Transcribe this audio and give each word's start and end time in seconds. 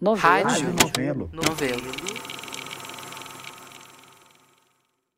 Novelo. 0.00 0.48
Rádio. 0.48 0.72
Novelo. 0.74 1.30
Novelo. 1.32 1.82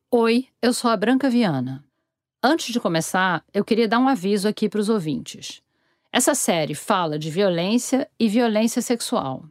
Oi, 0.09 0.47
eu 0.59 0.73
sou 0.73 0.89
a 0.89 0.97
Branca 0.97 1.29
Viana. 1.29 1.85
Antes 2.41 2.73
de 2.73 2.79
começar, 2.79 3.45
eu 3.53 3.63
queria 3.63 3.87
dar 3.87 3.99
um 3.99 4.07
aviso 4.07 4.47
aqui 4.47 4.67
para 4.67 4.79
os 4.79 4.89
ouvintes. 4.89 5.61
Essa 6.11 6.33
série 6.33 6.73
fala 6.73 7.19
de 7.19 7.29
violência 7.29 8.09
e 8.19 8.27
violência 8.27 8.81
sexual. 8.81 9.45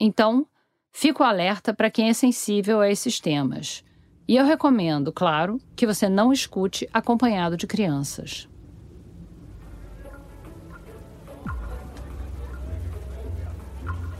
Então, 0.00 0.46
fico 0.90 1.22
alerta 1.22 1.74
para 1.74 1.90
quem 1.90 2.08
é 2.08 2.14
sensível 2.14 2.80
a 2.80 2.88
esses 2.88 3.20
temas. 3.20 3.84
E 4.26 4.36
eu 4.36 4.46
recomendo, 4.46 5.12
claro, 5.12 5.60
que 5.76 5.86
você 5.86 6.08
não 6.08 6.32
escute 6.32 6.88
acompanhado 6.94 7.58
de 7.58 7.66
crianças. 7.66 8.48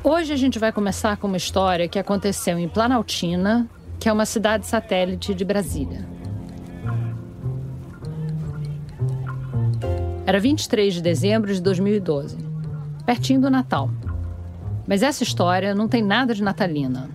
Hoje 0.05 0.33
a 0.33 0.37
gente 0.37 0.59
vai 0.59 0.73
começar 0.73 1.17
com 1.17 1.29
uma 1.29 1.37
história 1.37 1.87
que 1.87 1.97
aconteceu 1.97 2.59
em 2.59 2.69
Planaltina, 2.69 3.69
que 4.01 4.09
é 4.09 4.13
uma 4.13 4.27
cidade 4.27 4.67
satélite 4.67 5.33
de 5.33 5.45
Brasília. 5.45 6.05
Era 10.27 10.41
23 10.41 10.95
de 10.95 11.01
dezembro 11.01 11.55
de 11.55 11.63
2012, 11.63 12.37
pertinho 13.07 13.43
do 13.43 13.49
Natal. 13.49 13.93
Mas 14.89 15.05
essa 15.05 15.23
história 15.23 15.73
não 15.73 15.87
tem 15.87 16.03
nada 16.03 16.35
de 16.35 16.43
natalina. 16.43 17.09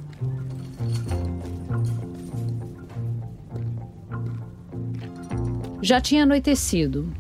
Já 5.81 5.99
tinha 5.99 6.23
anoitecido. 6.23 7.11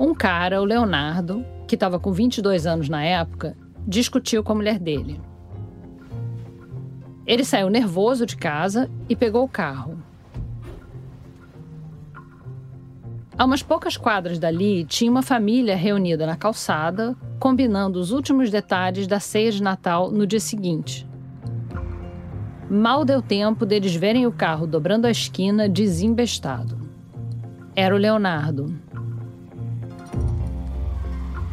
Um 0.00 0.12
cara, 0.12 0.60
o 0.60 0.64
Leonardo, 0.64 1.44
que 1.68 1.76
estava 1.76 2.00
com 2.00 2.10
22 2.10 2.66
anos 2.66 2.88
na 2.88 3.04
época, 3.04 3.56
discutiu 3.86 4.42
com 4.42 4.52
a 4.52 4.56
mulher 4.56 4.78
dele. 4.78 5.20
Ele 7.26 7.44
saiu 7.44 7.70
nervoso 7.70 8.26
de 8.26 8.36
casa 8.36 8.90
e 9.08 9.14
pegou 9.14 9.44
o 9.44 9.48
carro. 9.48 9.98
A 13.38 13.44
umas 13.44 13.62
poucas 13.62 13.96
quadras 13.96 14.38
dali, 14.38 14.84
tinha 14.84 15.10
uma 15.10 15.22
família 15.22 15.74
reunida 15.74 16.26
na 16.26 16.36
calçada, 16.36 17.16
combinando 17.38 17.98
os 17.98 18.10
últimos 18.10 18.50
detalhes 18.50 19.06
da 19.06 19.18
ceia 19.18 19.50
de 19.50 19.62
Natal 19.62 20.10
no 20.10 20.26
dia 20.26 20.40
seguinte. 20.40 21.08
Mal 22.68 23.04
deu 23.04 23.22
tempo 23.22 23.64
deles 23.64 23.94
verem 23.94 24.26
o 24.26 24.32
carro 24.32 24.66
dobrando 24.66 25.06
a 25.06 25.10
esquina 25.10 25.68
desembestado. 25.68 26.78
Era 27.74 27.94
o 27.94 27.98
Leonardo. 27.98 28.78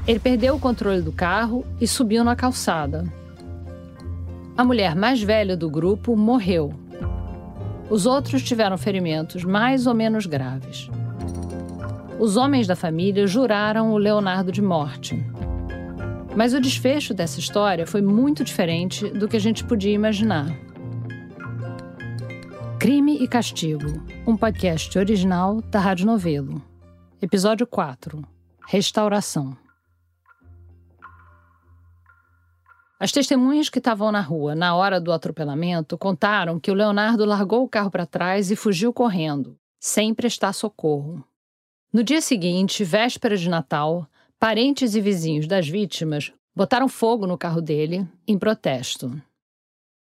Ele 0.07 0.19
perdeu 0.19 0.55
o 0.55 0.59
controle 0.59 1.01
do 1.01 1.11
carro 1.11 1.65
e 1.81 1.87
subiu 1.87 2.23
na 2.23 2.33
calçada. 2.33 3.03
A 4.55 4.63
mulher 4.63 4.95
mais 4.95 5.21
velha 5.21 5.57
do 5.57 5.69
grupo 5.69 6.15
morreu. 6.15 6.73
Os 7.89 8.05
outros 8.05 8.41
tiveram 8.41 8.77
ferimentos 8.77 9.43
mais 9.43 9.85
ou 9.85 9.93
menos 9.93 10.25
graves. 10.25 10.89
Os 12.17 12.37
homens 12.37 12.65
da 12.65 12.75
família 12.75 13.27
juraram 13.27 13.91
o 13.91 13.97
Leonardo 13.97 14.51
de 14.51 14.61
morte. 14.61 15.21
Mas 16.35 16.53
o 16.53 16.61
desfecho 16.61 17.13
dessa 17.13 17.39
história 17.39 17.85
foi 17.85 18.01
muito 18.01 18.45
diferente 18.45 19.09
do 19.09 19.27
que 19.27 19.35
a 19.35 19.41
gente 19.41 19.63
podia 19.63 19.93
imaginar. 19.93 20.47
Crime 22.79 23.17
e 23.21 23.27
Castigo, 23.27 24.01
um 24.25 24.37
podcast 24.37 24.97
original 24.97 25.61
da 25.63 25.79
Rádio 25.79 26.05
Novelo. 26.05 26.61
Episódio 27.21 27.67
4 27.67 28.21
Restauração. 28.67 29.66
As 32.99 33.11
testemunhas 33.11 33.69
que 33.69 33.77
estavam 33.77 34.11
na 34.11 34.21
rua 34.21 34.55
na 34.55 34.75
hora 34.75 34.99
do 34.99 35.11
atropelamento 35.11 35.97
contaram 35.97 36.59
que 36.59 36.71
o 36.71 36.73
Leonardo 36.73 37.25
largou 37.25 37.63
o 37.63 37.69
carro 37.69 37.91
para 37.91 38.07
trás 38.07 38.49
e 38.49 38.55
fugiu 38.55 38.91
correndo, 38.91 39.55
sem 39.79 40.15
prestar 40.15 40.53
socorro. 40.53 41.23
No 41.93 42.03
dia 42.03 42.21
seguinte, 42.21 42.83
véspera 42.83 43.37
de 43.37 43.47
Natal, 43.49 44.07
parentes 44.39 44.95
e 44.95 45.01
vizinhos 45.01 45.45
das 45.45 45.67
vítimas 45.67 46.33
botaram 46.55 46.89
fogo 46.89 47.27
no 47.27 47.37
carro 47.37 47.61
dele 47.61 48.07
em 48.27 48.37
protesto. 48.37 49.11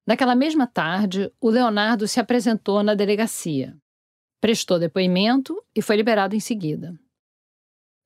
Naquela 0.08 0.36
mesma 0.36 0.66
tarde, 0.66 1.30
o 1.41 1.50
Leonardo 1.50 2.08
se 2.08 2.20
apresentou 2.20 2.81
na 2.81 2.94
delegacia, 2.94 3.75
prestou 4.40 4.80
depoimento 4.80 5.62
e 5.75 5.81
foi 5.81 5.97
liberado 5.97 6.34
em 6.34 6.40
seguida. 6.40 6.97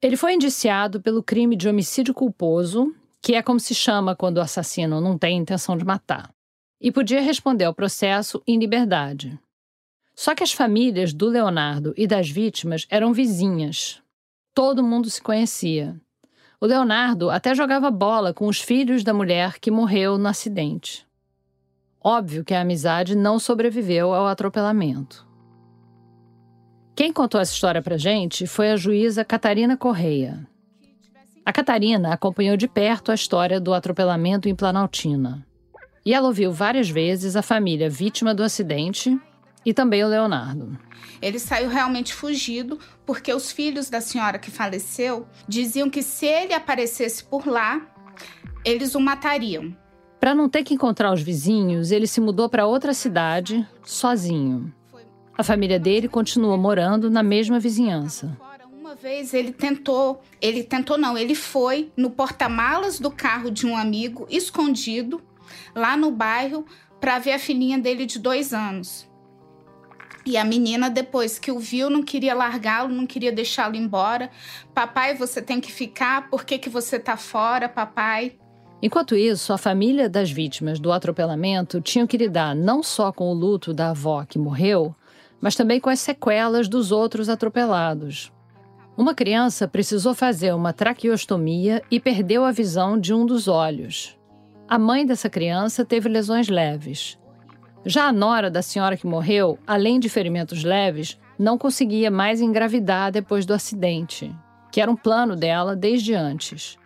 Ele 0.02 0.18
foi 0.18 0.34
indiciado 0.34 1.00
pelo 1.00 1.22
crime 1.22 1.56
de 1.56 1.70
homicídio 1.70 2.14
culposo 2.14 2.96
que 3.22 3.36
é 3.36 3.42
como 3.42 3.60
se 3.60 3.76
chama 3.76 4.16
quando 4.16 4.38
o 4.38 4.42
assassino 4.42 5.02
não 5.02 5.18
tem 5.18 5.38
intenção 5.38 5.78
de 5.78 5.86
matar, 5.86 6.34
e 6.80 6.92
podia 6.92 7.22
responder 7.22 7.66
ao 7.66 7.74
processo 7.74 8.42
em 8.48 8.58
liberdade. 8.58 9.38
Só 10.16 10.36
que 10.36 10.44
as 10.44 10.52
famílias 10.52 11.14
do 11.14 11.28
Leonardo 11.28 11.94
e 11.96 12.06
das 12.06 12.30
vítimas 12.30 12.86
eram 12.90 13.14
vizinhas. 13.14 14.02
Todo 14.54 14.84
mundo 14.84 15.10
se 15.10 15.22
conhecia. 15.22 16.00
O 16.60 16.66
Leonardo 16.66 17.30
até 17.30 17.56
jogava 17.56 17.90
bola 17.90 18.34
com 18.34 18.48
os 18.48 18.60
filhos 18.60 19.04
da 19.04 19.14
mulher 19.14 19.60
que 19.60 19.72
morreu 19.72 20.18
no 20.18 20.28
acidente. 20.28 21.08
Óbvio 22.02 22.44
que 22.44 22.54
a 22.54 22.62
amizade 22.62 23.16
não 23.16 23.40
sobreviveu 23.40 24.14
ao 24.14 24.28
atropelamento. 24.28 25.26
Quem 26.96 27.14
contou 27.14 27.40
essa 27.40 27.54
história 27.54 27.82
pra 27.82 27.98
gente 27.98 28.46
foi 28.46 28.72
a 28.72 28.76
juíza 28.76 29.24
Catarina 29.24 29.78
Correia, 29.78 30.46
a 31.50 31.52
Catarina 31.52 32.14
acompanhou 32.14 32.56
de 32.56 32.68
perto 32.68 33.12
a 33.12 33.16
história 33.16 33.60
do 33.60 33.74
atropelamento 33.74 34.48
em 34.48 34.54
Planaltina. 34.54 35.44
E 36.06 36.14
ela 36.14 36.28
ouviu 36.28 36.52
várias 36.52 36.92
vezes 36.92 37.36
a 37.36 37.42
família 37.42 37.90
vítima 37.90 38.36
do 38.36 38.44
acidente 38.44 39.20
e 39.66 39.74
também 39.74 40.04
o 40.04 40.08
Leonardo. 40.08 40.78
Ele 41.20 41.40
saiu 41.40 41.68
realmente 41.68 42.14
fugido 42.14 42.78
porque 43.04 43.34
os 43.34 43.52
filhos 43.52 43.90
da 43.90 44.00
senhora 44.00 44.38
que 44.38 44.52
faleceu 44.52 45.26
diziam 45.48 45.90
que 45.90 46.04
se 46.04 46.28
ele 46.28 46.54
aparecesse 46.54 47.24
por 47.24 47.48
lá, 47.48 47.82
eles 48.64 48.94
o 48.94 49.00
matariam. 49.00 49.76
Para 50.20 50.36
não 50.36 50.48
ter 50.48 50.64
que 50.64 50.76
encontrar 50.76 51.12
os 51.12 51.24
vizinhos, 51.24 51.90
ele 51.90 52.06
se 52.06 52.22
mudou 52.22 52.48
para 52.48 52.68
outra 52.68 52.94
cidade, 52.94 53.68
sozinho. 53.84 54.72
A 55.36 55.42
família 55.42 55.80
dele 55.80 56.08
continuou 56.08 56.60
morando 56.60 57.10
na 57.10 57.24
mesma 57.24 57.60
vizinhança 57.60 58.38
vez 59.02 59.34
ele 59.34 59.54
tentou, 59.54 60.22
ele 60.42 60.64
tentou 60.64 60.98
não, 60.98 61.18
ele 61.18 61.34
foi 61.34 61.92
no 61.96 62.10
porta-malas 62.10 63.00
do 63.00 63.10
carro 63.10 63.50
de 63.50 63.66
um 63.66 63.76
amigo, 63.76 64.28
escondido, 64.30 65.22
lá 65.74 65.96
no 65.96 66.12
bairro, 66.12 66.66
para 67.00 67.18
ver 67.18 67.32
a 67.32 67.40
filhinha 67.40 67.80
dele 67.80 68.06
de 68.06 68.20
dois 68.20 68.54
anos. 68.54 69.10
E 70.26 70.36
a 70.36 70.44
menina, 70.44 70.90
depois 70.90 71.40
que 71.40 71.52
o 71.52 71.60
viu, 71.60 71.90
não 71.90 72.04
queria 72.04 72.36
largá-lo, 72.36 72.94
não 72.94 73.08
queria 73.08 73.32
deixá-lo 73.32 73.76
embora. 73.76 74.30
Papai, 74.76 75.16
você 75.16 75.42
tem 75.42 75.62
que 75.62 75.72
ficar, 75.72 76.30
por 76.30 76.44
que, 76.44 76.58
que 76.58 76.70
você 76.70 77.00
tá 77.00 77.16
fora, 77.16 77.70
papai? 77.70 78.34
Enquanto 78.82 79.16
isso, 79.16 79.54
a 79.54 79.58
família 79.58 80.10
das 80.10 80.30
vítimas 80.30 80.80
do 80.80 80.92
atropelamento 80.92 81.82
tinham 81.82 82.06
que 82.06 82.18
lidar 82.18 82.54
não 82.54 82.84
só 82.84 83.12
com 83.12 83.32
o 83.32 83.34
luto 83.34 83.74
da 83.74 83.92
avó 83.92 84.26
que 84.26 84.38
morreu, 84.38 84.94
mas 85.40 85.56
também 85.56 85.80
com 85.80 85.90
as 85.90 86.02
sequelas 86.02 86.68
dos 86.68 86.92
outros 86.92 87.30
atropelados. 87.30 88.32
Uma 89.00 89.16
criança 89.16 89.66
precisou 89.66 90.14
fazer 90.14 90.54
uma 90.54 90.74
traqueostomia 90.74 91.82
e 91.90 92.02
perdeu 92.02 92.44
a 92.44 92.52
visão 92.52 93.00
de 93.00 93.14
um 93.14 93.26
dos 93.26 93.48
olhos. 93.48 94.20
A 94.68 94.78
mãe 94.78 95.06
dessa 95.06 95.30
criança 95.30 95.86
teve 95.86 96.10
lesões 96.10 96.50
leves. 96.50 97.18
Já 97.86 98.10
a 98.10 98.12
nora 98.12 98.52
da 98.52 98.62
senhora 98.62 98.98
que 98.98 99.08
morreu, 99.08 99.58
além 99.66 100.02
de 100.02 100.10
ferimentos 100.10 100.66
leves, 100.66 101.18
não 101.40 101.58
conseguia 101.58 102.12
mais 102.12 102.42
engravidar 102.42 103.10
depois 103.10 103.46
do 103.46 103.54
acidente, 103.54 104.36
que 104.70 104.82
era 104.82 104.92
um 104.92 104.98
plano 104.98 105.34
dela 105.34 105.78
desde 105.78 106.14
antes. 106.14 106.78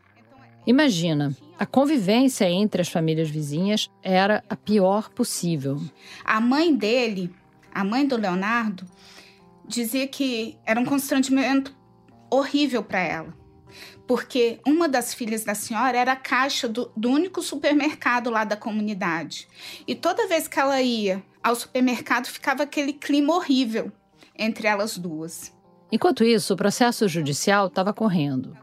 Imagina, 0.67 1.35
a 1.57 1.65
convivência 1.65 2.47
entre 2.47 2.83
as 2.83 2.89
famílias 2.89 3.27
vizinhas 3.27 3.89
era 4.03 4.43
a 4.47 4.55
pior 4.55 5.09
possível. 5.09 5.81
A 6.23 6.39
mãe 6.39 6.75
dele, 6.75 7.33
a 7.73 7.83
mãe 7.83 8.05
do 8.05 8.17
Leonardo, 8.17 8.85
dizia 9.67 10.07
que 10.07 10.55
era 10.63 10.79
um 10.79 10.85
constrangimento 10.85 11.81
horrível 12.33 12.83
para 12.83 12.99
ela. 12.99 13.33
Porque 14.07 14.59
uma 14.67 14.87
das 14.87 15.13
filhas 15.13 15.43
da 15.43 15.55
senhora 15.55 15.97
era 15.97 16.11
a 16.11 16.17
caixa 16.17 16.67
do, 16.67 16.91
do 16.95 17.09
único 17.09 17.41
supermercado 17.41 18.29
lá 18.29 18.43
da 18.43 18.57
comunidade. 18.57 19.47
E 19.87 19.95
toda 19.95 20.27
vez 20.27 20.47
que 20.47 20.59
ela 20.59 20.81
ia 20.81 21.23
ao 21.41 21.55
supermercado, 21.55 22.27
ficava 22.27 22.63
aquele 22.63 22.93
clima 22.93 23.33
horrível 23.33 23.91
entre 24.37 24.67
elas 24.67 24.97
duas. 24.97 25.53
Enquanto 25.91 26.23
isso, 26.23 26.53
o 26.53 26.57
processo 26.57 27.07
judicial 27.07 27.67
estava 27.67 27.93
correndo. 27.93 28.57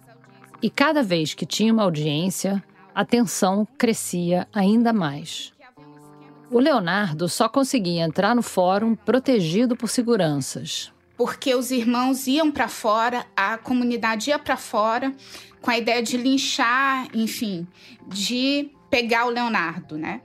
E 0.63 0.69
cada 0.69 1.03
vez 1.03 1.33
que 1.33 1.47
tinha 1.47 1.73
uma 1.73 1.85
audiência, 1.85 2.63
a 2.95 3.05
tensão 3.05 3.67
crescia 3.79 4.47
ainda 4.53 4.93
mais. 4.93 5.53
O 6.51 6.59
Leonardo 6.59 7.29
só 7.29 7.49
conseguia 7.49 8.03
entrar 8.03 8.35
no 8.35 8.43
fórum 8.43 8.95
protegido 8.95 9.77
por 9.77 9.89
seguranças 9.89 10.93
porque 11.21 11.55
os 11.55 11.71
irmãos 11.71 12.27
iam 12.27 12.51
para 12.51 12.67
fora, 12.67 13.27
a 13.37 13.59
comunidade 13.59 14.31
ia 14.31 14.39
para 14.39 14.57
fora 14.57 15.15
com 15.61 15.71
a 15.71 15.77
ideia 15.77 16.03
de 16.03 16.17
linchar, 16.17 17.09
enfim, 17.15 17.67
de 18.09 18.71
pegar 18.89 19.27
o 19.27 19.29
Leonardo, 19.29 19.99
né? 19.99 20.23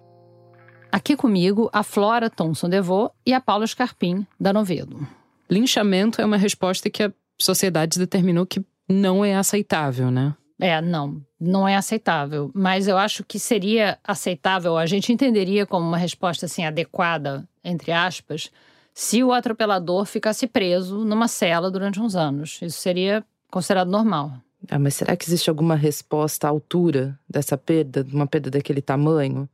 Aqui 0.89 1.17
comigo 1.17 1.69
a 1.73 1.83
Flora 1.83 2.29
Thomson 2.29 2.69
Devô 2.69 3.11
e 3.25 3.33
a 3.33 3.41
Paula 3.41 3.67
Scarpim, 3.67 4.25
da 4.39 4.53
Novedo. 4.53 5.05
Linchamento 5.49 6.21
é 6.21 6.25
uma 6.25 6.37
resposta 6.37 6.89
que 6.89 7.03
a 7.03 7.11
sociedade 7.37 7.99
determinou 7.99 8.45
que 8.45 8.63
não 8.87 9.25
é 9.25 9.35
aceitável, 9.35 10.09
né? 10.09 10.33
É, 10.57 10.79
não, 10.79 11.21
não 11.37 11.67
é 11.67 11.75
aceitável. 11.75 12.49
Mas 12.55 12.87
eu 12.87 12.97
acho 12.97 13.21
que 13.25 13.37
seria 13.37 13.99
aceitável, 14.01 14.77
a 14.77 14.85
gente 14.85 15.11
entenderia 15.11 15.65
como 15.65 15.85
uma 15.85 15.97
resposta 15.97 16.45
assim 16.45 16.63
adequada, 16.63 17.45
entre 17.65 17.91
aspas, 17.91 18.49
se 18.97 19.21
o 19.21 19.33
atropelador 19.33 20.05
ficasse 20.05 20.47
preso 20.47 21.03
numa 21.03 21.27
cela 21.27 21.69
durante 21.69 21.99
uns 21.99 22.15
anos. 22.15 22.59
Isso 22.61 22.77
seria 22.77 23.25
considerado 23.51 23.91
normal. 23.91 24.31
Ah, 24.71 24.79
mas 24.79 24.95
será 24.95 25.17
que 25.17 25.25
existe 25.25 25.49
alguma 25.49 25.75
resposta 25.75 26.47
à 26.47 26.49
altura 26.49 27.19
dessa 27.29 27.57
perda, 27.57 28.05
de 28.05 28.15
uma 28.15 28.25
perda 28.25 28.49
daquele 28.49 28.81
tamanho? 28.81 29.49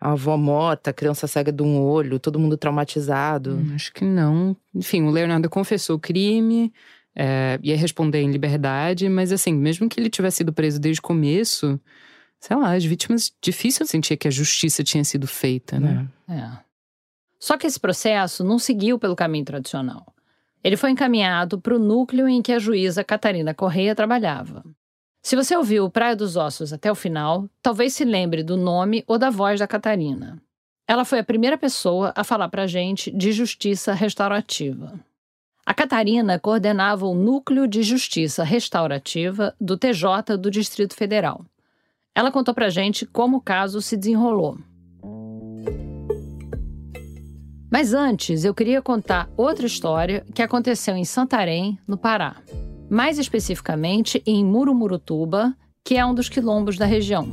A 0.00 0.12
avó 0.12 0.34
morta, 0.38 0.88
a 0.88 0.94
criança 0.94 1.26
cega 1.26 1.52
de 1.52 1.62
um 1.62 1.78
olho, 1.78 2.18
todo 2.18 2.38
mundo 2.38 2.56
traumatizado. 2.56 3.56
Hum, 3.56 3.72
acho 3.74 3.92
que 3.92 4.02
não. 4.02 4.56
Enfim, 4.74 5.02
o 5.02 5.10
Leonardo 5.10 5.50
confessou 5.50 5.96
o 5.96 6.00
crime, 6.00 6.72
é, 7.14 7.58
ia 7.62 7.76
responder 7.76 8.22
em 8.22 8.30
liberdade, 8.30 9.10
mas 9.10 9.30
assim, 9.30 9.52
mesmo 9.52 9.90
que 9.90 10.00
ele 10.00 10.08
tivesse 10.08 10.38
sido 10.38 10.54
preso 10.54 10.80
desde 10.80 11.00
o 11.00 11.02
começo, 11.02 11.78
sei 12.40 12.56
lá, 12.56 12.74
as 12.74 12.84
vítimas 12.86 13.30
difícil 13.42 13.86
sentir 13.86 14.16
que 14.16 14.26
a 14.26 14.30
justiça 14.30 14.82
tinha 14.82 15.04
sido 15.04 15.26
feita, 15.26 15.78
né? 15.78 16.08
É. 16.26 16.32
é. 16.32 16.69
Só 17.40 17.56
que 17.56 17.66
esse 17.66 17.80
processo 17.80 18.44
não 18.44 18.58
seguiu 18.58 18.98
pelo 18.98 19.16
caminho 19.16 19.46
tradicional. 19.46 20.14
Ele 20.62 20.76
foi 20.76 20.90
encaminhado 20.90 21.58
para 21.58 21.74
o 21.74 21.78
núcleo 21.78 22.28
em 22.28 22.42
que 22.42 22.52
a 22.52 22.58
juíza 22.58 23.02
Catarina 23.02 23.54
Correia 23.54 23.94
trabalhava. 23.94 24.62
Se 25.22 25.34
você 25.34 25.56
ouviu 25.56 25.90
Praia 25.90 26.14
dos 26.14 26.36
Ossos 26.36 26.72
até 26.72 26.92
o 26.92 26.94
final, 26.94 27.48
talvez 27.62 27.94
se 27.94 28.04
lembre 28.04 28.42
do 28.42 28.56
nome 28.56 29.02
ou 29.06 29.18
da 29.18 29.30
voz 29.30 29.58
da 29.58 29.66
Catarina. 29.66 30.40
Ela 30.86 31.04
foi 31.04 31.18
a 31.18 31.24
primeira 31.24 31.56
pessoa 31.56 32.12
a 32.14 32.22
falar 32.22 32.48
para 32.48 32.64
a 32.64 32.66
gente 32.66 33.10
de 33.10 33.32
justiça 33.32 33.94
restaurativa. 33.94 35.00
A 35.64 35.72
Catarina 35.72 36.38
coordenava 36.38 37.06
o 37.06 37.14
Núcleo 37.14 37.66
de 37.66 37.82
Justiça 37.82 38.42
Restaurativa 38.42 39.54
do 39.60 39.76
TJ 39.76 40.36
do 40.38 40.50
Distrito 40.50 40.94
Federal. 40.94 41.44
Ela 42.14 42.32
contou 42.32 42.52
para 42.52 42.66
a 42.66 42.70
gente 42.70 43.06
como 43.06 43.36
o 43.36 43.40
caso 43.40 43.80
se 43.80 43.96
desenrolou. 43.96 44.58
Mas 47.70 47.94
antes, 47.94 48.44
eu 48.44 48.52
queria 48.52 48.82
contar 48.82 49.30
outra 49.36 49.64
história 49.64 50.24
que 50.34 50.42
aconteceu 50.42 50.96
em 50.96 51.04
Santarém, 51.04 51.78
no 51.86 51.96
Pará. 51.96 52.36
Mais 52.90 53.16
especificamente 53.16 54.20
em 54.26 54.44
Murumurutuba, 54.44 55.56
que 55.84 55.96
é 55.96 56.04
um 56.04 56.12
dos 56.12 56.28
quilombos 56.28 56.76
da 56.76 56.84
região. 56.84 57.28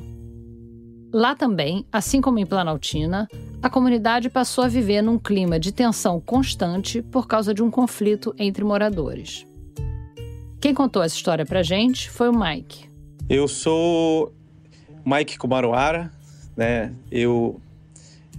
Lá 1.11 1.33
também, 1.33 1.87
assim 1.91 2.21
como 2.21 2.37
em 2.37 2.45
Planaltina, 2.45 3.27
a 3.63 3.69
comunidade 3.69 4.29
passou 4.29 4.63
a 4.63 4.67
viver 4.67 5.01
num 5.01 5.17
clima 5.17 5.59
de 5.59 5.71
tensão 5.71 6.21
constante 6.21 7.01
por 7.01 7.27
causa 7.27 7.51
de 7.51 7.63
um 7.63 7.71
conflito 7.71 8.35
entre 8.37 8.63
moradores. 8.63 9.47
Quem 10.61 10.73
contou 10.73 11.01
essa 11.01 11.15
história 11.15 11.45
pra 11.45 11.63
gente 11.63 12.11
foi 12.11 12.29
o 12.29 12.37
Mike. 12.37 12.87
Eu 13.27 13.47
sou 13.47 14.31
Mike 15.03 15.39
Kumaruara, 15.39 16.11
né? 16.55 16.93
Eu, 17.09 17.59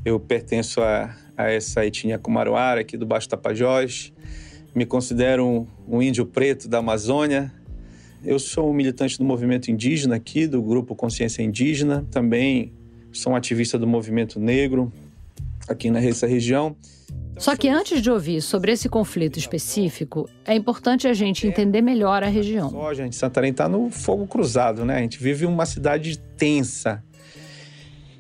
eu 0.05 0.21
pertenço 0.21 0.81
a, 0.81 1.15
a 1.39 1.49
essa 1.49 1.87
etnia 1.87 2.19
Kumaruara 2.19 2.81
aqui 2.81 2.97
do 2.97 3.07
Baixo 3.07 3.29
Tapajós. 3.29 4.13
Me 4.75 4.85
considero 4.85 5.47
um, 5.47 5.67
um 5.87 6.03
índio 6.03 6.27
preto 6.27 6.69
da 6.69 6.79
Amazônia. 6.79 7.53
Eu 8.25 8.41
sou 8.41 8.69
um 8.69 8.73
militante 8.73 9.17
do 9.17 9.25
movimento 9.25 9.71
indígena 9.71 10.17
aqui, 10.17 10.49
do 10.49 10.61
grupo 10.61 10.97
Consciência 10.97 11.41
Indígena. 11.41 12.05
Também 12.11 12.73
sou 13.13 13.33
um 13.33 13.37
ativista 13.37 13.79
do 13.79 13.87
movimento 13.87 14.41
negro 14.41 14.93
aqui 15.69 15.91
nessa 15.93 16.27
região. 16.27 16.77
Só 17.39 17.55
que 17.55 17.69
antes 17.69 18.03
de 18.03 18.11
ouvir 18.11 18.43
sobre 18.43 18.73
esse 18.73 18.89
conflito 18.89 19.39
específico, 19.39 20.29
é 20.45 20.57
importante 20.57 21.07
a 21.07 21.15
gente 21.15 21.47
entender 21.47 21.81
melhor 21.81 22.25
a 22.25 22.27
região. 22.27 22.69
Só, 22.69 22.93
gente, 22.93 23.15
Santarém 23.15 23.53
está 23.53 23.69
no 23.69 23.91
fogo 23.91 24.27
cruzado, 24.27 24.85
né? 24.85 24.97
A 24.97 25.01
gente 25.01 25.23
vive 25.23 25.47
uma 25.47 25.65
cidade 25.65 26.19
tensa 26.37 27.01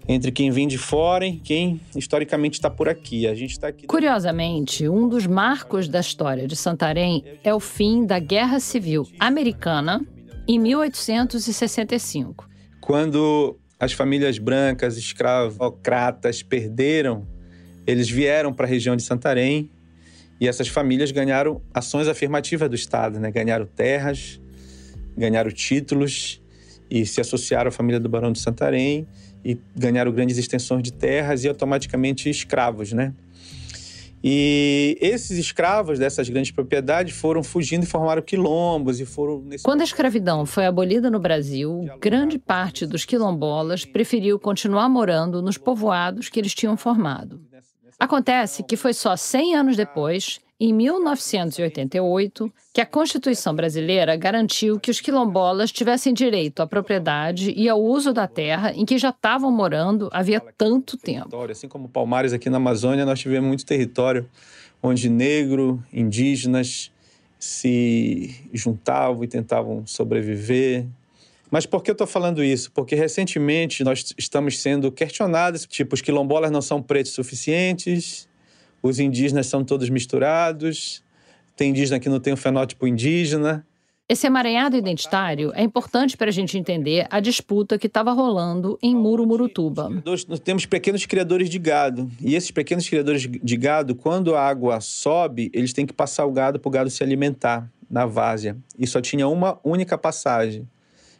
entre 0.08 0.32
quem 0.32 0.50
vem 0.50 0.66
de 0.66 0.78
fora 0.78 1.26
e 1.26 1.36
quem 1.36 1.80
historicamente 1.94 2.54
está 2.54 2.70
por 2.70 2.88
aqui. 2.88 3.28
A 3.28 3.34
gente 3.34 3.50
está 3.50 3.68
aqui. 3.68 3.86
Curiosamente, 3.86 4.88
um 4.88 5.06
dos 5.06 5.26
marcos 5.26 5.86
da 5.86 6.00
história 6.00 6.48
de 6.48 6.56
Santarém 6.56 7.22
é 7.44 7.54
o 7.54 7.60
fim 7.60 8.06
da 8.06 8.18
Guerra 8.18 8.58
Civil 8.58 9.06
Americana 9.20 10.00
em 10.48 10.58
1865. 10.58 12.48
Quando 12.80 13.58
as 13.78 13.92
famílias 13.92 14.38
brancas 14.38 14.96
escravocratas 14.96 16.42
perderam, 16.42 17.28
eles 17.86 18.08
vieram 18.08 18.52
para 18.52 18.64
a 18.64 18.68
região 18.68 18.96
de 18.96 19.02
Santarém 19.02 19.70
e 20.40 20.48
essas 20.48 20.68
famílias 20.68 21.10
ganharam 21.10 21.60
ações 21.74 22.08
afirmativas 22.08 22.68
do 22.70 22.74
Estado, 22.74 23.20
né? 23.20 23.30
Ganharam 23.30 23.66
terras, 23.66 24.40
ganharam 25.16 25.50
títulos 25.50 26.40
e 26.90 27.04
se 27.04 27.20
associaram 27.20 27.68
à 27.68 27.72
família 27.72 28.00
do 28.00 28.08
Barão 28.08 28.32
de 28.32 28.38
Santarém 28.38 29.06
e 29.44 29.58
ganharam 29.76 30.12
grandes 30.12 30.36
extensões 30.38 30.82
de 30.82 30.92
terras 30.92 31.44
e 31.44 31.48
automaticamente 31.48 32.28
escravos, 32.28 32.92
né? 32.92 33.14
E 34.22 34.98
esses 35.00 35.38
escravos 35.38 35.98
dessas 35.98 36.28
grandes 36.28 36.50
propriedades 36.50 37.14
foram 37.16 37.42
fugindo 37.42 37.84
e 37.84 37.86
formaram 37.86 38.20
quilombos 38.20 38.98
e 38.98 39.06
foram 39.06 39.40
nesse... 39.40 39.62
Quando 39.62 39.80
a 39.80 39.84
escravidão 39.84 40.44
foi 40.44 40.66
abolida 40.66 41.08
no 41.08 41.20
Brasil, 41.20 41.86
grande 42.00 42.36
parte 42.36 42.84
dos 42.84 43.04
quilombolas 43.04 43.84
preferiu 43.84 44.38
continuar 44.38 44.88
morando 44.88 45.40
nos 45.40 45.56
povoados 45.56 46.28
que 46.28 46.40
eles 46.40 46.52
tinham 46.52 46.76
formado. 46.76 47.40
Acontece 47.98 48.62
que 48.64 48.76
foi 48.76 48.92
só 48.92 49.16
100 49.16 49.54
anos 49.54 49.76
depois 49.76 50.40
em 50.60 50.72
1988, 50.72 52.52
que 52.72 52.80
a 52.80 52.86
Constituição 52.86 53.54
brasileira 53.54 54.16
garantiu 54.16 54.80
que 54.80 54.90
os 54.90 55.00
quilombolas 55.00 55.70
tivessem 55.70 56.12
direito 56.12 56.60
à 56.60 56.66
propriedade 56.66 57.52
e 57.56 57.68
ao 57.68 57.80
uso 57.80 58.12
da 58.12 58.26
terra 58.26 58.72
em 58.72 58.84
que 58.84 58.98
já 58.98 59.10
estavam 59.10 59.52
morando 59.52 60.08
havia 60.12 60.40
tanto 60.40 60.96
tempo. 60.96 61.36
Assim 61.42 61.68
como 61.68 61.88
Palmares 61.88 62.32
aqui 62.32 62.50
na 62.50 62.56
Amazônia, 62.56 63.06
nós 63.06 63.20
tivemos 63.20 63.46
muito 63.46 63.64
território 63.64 64.28
onde 64.82 65.08
negro, 65.08 65.82
indígenas 65.92 66.90
se 67.38 68.34
juntavam 68.52 69.22
e 69.22 69.28
tentavam 69.28 69.86
sobreviver. 69.86 70.86
Mas 71.50 71.66
por 71.66 71.82
que 71.82 71.90
eu 71.90 71.92
estou 71.92 72.06
falando 72.06 72.42
isso? 72.42 72.70
Porque 72.72 72.94
recentemente 72.94 73.82
nós 73.82 74.14
estamos 74.18 74.60
sendo 74.60 74.90
questionados, 74.92 75.64
tipo, 75.66 75.94
os 75.94 76.02
quilombolas 76.02 76.50
não 76.50 76.60
são 76.60 76.82
pretos 76.82 77.12
suficientes, 77.12 78.27
os 78.82 78.98
indígenas 78.98 79.46
são 79.46 79.64
todos 79.64 79.88
misturados, 79.90 81.02
tem 81.56 81.70
indígena 81.70 81.98
que 81.98 82.08
não 82.08 82.20
tem 82.20 82.32
o 82.32 82.36
fenótipo 82.36 82.86
indígena. 82.86 83.66
Esse 84.08 84.26
emaranhado 84.26 84.74
identitário 84.74 85.52
é 85.54 85.62
importante 85.62 86.16
para 86.16 86.28
a 86.28 86.32
gente 86.32 86.56
entender 86.56 87.06
a 87.10 87.20
disputa 87.20 87.78
que 87.78 87.88
estava 87.88 88.10
rolando 88.12 88.78
em 88.82 88.94
Murumurutuba. 88.94 89.90
Nós 90.02 90.24
temos 90.42 90.64
pequenos 90.64 91.04
criadores 91.04 91.50
de 91.50 91.58
gado. 91.58 92.10
E 92.18 92.34
esses 92.34 92.50
pequenos 92.50 92.88
criadores 92.88 93.28
de 93.28 93.56
gado, 93.58 93.94
quando 93.94 94.34
a 94.34 94.40
água 94.40 94.80
sobe, 94.80 95.50
eles 95.52 95.74
têm 95.74 95.84
que 95.84 95.92
passar 95.92 96.24
o 96.24 96.32
gado 96.32 96.58
para 96.58 96.68
o 96.68 96.72
gado 96.72 96.88
se 96.88 97.02
alimentar 97.02 97.70
na 97.90 98.06
várzea. 98.06 98.56
E 98.78 98.86
só 98.86 98.98
tinha 98.98 99.28
uma 99.28 99.58
única 99.62 99.98
passagem. 99.98 100.66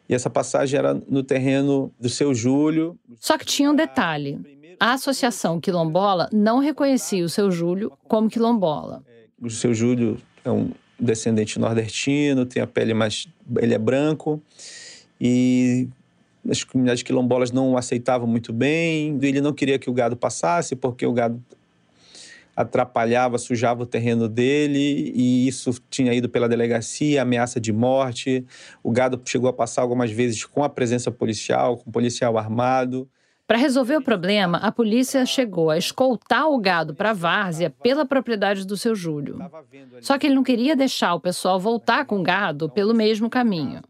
E 0.09 0.15
essa 0.15 0.31
passagem 0.31 0.79
era 0.79 0.95
no 0.95 1.23
terreno 1.23 1.93
do 2.00 2.09
seu 2.09 2.35
Júlio. 2.35 2.99
Só 3.21 3.37
que 3.37 3.45
tinha 3.45 3.71
um 3.71 3.77
detalhe. 3.77 4.41
A 4.81 4.93
Associação 4.93 5.61
Quilombola 5.61 6.29
não 6.33 6.61
reconhecia 6.61 7.25
o 7.25 7.29
seu 7.29 7.51
Júlio 7.51 7.93
como 8.07 8.29
quilombola. 8.29 9.03
O 9.41 9.51
seu 9.51 9.75
Júlio 9.75 10.19
é 10.45 10.51
um 10.51 10.71
descendente 10.99 11.59
nordestino, 11.59 12.47
tem 12.47 12.63
a 12.63 12.67
pele 12.67 12.95
mais. 12.95 13.27
ele 13.61 13.75
é 13.75 13.79
branco. 13.79 14.41
E 15.21 15.89
as 16.49 16.63
comunidades 16.63 17.03
quilombolas 17.03 17.51
não 17.51 17.73
o 17.73 17.77
aceitavam 17.77 18.27
muito 18.29 18.53
bem. 18.53 19.19
Ele 19.21 19.41
não 19.41 19.53
queria 19.53 19.79
que 19.79 19.91
o 19.91 19.93
gado 19.93 20.17
passasse, 20.17 20.77
porque 20.77 21.05
o 21.05 21.13
gado 21.13 21.43
atrapalhava, 22.55 23.39
sujava 23.39 23.85
o 23.85 23.87
terreno 23.87 24.29
dele, 24.29 25.13
e 25.15 25.47
isso 25.47 25.81
tinha 25.89 26.13
ido 26.13 26.29
pela 26.29 26.49
delegacia, 26.49 27.23
ameaça 27.23 27.61
de 27.61 27.73
morte. 27.73 28.45
O 28.83 28.91
gado 28.91 29.21
chegou 29.25 29.49
a 29.49 29.53
passar 29.53 29.83
algumas 29.83 30.11
vezes 30.11 30.45
com 30.45 30.65
a 30.65 30.69
presença 30.69 31.11
policial, 31.11 31.77
com 31.77 31.91
policial 31.91 32.37
armado. 32.37 33.09
Para 33.49 33.57
resolver 33.57 33.97
o 33.97 34.02
problema, 34.02 34.59
a 34.59 34.71
polícia 34.71 35.25
chegou 35.25 35.71
a 35.71 35.78
escoltar 35.78 36.50
o 36.50 36.59
gado 36.59 36.95
para 36.95 37.11
a 37.11 37.14
várzea 37.14 37.71
pela 37.71 38.05
propriedade 38.05 38.67
do 38.67 38.76
seu 38.76 38.95
Júlio. 38.95 39.38
Só 40.02 40.19
que 40.19 40.26
ele 40.26 40.35
não 40.35 40.43
queria 40.43 40.76
deixar 40.76 41.14
o 41.14 41.21
pessoal 41.21 41.59
voltar 41.59 42.05
com 42.05 42.21
o 42.21 42.23
gado 42.23 42.69
pelo 42.69 42.93
mesmo 42.93 43.31
caminho. 43.31 43.81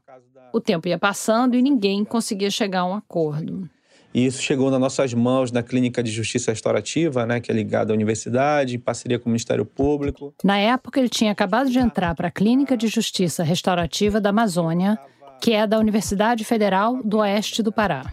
O 0.52 0.60
tempo 0.60 0.86
ia 0.86 0.96
passando 0.96 1.56
e 1.56 1.60
ninguém 1.60 2.04
conseguia 2.04 2.52
chegar 2.52 2.82
a 2.82 2.86
um 2.86 2.94
acordo. 2.94 3.68
E 4.14 4.24
isso 4.24 4.40
chegou 4.40 4.70
nas 4.70 4.78
nossas 4.78 5.12
mãos 5.12 5.50
na 5.50 5.60
Clínica 5.60 6.04
de 6.04 6.12
Justiça 6.12 6.52
Restaurativa, 6.52 7.26
né, 7.26 7.40
que 7.40 7.50
é 7.50 7.54
ligada 7.54 7.92
à 7.92 7.94
universidade, 7.94 8.76
em 8.76 8.78
parceria 8.78 9.18
com 9.18 9.28
o 9.28 9.32
Ministério 9.32 9.66
Público. 9.66 10.32
Na 10.44 10.56
época, 10.56 11.00
ele 11.00 11.08
tinha 11.08 11.32
acabado 11.32 11.68
de 11.68 11.80
entrar 11.80 12.14
para 12.14 12.28
a 12.28 12.30
Clínica 12.30 12.76
de 12.76 12.86
Justiça 12.86 13.42
Restaurativa 13.42 14.20
da 14.20 14.30
Amazônia, 14.30 14.96
que 15.42 15.52
é 15.52 15.66
da 15.66 15.80
Universidade 15.80 16.44
Federal 16.44 17.02
do 17.02 17.18
Oeste 17.18 17.60
do 17.60 17.72
Pará. 17.72 18.06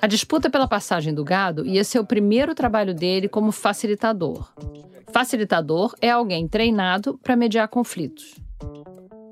A 0.00 0.06
disputa 0.06 0.50
pela 0.50 0.68
passagem 0.68 1.14
do 1.14 1.24
gado 1.24 1.64
ia 1.66 1.82
ser 1.82 1.98
o 1.98 2.06
primeiro 2.06 2.54
trabalho 2.54 2.94
dele 2.94 3.28
como 3.28 3.50
facilitador. 3.50 4.52
Facilitador 5.12 5.94
é 6.00 6.10
alguém 6.10 6.46
treinado 6.46 7.18
para 7.22 7.34
mediar 7.34 7.68
conflitos. 7.68 8.34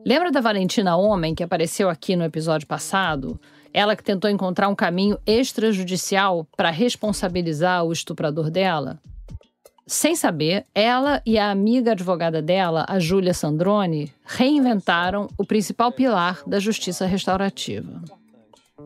Lembra 0.07 0.31
da 0.31 0.41
Valentina 0.41 0.97
Homem 0.97 1.35
que 1.35 1.43
apareceu 1.43 1.89
aqui 1.89 2.17
no 2.17 2.25
episódio 2.25 2.67
passado? 2.67 3.39
Ela 3.73 3.97
que 3.97 4.03
tentou 4.03 4.31
encontrar 4.31 4.69
um 4.69 4.75
caminho 4.75 5.19
extrajudicial 5.27 6.47
para 6.57 6.71
responsabilizar 6.71 7.85
o 7.85 7.93
estuprador 7.93 8.51
dela? 8.51 9.01
Sem 9.87 10.17
saber, 10.17 10.67
ela 10.75 11.21
e 11.27 11.39
a 11.39 11.51
amiga 11.51 11.93
advogada 11.93 12.41
dela, 12.41 12.87
a 12.89 12.99
Júlia 12.99 13.35
Sandrone, 13.35 14.11
reinventaram 14.25 15.29
o 15.37 15.45
principal 15.45 15.93
pilar 15.93 16.43
da 16.47 16.59
justiça 16.59 17.05
restaurativa. 17.05 18.01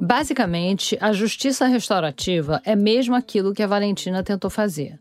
Basicamente, 0.00 0.97
a 1.00 1.12
justiça 1.12 1.66
restaurativa 1.66 2.61
é 2.64 2.76
mesmo 2.76 3.14
aquilo 3.14 3.54
que 3.54 3.62
a 3.62 3.66
Valentina 3.66 4.23
tentou 4.23 4.50
fazer. 4.50 5.00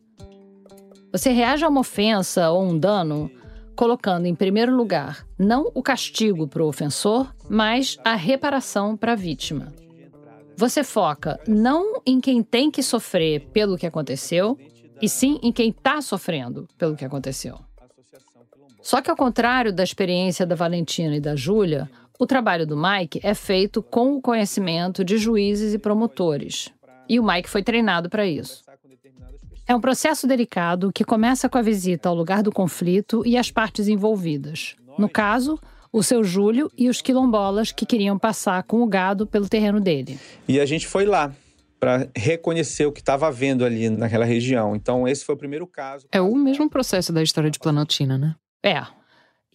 Você 1.12 1.32
reage 1.32 1.66
a 1.66 1.70
uma 1.70 1.82
ofensa 1.82 2.50
ou 2.50 2.64
um 2.64 2.78
dano 2.78 3.30
colocando 3.76 4.26
em 4.26 4.34
primeiro 4.34 4.76
lugar 4.76 5.26
não 5.38 5.72
o 5.76 5.84
castigo 5.84 6.48
para 6.48 6.64
o 6.64 6.68
ofensor, 6.68 7.32
mas 7.50 7.98
a 8.04 8.16
reparação 8.16 8.98
para 8.98 9.14
a 9.14 9.16
vítima. 9.16 9.72
Você 10.56 10.84
foca 10.84 11.40
não 11.48 12.02
em 12.06 12.20
quem 12.20 12.42
tem 12.42 12.72
que 12.72 12.82
sofrer 12.82 13.48
pelo 13.54 13.78
que 13.78 13.86
aconteceu, 13.86 14.58
e 15.00 15.08
sim 15.08 15.40
em 15.44 15.52
quem 15.52 15.70
está 15.70 16.02
sofrendo 16.02 16.68
pelo 16.78 16.96
que 16.96 17.06
aconteceu. 17.06 17.60
Só 18.82 19.02
que, 19.02 19.12
ao 19.12 19.18
contrário 19.18 19.72
da 19.72 19.84
experiência 19.84 20.46
da 20.46 20.56
Valentina 20.56 21.16
e 21.16 21.20
da 21.20 21.36
Júlia, 21.36 21.90
o 22.20 22.26
trabalho 22.26 22.66
do 22.66 22.78
Mike 22.78 23.20
é 23.24 23.34
feito 23.34 23.82
com 23.82 24.16
o 24.16 24.22
conhecimento 24.22 25.04
de 25.04 25.18
juízes 25.18 25.74
e 25.74 25.80
promotores. 25.80 26.70
E 27.10 27.20
o 27.20 27.26
Mike 27.26 27.50
foi 27.50 27.64
treinado 27.64 28.10
para 28.10 28.26
isso. 28.26 28.64
É 29.66 29.76
um 29.76 29.82
processo 29.82 30.26
delicado 30.26 30.92
que 30.94 31.04
começa 31.04 31.50
com 31.50 31.58
a 31.58 31.62
visita 31.62 32.08
ao 32.08 32.16
lugar 32.16 32.42
do 32.42 32.52
conflito 32.52 33.24
e 33.26 33.38
as 33.38 33.52
partes 33.52 33.88
envolvidas. 33.88 34.76
No 34.98 35.10
caso, 35.10 35.60
o 35.92 36.02
seu 36.02 36.24
Júlio 36.24 36.72
e 36.78 36.90
os 36.90 37.02
quilombolas 37.02 37.72
que 37.72 37.86
queriam 37.86 38.18
passar 38.18 38.64
com 38.64 38.82
o 38.82 38.88
gado 38.88 39.28
pelo 39.28 39.50
terreno 39.50 39.80
dele. 39.80 40.20
E 40.48 40.60
a 40.60 40.66
gente 40.66 40.88
foi 40.88 41.06
lá 41.06 41.34
para 41.80 42.08
reconhecer 42.16 42.86
o 42.86 42.92
que 42.92 43.02
estava 43.02 43.28
havendo 43.28 43.64
ali 43.64 43.90
naquela 43.90 44.26
região. 44.26 44.76
Então, 44.76 45.08
esse 45.08 45.24
foi 45.24 45.36
o 45.36 45.38
primeiro 45.38 45.68
caso. 45.68 46.08
É 46.12 46.20
o 46.20 46.36
mesmo 46.36 46.70
processo 46.70 47.14
da 47.14 47.22
história 47.22 47.52
de 47.52 47.60
Planaltina, 47.60 48.18
né? 48.18 48.36
É. 48.64 48.84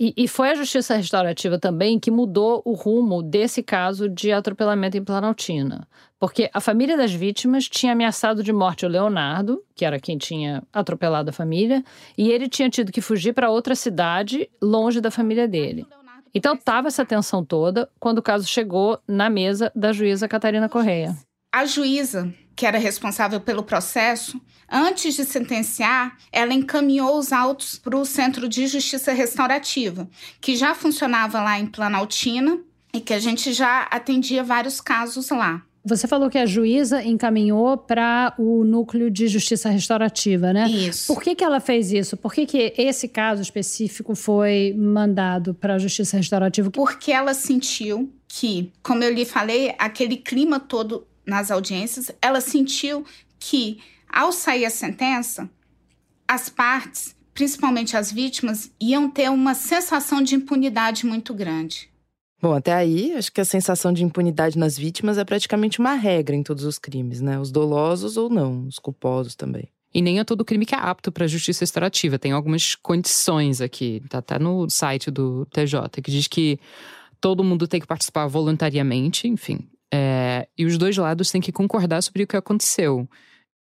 E, 0.05 0.13
e, 0.17 0.27
foi 0.27 0.51
a 0.51 0.55
justiça 0.57 0.97
restaurativa 0.97 1.61
também 1.61 1.97
que 1.97 2.11
mudou 2.11 2.61
o 2.65 2.73
rumo 2.73 3.23
desse 3.23 3.63
caso 3.63 4.09
de 4.09 4.33
atropelamento 4.33 4.97
em 4.97 5.05
Planaltina. 5.05 5.87
Porque 6.19 6.51
a 6.53 6.61
família 6.61 6.97
das 6.97 7.13
vítimas 7.13 7.69
tinha 7.69 7.93
ameaçado 7.93 8.43
de 8.43 8.53
morte 8.53 8.85
o 8.85 8.89
Leonardo, 8.89 9.63
que 9.77 9.85
era 9.85 10.01
quem 10.01 10.19
tinha 10.19 10.61
atropelado 10.73 11.31
a 11.31 11.33
família, 11.33 11.85
e 12.19 12.33
ele 12.33 12.49
tinha 12.49 12.69
tido 12.69 12.91
que 12.91 13.01
fugir 13.01 13.33
para 13.33 13.49
outra 13.49 13.77
cidade, 13.77 14.51
longe 14.61 15.01
da 15.01 15.09
família 15.09 15.47
dele. 15.47 15.87
Então 16.35 16.55
estava 16.55 16.89
essa 16.89 17.05
tensão 17.05 17.45
toda 17.45 17.89
quando 18.01 18.19
o 18.19 18.23
caso 18.23 18.45
chegou 18.45 18.99
na 19.07 19.31
mesa 19.31 19.71
da 19.73 19.93
juíza 19.93 20.27
Catarina 20.27 20.69
Correia. 20.69 21.17
A 21.53 21.67
juíza, 21.67 22.33
que 22.57 22.65
era 22.65 22.79
responsável 22.79 23.39
pelo 23.39 23.63
processo, 23.63 24.41
antes 24.71 25.15
de 25.15 25.23
sentenciar, 25.23 26.17
ela 26.33 26.55
encaminhou 26.55 27.19
os 27.19 27.31
autos 27.31 27.79
para 27.79 27.95
o 27.95 28.07
Centro 28.07 28.49
de 28.49 28.67
Justiça 28.67 29.13
Restaurativa, 29.13 30.09
que 30.41 30.57
já 30.57 30.75
funcionava 30.75 31.43
lá 31.43 31.61
em 31.61 31.67
Planaltina 31.67 32.59
e 32.95 33.01
que 33.01 33.13
a 33.13 33.19
gente 33.19 33.53
já 33.53 33.83
atendia 33.91 34.43
vários 34.43 34.81
casos 34.81 35.29
lá. 35.29 35.63
Você 35.85 36.07
falou 36.07 36.31
que 36.31 36.39
a 36.39 36.47
juíza 36.47 37.03
encaminhou 37.03 37.77
para 37.77 38.33
o 38.39 38.65
núcleo 38.65 39.11
de 39.11 39.27
justiça 39.27 39.69
restaurativa, 39.69 40.53
né? 40.53 40.71
Isso. 40.71 41.13
Por 41.13 41.21
que, 41.21 41.35
que 41.35 41.43
ela 41.43 41.59
fez 41.59 41.93
isso? 41.93 42.17
Por 42.17 42.33
que, 42.33 42.47
que 42.47 42.73
esse 42.79 43.09
caso 43.09 43.43
específico 43.43 44.15
foi 44.15 44.75
mandado 44.79 45.53
para 45.53 45.75
a 45.75 45.79
justiça 45.79 46.17
restaurativa? 46.17 46.71
Porque 46.71 47.11
ela 47.11 47.35
sentiu 47.35 48.11
que, 48.29 48.73
como 48.81 49.03
eu 49.03 49.13
lhe 49.13 49.25
falei, 49.25 49.75
aquele 49.77 50.17
clima 50.17 50.61
todo 50.61 51.05
nas 51.27 51.51
audiências, 51.51 52.11
ela 52.21 52.41
sentiu 52.41 53.05
que, 53.39 53.81
ao 54.09 54.33
sair 54.33 54.65
a 54.65 54.71
sentença, 54.71 55.49
as 56.27 56.49
partes, 56.49 57.15
principalmente 57.35 57.97
as 57.97 58.13
vítimas, 58.13 58.71
iam 58.81 59.11
ter 59.11 59.31
uma 59.31 59.55
sensação 59.55 60.23
de 60.23 60.35
impunidade 60.35 61.07
muito 61.07 61.33
grande. 61.35 61.91
Bom, 62.41 62.55
até 62.55 62.73
aí, 62.73 63.13
acho 63.15 63.33
que 63.33 63.41
a 63.41 63.45
sensação 63.45 63.93
de 63.93 64.03
impunidade 64.03 64.59
nas 64.59 64.77
vítimas 64.77 65.17
é 65.17 65.25
praticamente 65.25 65.79
uma 65.79 65.95
regra 65.95 66.35
em 66.35 66.43
todos 66.43 66.65
os 66.65 66.77
crimes, 66.77 67.21
né? 67.21 67.39
Os 67.39 67.53
dolosos 67.53 68.17
ou 68.17 68.29
não, 68.29 68.67
os 68.67 68.81
culposos 68.81 69.37
também. 69.37 69.69
E 69.95 70.03
nem 70.03 70.19
é 70.19 70.25
todo 70.25 70.45
crime 70.45 70.67
que 70.67 70.75
é 70.75 70.79
apto 70.79 71.13
para 71.13 71.25
a 71.25 71.29
justiça 71.29 71.63
extrativa. 71.63 72.19
Tem 72.19 72.33
algumas 72.33 72.75
condições 72.75 73.61
aqui, 73.61 74.03
tá 74.09 74.19
até 74.19 74.39
no 74.39 74.69
site 74.69 75.11
do 75.11 75.47
TJ, 75.47 76.03
que 76.03 76.11
diz 76.11 76.27
que 76.27 76.59
todo 77.21 77.45
mundo 77.45 77.69
tem 77.69 77.81
que 77.81 77.87
participar 77.87 78.27
voluntariamente, 78.27 79.29
enfim, 79.29 79.69
é, 79.93 80.49
e 80.57 80.65
os 80.65 80.79
dois 80.79 80.97
lados 80.97 81.31
têm 81.31 81.41
que 81.41 81.53
concordar 81.53 82.03
sobre 82.03 82.23
o 82.23 82.27
que 82.27 82.37
aconteceu. 82.37 83.09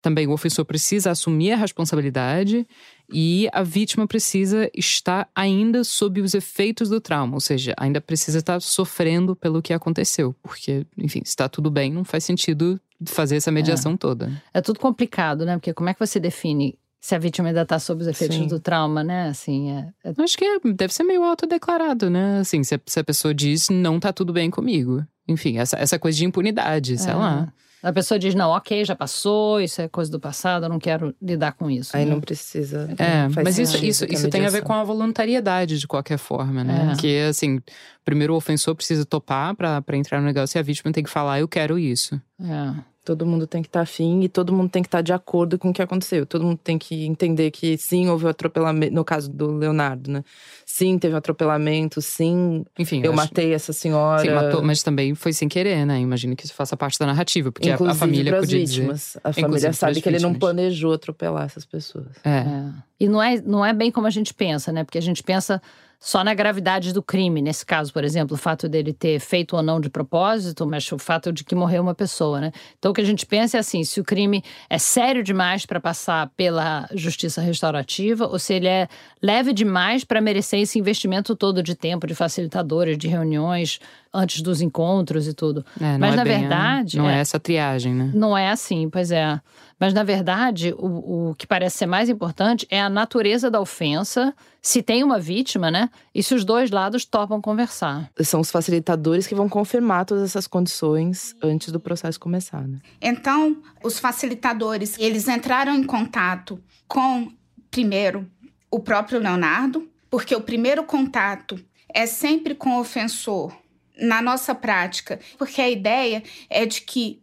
Também 0.02 0.26
o 0.26 0.32
ofensor 0.32 0.64
precisa 0.64 1.10
assumir 1.10 1.52
a 1.52 1.56
responsabilidade 1.56 2.66
e 3.12 3.48
a 3.52 3.62
vítima 3.62 4.06
precisa 4.06 4.70
estar 4.74 5.28
ainda 5.34 5.84
sob 5.84 6.22
os 6.22 6.32
efeitos 6.32 6.88
do 6.88 7.00
trauma, 7.00 7.34
ou 7.34 7.40
seja, 7.40 7.74
ainda 7.76 8.00
precisa 8.00 8.38
estar 8.38 8.62
sofrendo 8.62 9.36
pelo 9.36 9.60
que 9.60 9.74
aconteceu, 9.74 10.34
porque, 10.42 10.86
enfim, 10.96 11.20
se 11.22 11.30
está 11.32 11.50
tudo 11.50 11.70
bem, 11.70 11.92
não 11.92 12.04
faz 12.04 12.24
sentido 12.24 12.80
fazer 13.04 13.36
essa 13.36 13.50
mediação 13.50 13.92
é. 13.92 13.96
toda. 13.96 14.42
É 14.54 14.60
tudo 14.62 14.78
complicado, 14.78 15.44
né? 15.44 15.56
Porque 15.56 15.74
como 15.74 15.90
é 15.90 15.94
que 15.94 16.00
você 16.00 16.18
define 16.18 16.78
se 17.00 17.14
a 17.14 17.18
vítima 17.18 17.48
ainda 17.48 17.62
está 17.62 17.78
sob 17.78 18.02
os 18.02 18.08
efeitos 18.08 18.36
Sim. 18.36 18.46
do 18.46 18.60
trauma, 18.60 19.02
né? 19.02 19.28
Assim, 19.28 19.70
é, 19.70 19.88
é... 20.04 20.22
Acho 20.22 20.36
que 20.36 20.44
é, 20.44 20.60
deve 20.72 20.92
ser 20.92 21.02
meio 21.02 21.24
autodeclarado, 21.24 22.10
né? 22.10 22.40
Assim, 22.40 22.62
se 22.62 22.74
a, 22.74 22.80
se 22.86 23.00
a 23.00 23.04
pessoa 23.04 23.34
diz 23.34 23.68
não 23.70 23.96
está 23.96 24.12
tudo 24.12 24.32
bem 24.32 24.50
comigo. 24.50 25.04
Enfim, 25.30 25.58
essa, 25.58 25.76
essa 25.78 25.98
coisa 25.98 26.18
de 26.18 26.24
impunidade, 26.24 26.98
sei 26.98 27.12
é. 27.12 27.14
lá. 27.14 27.52
A 27.82 27.92
pessoa 27.92 28.18
diz, 28.18 28.34
não, 28.34 28.50
ok, 28.50 28.84
já 28.84 28.94
passou, 28.94 29.58
isso 29.58 29.80
é 29.80 29.88
coisa 29.88 30.10
do 30.10 30.20
passado, 30.20 30.66
eu 30.66 30.68
não 30.68 30.78
quero 30.78 31.14
lidar 31.20 31.52
com 31.52 31.70
isso. 31.70 31.96
Aí 31.96 32.04
né? 32.04 32.10
não 32.10 32.20
precisa. 32.20 32.94
É, 32.98 33.26
mas 33.42 33.58
isso, 33.58 33.82
isso, 33.82 34.04
isso 34.04 34.28
tem 34.28 34.44
a 34.44 34.50
ver 34.50 34.62
com 34.62 34.74
a 34.74 34.84
voluntariedade, 34.84 35.78
de 35.78 35.86
qualquer 35.86 36.18
forma, 36.18 36.62
né? 36.62 36.92
É. 36.92 37.00
Que, 37.00 37.20
assim, 37.20 37.58
primeiro 38.04 38.34
o 38.34 38.36
ofensor 38.36 38.74
precisa 38.74 39.06
topar 39.06 39.54
para 39.54 39.96
entrar 39.96 40.20
no 40.20 40.26
negócio 40.26 40.58
e 40.58 40.60
a 40.60 40.62
vítima 40.62 40.92
tem 40.92 41.02
que 41.02 41.08
falar, 41.08 41.40
eu 41.40 41.48
quero 41.48 41.78
isso. 41.78 42.20
É. 42.38 42.74
Todo 43.10 43.26
mundo 43.26 43.44
tem 43.44 43.60
que 43.60 43.66
estar 43.66 43.80
tá 43.80 43.82
afim 43.82 44.22
e 44.22 44.28
todo 44.28 44.52
mundo 44.52 44.70
tem 44.70 44.84
que 44.84 44.86
estar 44.86 44.98
tá 44.98 45.02
de 45.02 45.12
acordo 45.12 45.58
com 45.58 45.70
o 45.70 45.72
que 45.72 45.82
aconteceu. 45.82 46.24
Todo 46.24 46.44
mundo 46.44 46.60
tem 46.62 46.78
que 46.78 47.06
entender 47.06 47.50
que 47.50 47.76
sim, 47.76 48.08
houve 48.08 48.24
um 48.24 48.28
atropelamento, 48.28 48.94
no 48.94 49.04
caso 49.04 49.28
do 49.28 49.50
Leonardo, 49.50 50.12
né? 50.12 50.22
Sim, 50.64 50.96
teve 50.96 51.12
um 51.12 51.16
atropelamento, 51.16 52.00
sim. 52.00 52.64
Enfim, 52.78 53.02
eu, 53.02 53.12
matei 53.12 53.52
essa 53.52 53.72
senhora. 53.72 54.22
Sim, 54.22 54.30
matou, 54.30 54.62
mas 54.62 54.84
também 54.84 55.12
foi 55.16 55.32
sem 55.32 55.48
querer, 55.48 55.84
né? 55.84 55.98
Imagino 55.98 56.36
que 56.36 56.44
isso 56.44 56.54
faça 56.54 56.76
parte 56.76 57.00
da 57.00 57.06
narrativa, 57.06 57.50
porque 57.50 57.68
Inclusive 57.68 57.90
a, 57.90 57.96
a 57.96 57.98
família 57.98 58.38
podia 58.38 58.60
vítimas. 58.60 59.00
dizer. 59.00 59.20
A 59.24 59.32
família 59.32 59.72
sabe 59.72 60.00
que 60.00 60.08
ele 60.08 60.20
não 60.20 60.32
planejou 60.32 60.92
atropelar 60.92 61.46
essas 61.46 61.66
pessoas. 61.66 62.06
É. 62.22 62.30
é. 62.30 62.72
E 63.00 63.08
não 63.08 63.20
é, 63.20 63.40
não 63.40 63.66
é 63.66 63.72
bem 63.72 63.90
como 63.90 64.06
a 64.06 64.10
gente 64.10 64.32
pensa, 64.32 64.70
né? 64.70 64.84
Porque 64.84 64.98
a 64.98 65.02
gente 65.02 65.20
pensa 65.24 65.60
só 66.00 66.24
na 66.24 66.32
gravidade 66.32 66.94
do 66.94 67.02
crime. 67.02 67.42
Nesse 67.42 67.64
caso, 67.66 67.92
por 67.92 68.02
exemplo, 68.02 68.34
o 68.34 68.38
fato 68.38 68.66
dele 68.68 68.94
ter 68.94 69.20
feito 69.20 69.54
ou 69.54 69.62
não 69.62 69.78
de 69.78 69.90
propósito, 69.90 70.66
mas 70.66 70.90
o 70.90 70.98
fato 70.98 71.30
de 71.30 71.44
que 71.44 71.54
morreu 71.54 71.82
uma 71.82 71.94
pessoa, 71.94 72.40
né? 72.40 72.52
Então 72.78 72.90
o 72.90 72.94
que 72.94 73.02
a 73.02 73.04
gente 73.04 73.26
pensa 73.26 73.58
é 73.58 73.60
assim: 73.60 73.84
se 73.84 74.00
o 74.00 74.04
crime 74.04 74.42
é 74.70 74.78
sério 74.78 75.22
demais 75.22 75.66
para 75.66 75.78
passar 75.78 76.30
pela 76.34 76.88
justiça 76.94 77.42
restaurativa, 77.42 78.26
ou 78.26 78.38
se 78.38 78.54
ele 78.54 78.66
é 78.66 78.88
leve 79.22 79.52
demais 79.52 80.02
para 80.02 80.22
merecer 80.22 80.60
esse 80.60 80.78
investimento 80.78 81.36
todo 81.36 81.62
de 81.62 81.74
tempo, 81.74 82.06
de 82.06 82.14
facilitadores, 82.14 82.96
de 82.96 83.06
reuniões 83.06 83.78
antes 84.12 84.42
dos 84.42 84.60
encontros 84.60 85.26
e 85.28 85.34
tudo. 85.34 85.64
É, 85.80 85.96
mas 85.96 86.14
é 86.14 86.16
na 86.16 86.24
verdade. 86.24 86.98
não 86.98 87.08
é, 87.08 87.16
é 87.16 87.20
essa 87.20 87.38
triagem, 87.38 87.94
né? 87.94 88.10
Não 88.14 88.36
é 88.36 88.50
assim, 88.50 88.88
pois 88.90 89.10
é. 89.10 89.40
Mas, 89.78 89.94
na 89.94 90.02
verdade, 90.02 90.74
o, 90.76 91.30
o 91.30 91.34
que 91.34 91.46
parece 91.46 91.78
ser 91.78 91.86
mais 91.86 92.08
importante 92.08 92.66
é 92.70 92.80
a 92.80 92.90
natureza 92.90 93.50
da 93.50 93.60
ofensa, 93.60 94.34
se 94.60 94.82
tem 94.82 95.02
uma 95.02 95.18
vítima, 95.18 95.70
né? 95.70 95.88
E 96.14 96.22
se 96.22 96.34
os 96.34 96.44
dois 96.44 96.70
lados 96.70 97.06
topam 97.06 97.40
conversar. 97.40 98.10
São 98.20 98.40
os 98.40 98.50
facilitadores 98.50 99.26
que 99.26 99.34
vão 99.34 99.48
confirmar 99.48 100.04
todas 100.04 100.24
essas 100.24 100.46
condições 100.46 101.34
antes 101.42 101.72
do 101.72 101.80
processo 101.80 102.20
começar, 102.20 102.66
né? 102.68 102.78
Então, 103.00 103.56
os 103.82 103.98
facilitadores, 103.98 104.98
eles 104.98 105.26
entraram 105.28 105.74
em 105.74 105.84
contato 105.84 106.60
com, 106.86 107.32
primeiro, 107.70 108.28
o 108.70 108.80
próprio 108.80 109.18
Leonardo, 109.18 109.88
porque 110.10 110.34
o 110.34 110.40
primeiro 110.42 110.84
contato 110.84 111.58
é 111.94 112.04
sempre 112.06 112.54
com 112.54 112.76
o 112.76 112.80
ofensor 112.80 113.59
na 114.00 114.22
nossa 114.22 114.54
prática, 114.54 115.20
porque 115.38 115.60
a 115.60 115.70
ideia 115.70 116.22
é 116.48 116.64
de 116.66 116.80
que 116.82 117.22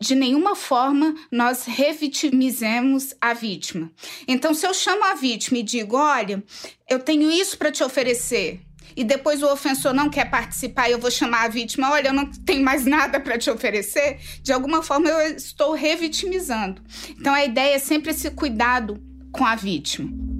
de 0.00 0.14
nenhuma 0.16 0.56
forma 0.56 1.14
nós 1.30 1.64
revitimizemos 1.64 3.14
a 3.20 3.32
vítima. 3.32 3.90
Então, 4.26 4.52
se 4.52 4.66
eu 4.66 4.74
chamo 4.74 5.04
a 5.04 5.14
vítima 5.14 5.58
e 5.58 5.62
digo: 5.62 5.96
olha, 5.96 6.42
eu 6.88 6.98
tenho 6.98 7.30
isso 7.30 7.56
para 7.56 7.70
te 7.70 7.84
oferecer, 7.84 8.60
e 8.96 9.04
depois 9.04 9.42
o 9.42 9.50
ofensor 9.50 9.94
não 9.94 10.10
quer 10.10 10.28
participar 10.28 10.88
e 10.88 10.92
eu 10.92 10.98
vou 10.98 11.10
chamar 11.10 11.44
a 11.44 11.48
vítima, 11.48 11.90
olha, 11.90 12.08
eu 12.08 12.14
não 12.14 12.30
tenho 12.30 12.64
mais 12.64 12.84
nada 12.84 13.20
para 13.20 13.38
te 13.38 13.50
oferecer, 13.50 14.18
de 14.42 14.52
alguma 14.52 14.82
forma 14.82 15.08
eu 15.08 15.36
estou 15.36 15.72
revitimizando. 15.72 16.82
Então 17.10 17.32
a 17.32 17.44
ideia 17.44 17.76
é 17.76 17.78
sempre 17.78 18.10
esse 18.10 18.30
cuidado 18.30 19.02
com 19.32 19.44
a 19.44 19.54
vítima. 19.54 20.31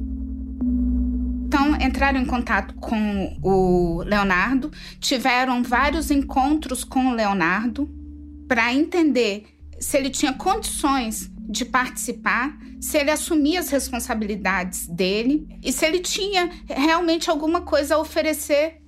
Então, 1.52 1.76
entraram 1.76 2.18
em 2.18 2.24
contato 2.24 2.72
com 2.76 3.36
o 3.42 4.02
Leonardo, 4.06 4.72
tiveram 4.98 5.62
vários 5.62 6.10
encontros 6.10 6.82
com 6.82 7.08
o 7.08 7.14
Leonardo 7.14 7.90
para 8.48 8.72
entender 8.72 9.44
se 9.78 9.98
ele 9.98 10.08
tinha 10.08 10.32
condições 10.32 11.30
de 11.46 11.66
participar, 11.66 12.56
se 12.80 12.96
ele 12.96 13.10
assumia 13.10 13.60
as 13.60 13.68
responsabilidades 13.68 14.86
dele 14.86 15.46
e 15.62 15.70
se 15.70 15.84
ele 15.84 16.00
tinha 16.00 16.50
realmente 16.66 17.28
alguma 17.28 17.60
coisa 17.60 17.96
a 17.96 17.98
oferecer 17.98 18.78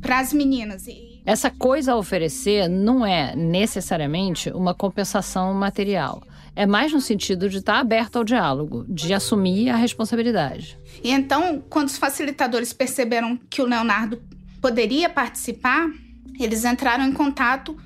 para 0.00 0.18
as 0.18 0.32
meninas. 0.32 0.86
Essa 1.26 1.50
coisa 1.50 1.92
a 1.92 1.96
oferecer 1.98 2.66
não 2.66 3.04
é 3.04 3.36
necessariamente 3.36 4.48
uma 4.48 4.72
compensação 4.72 5.52
material. 5.52 6.22
É 6.54 6.64
mais 6.64 6.90
no 6.90 7.00
sentido 7.02 7.50
de 7.50 7.58
estar 7.58 7.78
aberto 7.78 8.16
ao 8.16 8.24
diálogo, 8.24 8.86
de 8.88 9.12
assumir 9.12 9.68
a 9.68 9.76
responsabilidade. 9.76 10.78
E 11.02 11.10
então, 11.10 11.64
quando 11.68 11.88
os 11.88 11.98
facilitadores 11.98 12.72
perceberam 12.72 13.38
que 13.50 13.62
o 13.62 13.66
Leonardo 13.66 14.22
poderia 14.60 15.08
participar, 15.08 15.88
eles 16.38 16.64
entraram 16.64 17.04
em 17.04 17.12
contato 17.12 17.76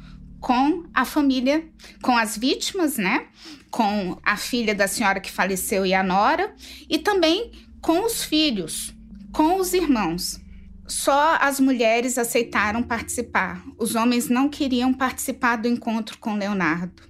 com 0.41 0.85
a 0.95 1.05
família, 1.05 1.69
com 2.03 2.17
as 2.17 2.37
vítimas, 2.37 2.97
né? 2.97 3.27
Com 3.71 4.19
a 4.25 4.37
filha 4.37 4.75
da 4.75 4.89
senhora 4.89 5.21
que 5.21 5.31
faleceu 5.31 5.85
e 5.85 5.93
a 5.93 6.03
nora, 6.03 6.55
e 6.89 6.99
também 6.99 7.53
com 7.81 8.05
os 8.05 8.25
filhos, 8.25 8.95
com 9.33 9.57
os 9.57 9.75
irmãos. 9.75 10.41
Só 10.87 11.37
as 11.41 11.61
mulheres 11.61 12.19
aceitaram 12.19 12.83
participar. 12.83 13.63
Os 13.79 13.95
homens 13.95 14.29
não 14.29 14.49
queriam 14.49 14.93
participar 14.93 15.57
do 15.57 15.69
encontro 15.69 16.19
com 16.19 16.35
Leonardo, 16.35 17.03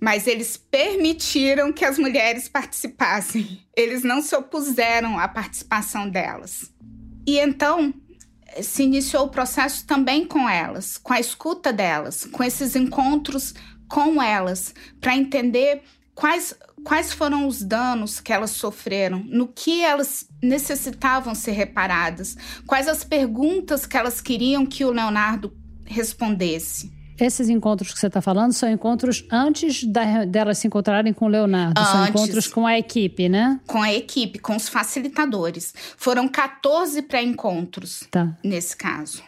mas 0.00 0.26
eles 0.26 0.56
permitiram 0.56 1.72
que 1.72 1.84
as 1.84 1.98
mulheres 1.98 2.48
participassem. 2.48 3.60
Eles 3.76 4.02
não 4.02 4.22
se 4.22 4.34
opuseram 4.36 5.18
à 5.18 5.26
participação 5.26 6.08
delas. 6.08 6.70
E 7.26 7.38
então 7.38 7.92
se 8.62 8.82
iniciou 8.82 9.26
o 9.26 9.30
processo 9.30 9.86
também 9.86 10.26
com 10.26 10.48
elas, 10.48 10.96
com 10.96 11.12
a 11.12 11.20
escuta 11.20 11.72
delas, 11.72 12.24
com 12.24 12.42
esses 12.42 12.74
encontros 12.74 13.54
com 13.88 14.22
elas, 14.22 14.74
para 15.00 15.16
entender 15.16 15.82
quais, 16.14 16.54
quais 16.84 17.12
foram 17.12 17.46
os 17.46 17.62
danos 17.62 18.20
que 18.20 18.32
elas 18.32 18.50
sofreram, 18.50 19.22
no 19.26 19.48
que 19.48 19.82
elas 19.82 20.28
necessitavam 20.42 21.34
ser 21.34 21.52
reparadas, 21.52 22.36
quais 22.66 22.88
as 22.88 23.04
perguntas 23.04 23.86
que 23.86 23.96
elas 23.96 24.20
queriam 24.20 24.66
que 24.66 24.84
o 24.84 24.90
Leonardo 24.90 25.56
respondesse. 25.84 26.92
Esses 27.18 27.48
encontros 27.48 27.92
que 27.92 27.98
você 27.98 28.06
está 28.06 28.20
falando 28.20 28.52
são 28.52 28.70
encontros 28.70 29.24
antes 29.30 29.84
da, 29.84 30.24
delas 30.24 30.58
se 30.58 30.66
encontrarem 30.66 31.12
com 31.12 31.24
o 31.26 31.28
Leonardo. 31.28 31.80
Antes, 31.80 31.92
são 31.92 32.06
encontros 32.06 32.46
com 32.46 32.66
a 32.66 32.78
equipe, 32.78 33.28
né? 33.28 33.60
Com 33.66 33.82
a 33.82 33.92
equipe, 33.92 34.38
com 34.38 34.54
os 34.54 34.68
facilitadores. 34.68 35.74
Foram 35.96 36.28
14 36.28 37.02
pré-encontros 37.02 38.04
tá. 38.10 38.36
nesse 38.44 38.76
caso. 38.76 39.22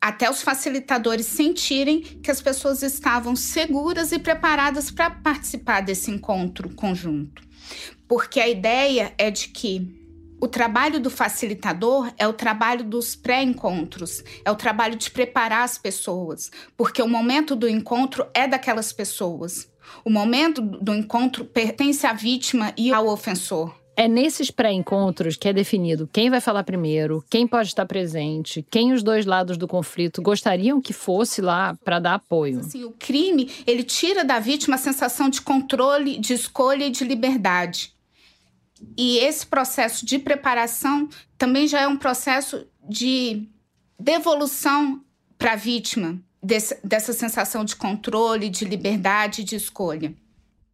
Até 0.00 0.30
os 0.30 0.42
facilitadores 0.42 1.24
sentirem 1.24 2.02
que 2.02 2.30
as 2.30 2.42
pessoas 2.42 2.82
estavam 2.82 3.34
seguras 3.34 4.12
e 4.12 4.18
preparadas 4.18 4.90
para 4.90 5.08
participar 5.08 5.80
desse 5.80 6.10
encontro 6.10 6.68
conjunto. 6.74 7.42
Porque 8.06 8.38
a 8.38 8.46
ideia 8.46 9.14
é 9.16 9.30
de 9.30 9.48
que 9.48 10.03
o 10.40 10.48
trabalho 10.48 11.00
do 11.00 11.10
facilitador 11.10 12.12
é 12.18 12.26
o 12.28 12.32
trabalho 12.32 12.84
dos 12.84 13.16
pré-encontros, 13.16 14.22
é 14.44 14.50
o 14.50 14.56
trabalho 14.56 14.96
de 14.96 15.10
preparar 15.10 15.64
as 15.64 15.78
pessoas, 15.78 16.50
porque 16.76 17.00
o 17.00 17.08
momento 17.08 17.56
do 17.56 17.68
encontro 17.68 18.26
é 18.34 18.46
daquelas 18.46 18.92
pessoas. 18.92 19.70
O 20.04 20.10
momento 20.10 20.60
do 20.60 20.94
encontro 20.94 21.44
pertence 21.44 22.06
à 22.06 22.12
vítima 22.12 22.72
e 22.76 22.92
ao 22.92 23.08
ofensor. 23.08 23.74
É 23.96 24.08
nesses 24.08 24.50
pré-encontros 24.50 25.36
que 25.36 25.48
é 25.48 25.52
definido 25.52 26.08
quem 26.12 26.28
vai 26.28 26.40
falar 26.40 26.64
primeiro, 26.64 27.24
quem 27.30 27.46
pode 27.46 27.68
estar 27.68 27.86
presente, 27.86 28.66
quem 28.68 28.92
os 28.92 29.04
dois 29.04 29.24
lados 29.24 29.56
do 29.56 29.68
conflito 29.68 30.20
gostariam 30.20 30.80
que 30.80 30.92
fosse 30.92 31.40
lá 31.40 31.76
para 31.84 32.00
dar 32.00 32.14
apoio. 32.14 32.58
Assim, 32.58 32.84
o 32.84 32.90
crime, 32.90 33.50
ele 33.64 33.84
tira 33.84 34.24
da 34.24 34.40
vítima 34.40 34.74
a 34.74 34.78
sensação 34.78 35.28
de 35.28 35.40
controle, 35.40 36.18
de 36.18 36.32
escolha 36.32 36.84
e 36.84 36.90
de 36.90 37.04
liberdade. 37.04 37.94
E 38.96 39.18
esse 39.18 39.46
processo 39.46 40.04
de 40.04 40.18
preparação 40.18 41.08
também 41.38 41.66
já 41.66 41.80
é 41.80 41.88
um 41.88 41.96
processo 41.96 42.66
de 42.88 43.48
devolução 43.98 45.02
para 45.38 45.52
a 45.52 45.56
vítima 45.56 46.18
desse, 46.42 46.78
dessa 46.84 47.12
sensação 47.12 47.64
de 47.64 47.74
controle, 47.76 48.48
de 48.48 48.64
liberdade, 48.64 49.44
de 49.44 49.56
escolha. 49.56 50.14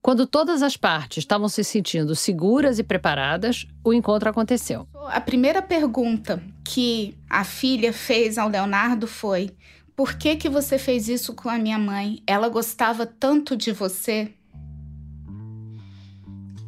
Quando 0.02 0.26
todas 0.26 0.62
as 0.62 0.76
partes 0.76 1.18
estavam 1.18 1.48
se 1.48 1.62
sentindo 1.62 2.16
seguras 2.16 2.78
e 2.78 2.82
preparadas, 2.82 3.66
o 3.84 3.92
encontro 3.92 4.30
aconteceu. 4.30 4.88
A 5.08 5.20
primeira 5.20 5.60
pergunta 5.60 6.42
que 6.64 7.14
a 7.28 7.44
filha 7.44 7.92
fez 7.92 8.38
ao 8.38 8.48
Leonardo 8.48 9.06
foi: 9.06 9.50
Por 9.94 10.14
que 10.14 10.36
que 10.36 10.48
você 10.48 10.78
fez 10.78 11.06
isso 11.06 11.34
com 11.34 11.50
a 11.50 11.58
minha 11.58 11.78
mãe? 11.78 12.22
Ela 12.26 12.48
gostava 12.48 13.04
tanto 13.04 13.54
de 13.54 13.72
você. 13.72 14.32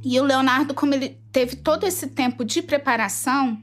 E 0.05 0.21
o 0.21 0.25
Leonardo, 0.25 0.75
como 0.75 0.93
ele 0.93 1.22
teve 1.33 1.57
todo 1.57 1.87
esse 1.87 2.09
tempo 2.09 2.45
de 2.45 2.62
preparação, 2.62 3.62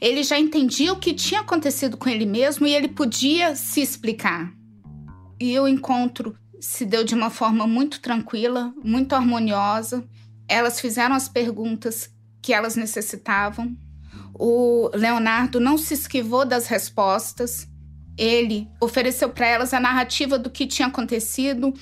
ele 0.00 0.22
já 0.22 0.38
entendia 0.38 0.92
o 0.92 0.98
que 0.98 1.12
tinha 1.12 1.40
acontecido 1.40 1.96
com 1.96 2.08
ele 2.08 2.24
mesmo 2.24 2.66
e 2.66 2.74
ele 2.74 2.88
podia 2.88 3.54
se 3.54 3.80
explicar. 3.80 4.52
E 5.40 5.58
o 5.58 5.68
encontro 5.68 6.36
se 6.60 6.84
deu 6.84 7.04
de 7.04 7.14
uma 7.14 7.30
forma 7.30 7.66
muito 7.66 8.00
tranquila, 8.00 8.72
muito 8.82 9.14
harmoniosa. 9.14 10.04
Elas 10.48 10.80
fizeram 10.80 11.14
as 11.14 11.28
perguntas 11.28 12.10
que 12.40 12.52
elas 12.52 12.76
necessitavam. 12.76 13.76
O 14.34 14.90
Leonardo 14.94 15.60
não 15.60 15.76
se 15.76 15.94
esquivou 15.94 16.44
das 16.44 16.66
respostas. 16.66 17.68
Ele 18.16 18.68
ofereceu 18.80 19.28
para 19.28 19.46
elas 19.46 19.72
a 19.72 19.78
narrativa 19.78 20.38
do 20.38 20.50
que 20.50 20.66
tinha 20.66 20.88
acontecido, 20.88 21.72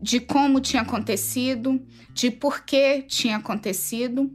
de 0.00 0.20
como 0.20 0.60
tinha 0.60 0.82
acontecido, 0.82 1.80
de 2.12 2.30
por 2.30 2.64
que 2.64 3.02
tinha 3.02 3.36
acontecido. 3.36 4.30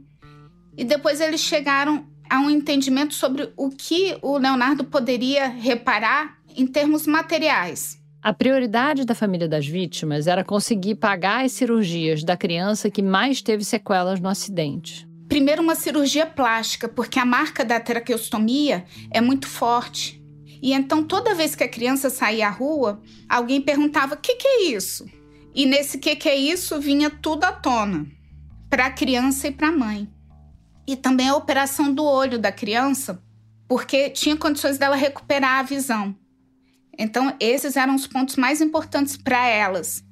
E 0.76 0.84
depois 0.84 1.20
eles 1.20 1.40
chegaram 1.40 2.06
a 2.28 2.40
um 2.40 2.50
entendimento 2.50 3.14
sobre 3.14 3.52
o 3.56 3.70
que 3.70 4.16
o 4.22 4.38
Leonardo 4.38 4.84
poderia 4.84 5.48
reparar 5.48 6.38
em 6.56 6.66
termos 6.66 7.06
materiais. 7.06 7.98
A 8.22 8.32
prioridade 8.32 9.04
da 9.04 9.14
família 9.14 9.48
das 9.48 9.66
vítimas 9.66 10.26
era 10.26 10.42
conseguir 10.42 10.96
pagar 10.96 11.44
as 11.44 11.52
cirurgias 11.52 12.24
da 12.24 12.36
criança 12.36 12.90
que 12.90 13.02
mais 13.02 13.40
teve 13.40 13.64
sequelas 13.64 14.18
no 14.18 14.28
acidente. 14.28 15.06
Primeiro, 15.28 15.62
uma 15.62 15.74
cirurgia 15.74 16.26
plástica, 16.26 16.88
porque 16.88 17.18
a 17.18 17.24
marca 17.24 17.64
da 17.64 17.78
traqueostomia 17.78 18.84
é 19.12 19.20
muito 19.20 19.46
forte. 19.46 20.22
E 20.62 20.72
então, 20.72 21.04
toda 21.04 21.34
vez 21.34 21.54
que 21.54 21.62
a 21.62 21.68
criança 21.68 22.10
saía 22.10 22.48
à 22.48 22.50
rua, 22.50 23.00
alguém 23.28 23.60
perguntava: 23.60 24.14
o 24.14 24.18
que, 24.18 24.34
que 24.34 24.48
é 24.48 24.62
isso? 24.72 25.04
E 25.56 25.64
nesse 25.64 25.96
que 25.96 26.14
que 26.14 26.28
é 26.28 26.36
isso 26.36 26.78
vinha 26.78 27.08
tudo 27.08 27.44
à 27.44 27.52
tona 27.52 28.06
para 28.68 28.86
a 28.86 28.90
criança 28.90 29.48
e 29.48 29.50
para 29.50 29.68
a 29.68 29.72
mãe. 29.72 30.06
E 30.86 30.94
também 30.94 31.30
a 31.30 31.34
operação 31.34 31.92
do 31.92 32.04
olho 32.04 32.38
da 32.38 32.52
criança, 32.52 33.22
porque 33.66 34.10
tinha 34.10 34.36
condições 34.36 34.76
dela 34.76 34.94
recuperar 34.94 35.60
a 35.60 35.62
visão. 35.62 36.14
Então, 36.98 37.34
esses 37.40 37.74
eram 37.74 37.94
os 37.94 38.06
pontos 38.06 38.36
mais 38.36 38.60
importantes 38.60 39.16
para 39.16 39.46
elas. 39.48 40.04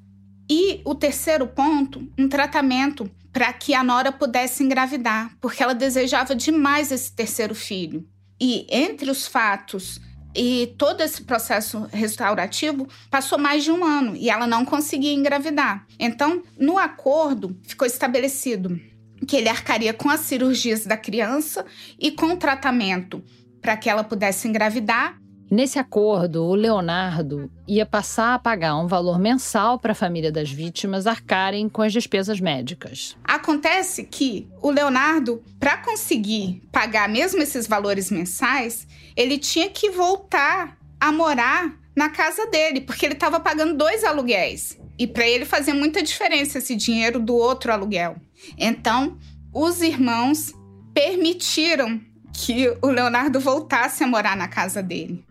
E 0.51 0.81
o 0.83 0.95
terceiro 0.95 1.47
ponto, 1.47 2.11
um 2.19 2.27
tratamento 2.27 3.11
para 3.31 3.53
que 3.53 3.75
a 3.75 3.85
Nora 3.85 4.11
pudesse 4.11 4.65
engravidar, 4.65 5.37
porque 5.43 5.63
ela 5.63 5.75
desejava 5.75 6.35
demais 6.35 6.91
esse 6.91 7.13
terceiro 7.13 7.55
filho. 7.55 8.09
E 8.41 8.67
entre 8.71 9.11
os 9.11 9.27
fatos 9.27 10.01
e 10.35 10.75
todo 10.77 11.01
esse 11.01 11.23
processo 11.23 11.89
restaurativo 11.93 12.89
passou 13.11 13.39
mais 13.39 13.63
de 13.63 13.71
um 13.71 13.85
ano 13.85 14.17
e 14.17 14.29
ela 14.29 14.47
não 14.47 14.65
conseguia 14.65 15.13
engravidar. 15.13 15.87
Então, 15.99 16.43
no 16.59 16.77
acordo, 16.77 17.57
ficou 17.63 17.87
estabelecido 17.87 18.81
que 19.27 19.37
ele 19.37 19.49
arcaria 19.49 19.95
com 19.95 20.11
as 20.11 20.21
cirurgias 20.21 20.85
da 20.85 20.97
criança 20.97 21.65
e 21.99 22.11
com 22.11 22.27
o 22.27 22.37
tratamento 22.37 23.23
para 23.61 23.77
que 23.77 23.89
ela 23.89 24.05
pudesse 24.05 24.47
engravidar 24.47 25.19
Nesse 25.55 25.79
acordo, 25.79 26.43
o 26.43 26.57
Leonardo 26.57 27.49
ia 27.65 27.87
passar 27.87 28.35
a 28.35 28.39
pagar 28.41 28.77
um 28.77 28.89
valor 28.89 29.21
mensal 29.21 29.79
para 29.79 29.93
a 29.93 29.95
família 29.95 30.33
das 30.33 30.51
vítimas 30.51 31.07
arcarem 31.07 31.69
com 31.69 31.81
as 31.81 31.93
despesas 31.93 32.41
médicas. 32.41 33.17
Acontece 33.23 34.03
que 34.03 34.49
o 34.61 34.69
Leonardo, 34.69 35.41
para 35.61 35.77
conseguir 35.77 36.61
pagar 36.73 37.09
mesmo 37.09 37.41
esses 37.41 37.69
valores 37.69 38.11
mensais, 38.11 38.89
ele 39.15 39.39
tinha 39.39 39.71
que 39.71 39.91
voltar 39.91 40.77
a 40.99 41.13
morar 41.13 41.73
na 41.95 42.09
casa 42.09 42.47
dele, 42.47 42.81
porque 42.81 43.07
ele 43.07 43.15
estava 43.15 43.39
pagando 43.39 43.77
dois 43.77 44.03
aluguéis. 44.03 44.77
E 44.99 45.07
para 45.07 45.25
ele 45.25 45.45
fazia 45.45 45.73
muita 45.73 46.03
diferença 46.03 46.59
esse 46.59 46.75
dinheiro 46.75 47.21
do 47.21 47.37
outro 47.37 47.73
aluguel. 47.73 48.17
Então, 48.59 49.17
os 49.53 49.83
irmãos 49.83 50.53
permitiram 50.93 52.01
que 52.33 52.77
o 52.83 52.89
Leonardo 52.89 53.39
voltasse 53.39 54.03
a 54.03 54.07
morar 54.09 54.37
na 54.37 54.49
casa 54.49 54.83
dele. 54.83 55.25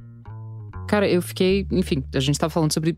Cara, 0.93 1.09
eu 1.09 1.23
fiquei, 1.23 1.65
enfim, 1.71 2.03
a 2.13 2.19
gente 2.19 2.37
tá 2.37 2.47
falando 2.47 2.71
sobre 2.71 2.95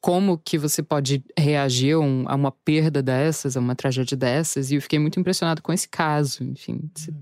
como 0.00 0.38
que 0.38 0.56
você 0.56 0.84
pode 0.84 1.20
reagir 1.36 1.96
a, 1.96 2.32
a, 2.32 2.36
uma 2.36 2.52
perda 2.52 3.02
dessas, 3.02 3.56
a 3.56 3.60
uma 3.60 3.74
tragédia 3.74 4.16
dessas, 4.16 4.70
e 4.70 4.76
eu 4.76 4.80
fiquei 4.80 5.00
muito 5.00 5.18
impressionado 5.18 5.60
com 5.60 5.72
esse 5.72 5.88
caso, 5.88 6.44
enfim. 6.44 6.88
Hum. 7.10 7.14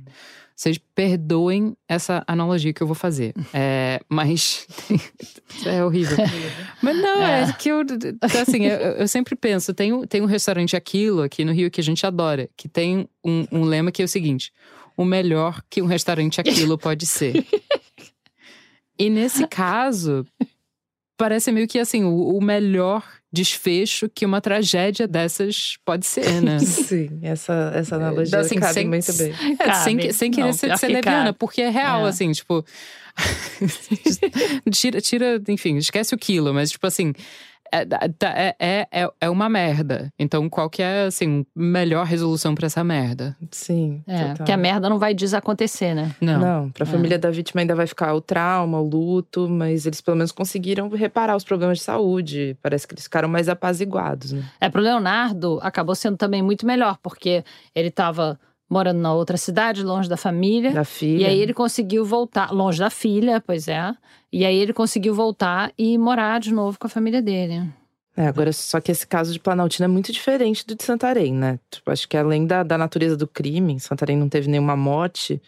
Vocês 0.54 0.78
perdoem 0.94 1.74
essa 1.88 2.22
analogia 2.26 2.74
que 2.74 2.82
eu 2.82 2.86
vou 2.86 2.94
fazer. 2.94 3.32
É, 3.54 4.02
mas. 4.06 4.66
é 5.64 5.82
horrível. 5.82 6.18
mas 6.82 6.96
não, 6.98 7.22
é, 7.22 7.44
é 7.44 7.52
que 7.54 7.70
eu. 7.70 7.80
Assim, 8.20 8.66
eu, 8.66 8.76
eu, 8.76 9.08
sempre 9.08 9.34
penso: 9.34 9.72
tem, 9.72 10.06
tem 10.06 10.20
um 10.20 10.26
restaurante 10.26 10.76
Aquilo 10.76 11.22
aqui 11.22 11.42
no 11.42 11.52
Rio 11.52 11.70
que 11.70 11.80
a 11.80 11.84
gente 11.84 12.04
adora, 12.04 12.50
que 12.54 12.68
tem 12.68 13.08
um, 13.24 13.46
um 13.50 13.64
lema 13.64 13.90
que 13.90 14.02
é 14.02 14.04
o 14.04 14.08
seguinte: 14.08 14.52
o 14.96 15.04
melhor 15.04 15.62
que 15.70 15.80
um 15.80 15.86
restaurante 15.86 16.40
Aquilo 16.40 16.76
pode 16.76 17.06
ser. 17.06 17.46
E 18.98 19.10
nesse 19.10 19.46
caso, 19.48 20.26
parece 21.16 21.52
meio 21.52 21.68
que 21.68 21.78
assim, 21.78 22.04
o, 22.04 22.36
o 22.36 22.42
melhor 22.42 23.04
desfecho 23.32 24.10
que 24.10 24.26
uma 24.26 24.40
tragédia 24.40 25.08
dessas 25.08 25.76
pode 25.84 26.06
ser, 26.06 26.40
né? 26.42 26.58
Sim, 26.58 27.18
essa, 27.22 27.72
essa 27.74 27.96
analogia 27.96 28.38
assim, 28.38 28.56
cabe 28.56 28.74
sem, 28.74 28.86
muito 28.86 29.12
bem. 29.14 29.32
É, 29.58 29.74
sem, 29.74 30.12
sem 30.12 30.30
querer 30.30 30.46
não, 30.46 30.52
ser, 30.52 30.76
ser 30.76 30.88
leviana, 30.88 31.32
porque 31.32 31.62
é 31.62 31.70
real, 31.70 32.06
é. 32.06 32.08
assim, 32.10 32.30
tipo. 32.32 32.64
tira, 34.72 35.00
tira, 35.00 35.42
enfim, 35.48 35.76
esquece 35.76 36.14
o 36.14 36.18
quilo, 36.18 36.52
mas 36.54 36.70
tipo 36.70 36.86
assim, 36.86 37.12
é, 37.72 37.86
é, 38.22 38.56
é, 38.58 38.88
é, 38.92 39.08
é 39.22 39.30
uma 39.30 39.48
merda. 39.48 40.12
Então, 40.18 40.48
qual 40.48 40.68
que 40.68 40.82
é, 40.82 41.04
assim, 41.06 41.46
melhor 41.56 42.04
resolução 42.04 42.54
para 42.54 42.66
essa 42.66 42.84
merda? 42.84 43.36
Sim. 43.50 44.02
É, 44.06 44.18
total. 44.18 44.36
porque 44.36 44.52
a 44.52 44.56
merda 44.56 44.88
não 44.90 44.98
vai 44.98 45.14
desacontecer, 45.14 45.94
né? 45.94 46.14
Não. 46.20 46.38
Não, 46.38 46.70
pra 46.70 46.84
é. 46.84 46.86
família 46.86 47.18
da 47.18 47.30
vítima 47.30 47.62
ainda 47.62 47.74
vai 47.74 47.86
ficar 47.86 48.14
o 48.14 48.20
trauma, 48.20 48.78
o 48.78 48.86
luto, 48.86 49.48
mas 49.48 49.86
eles 49.86 50.00
pelo 50.00 50.16
menos 50.18 50.32
conseguiram 50.32 50.88
reparar 50.90 51.34
os 51.34 51.44
problemas 51.44 51.78
de 51.78 51.84
saúde. 51.84 52.56
Parece 52.62 52.86
que 52.86 52.94
eles 52.94 53.04
ficaram 53.04 53.28
mais 53.28 53.48
apaziguados, 53.48 54.32
né? 54.32 54.44
É, 54.60 54.68
pro 54.68 54.82
Leonardo, 54.82 55.58
acabou 55.62 55.94
sendo 55.94 56.16
também 56.16 56.42
muito 56.42 56.66
melhor, 56.66 56.98
porque 57.02 57.42
ele 57.74 57.90
tava 57.90 58.38
morando 58.72 59.00
na 59.00 59.12
outra 59.12 59.36
cidade, 59.36 59.82
longe 59.82 60.08
da 60.08 60.16
família. 60.16 60.72
Da 60.72 60.84
filha. 60.84 61.24
E 61.24 61.26
aí 61.26 61.38
ele 61.38 61.52
conseguiu 61.52 62.06
voltar, 62.06 62.50
longe 62.50 62.78
da 62.78 62.88
filha, 62.88 63.42
pois 63.46 63.68
é. 63.68 63.94
E 64.32 64.46
aí 64.46 64.56
ele 64.56 64.72
conseguiu 64.72 65.14
voltar 65.14 65.70
e 65.76 65.98
morar 65.98 66.40
de 66.40 66.54
novo 66.54 66.78
com 66.78 66.86
a 66.86 66.90
família 66.90 67.20
dele. 67.20 67.68
É, 68.16 68.26
agora, 68.26 68.50
só 68.52 68.80
que 68.80 68.90
esse 68.90 69.06
caso 69.06 69.30
de 69.32 69.38
Planaltina 69.38 69.84
é 69.84 69.88
muito 69.88 70.10
diferente 70.10 70.66
do 70.66 70.74
de 70.74 70.82
Santarém, 70.84 71.34
né? 71.34 71.58
Tipo, 71.70 71.90
acho 71.90 72.08
que 72.08 72.16
além 72.16 72.46
da, 72.46 72.62
da 72.62 72.78
natureza 72.78 73.14
do 73.14 73.26
crime, 73.26 73.78
Santarém 73.78 74.16
não 74.16 74.28
teve 74.28 74.48
nenhuma 74.48 74.76
morte, 74.76 75.40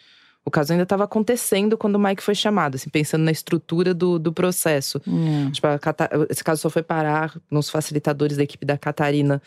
o 0.43 0.51
caso 0.51 0.73
ainda 0.73 0.83
estava 0.83 1.03
acontecendo 1.03 1.75
quando 1.75 1.95
o 1.95 1.99
Mike 1.99 2.21
foi 2.21 2.35
chamado, 2.35 2.75
assim, 2.75 2.89
pensando 2.89 3.23
na 3.23 3.31
estrutura 3.31 3.91
do, 3.91 4.19
do 4.19 4.31
processo. 4.31 5.01
Hum. 5.07 5.49
Tipo, 5.51 5.67
esse 6.29 6.43
caso 6.43 6.61
só 6.61 6.69
foi 6.69 6.83
parar 6.83 7.35
nos 7.49 7.69
facilitadores 7.69 8.37
da 8.37 8.43
equipe 8.43 8.65
da 8.65 8.77
Catarina 8.77 9.41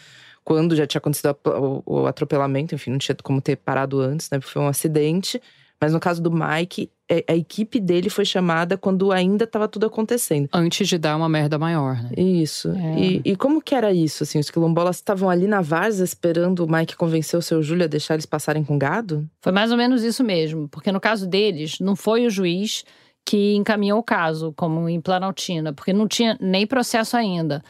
quando 0.49 0.75
já 0.75 0.87
tinha 0.87 0.99
acontecido 0.99 1.37
o, 1.45 1.83
o 1.85 2.07
atropelamento, 2.07 2.75
enfim, 2.75 2.91
não 2.91 2.97
tinha 2.97 3.15
como 3.23 3.39
ter 3.39 3.57
parado 3.57 4.01
antes, 4.01 4.31
né? 4.31 4.39
Porque 4.39 4.51
foi 4.51 4.63
um 4.63 4.67
acidente. 4.67 5.39
Mas 5.79 5.93
no 5.93 6.01
caso 6.01 6.23
do 6.23 6.33
Mike, 6.33 6.91
é, 7.07 7.23
a 7.29 7.37
equipe 7.37 7.79
dele 7.79 8.09
foi 8.09 8.25
chamada 8.25 8.79
quando 8.79 9.13
ainda 9.13 9.45
estava 9.45 9.69
tudo 9.69 9.85
acontecendo. 9.85 10.49
Antes 10.51 10.89
de 10.89 10.97
dar 10.97 11.19
uma 11.19 11.29
merda 11.29 11.59
maior, 11.59 12.03
né? 12.03 12.13
Isso. 12.17 12.71
É. 12.71 12.99
E, 12.99 13.23
e, 13.27 13.37
como 13.37 13.61
que 13.61 13.75
era 13.75 13.93
isso, 13.93 14.23
assim? 14.23 14.39
Os 14.39 14.51
quilombolas 14.51 14.97
estavam 14.97 15.29
ali 15.29 15.47
na 15.47 15.61
várzea 15.61 16.03
esperando 16.03 16.65
o 16.65 16.73
Mike 16.73 16.97
convencer 16.97 17.39
o 17.39 17.43
seu 17.43 17.63
Júlio 17.63 17.85
a 17.85 17.87
deixar 17.87 18.15
eles 18.15 18.25
passarem 18.25 18.65
com 18.65 18.79
gado? 18.79 19.29
Foi 19.43 19.53
mais 19.53 19.71
ou 19.71 19.77
menos 19.77 20.03
isso 20.03 20.25
mesmo. 20.25 20.67
Porque 20.67 20.91
no 20.91 20.99
caso 20.99 21.27
deles, 21.27 21.79
não 21.79 21.95
foi 21.95 22.27
o 22.27 22.31
juiz 22.31 22.87
que 23.23 23.55
encaminhou 23.55 23.99
o 23.99 24.03
caso, 24.03 24.55
como 24.57 24.89
em 24.89 24.99
Planaltina. 24.99 25.75
Porque 25.75 25.93
não 25.93 26.09
tinha 26.09 26.39
nem 26.41 26.67
processo 26.67 27.19
ainda. 27.19 27.63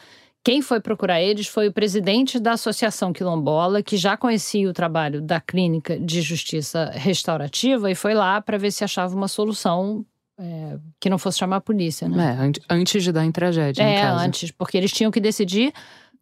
Quem 0.43 0.61
foi 0.61 0.79
procurar 0.79 1.21
eles 1.21 1.47
foi 1.47 1.67
o 1.67 1.73
presidente 1.73 2.39
da 2.39 2.53
Associação 2.53 3.11
Quilombola, 3.11 3.83
que 3.83 3.97
já 3.97 4.15
conhecia 4.15 4.69
o 4.69 4.73
trabalho 4.73 5.21
da 5.21 5.41
Clínica 5.41 5.99
de 5.99 6.21
Justiça 6.21 6.91
Restaurativa 6.93 7.91
e 7.91 7.95
foi 7.95 8.13
lá 8.13 8.41
para 8.41 8.57
ver 8.57 8.71
se 8.71 8.83
achava 8.83 9.15
uma 9.15 9.27
solução 9.27 10.05
é, 10.39 10.77
que 10.99 11.09
não 11.09 11.17
fosse 11.17 11.39
chamar 11.39 11.57
a 11.57 11.61
polícia, 11.61 12.07
né? 12.07 12.37
É, 12.69 12.73
antes 12.73 13.03
de 13.03 13.11
dar 13.11 13.25
em 13.25 13.31
tragédia. 13.31 13.83
É, 13.83 14.03
antes, 14.03 14.51
porque 14.51 14.77
eles 14.77 14.91
tinham 14.91 15.11
que 15.11 15.19
decidir 15.19 15.73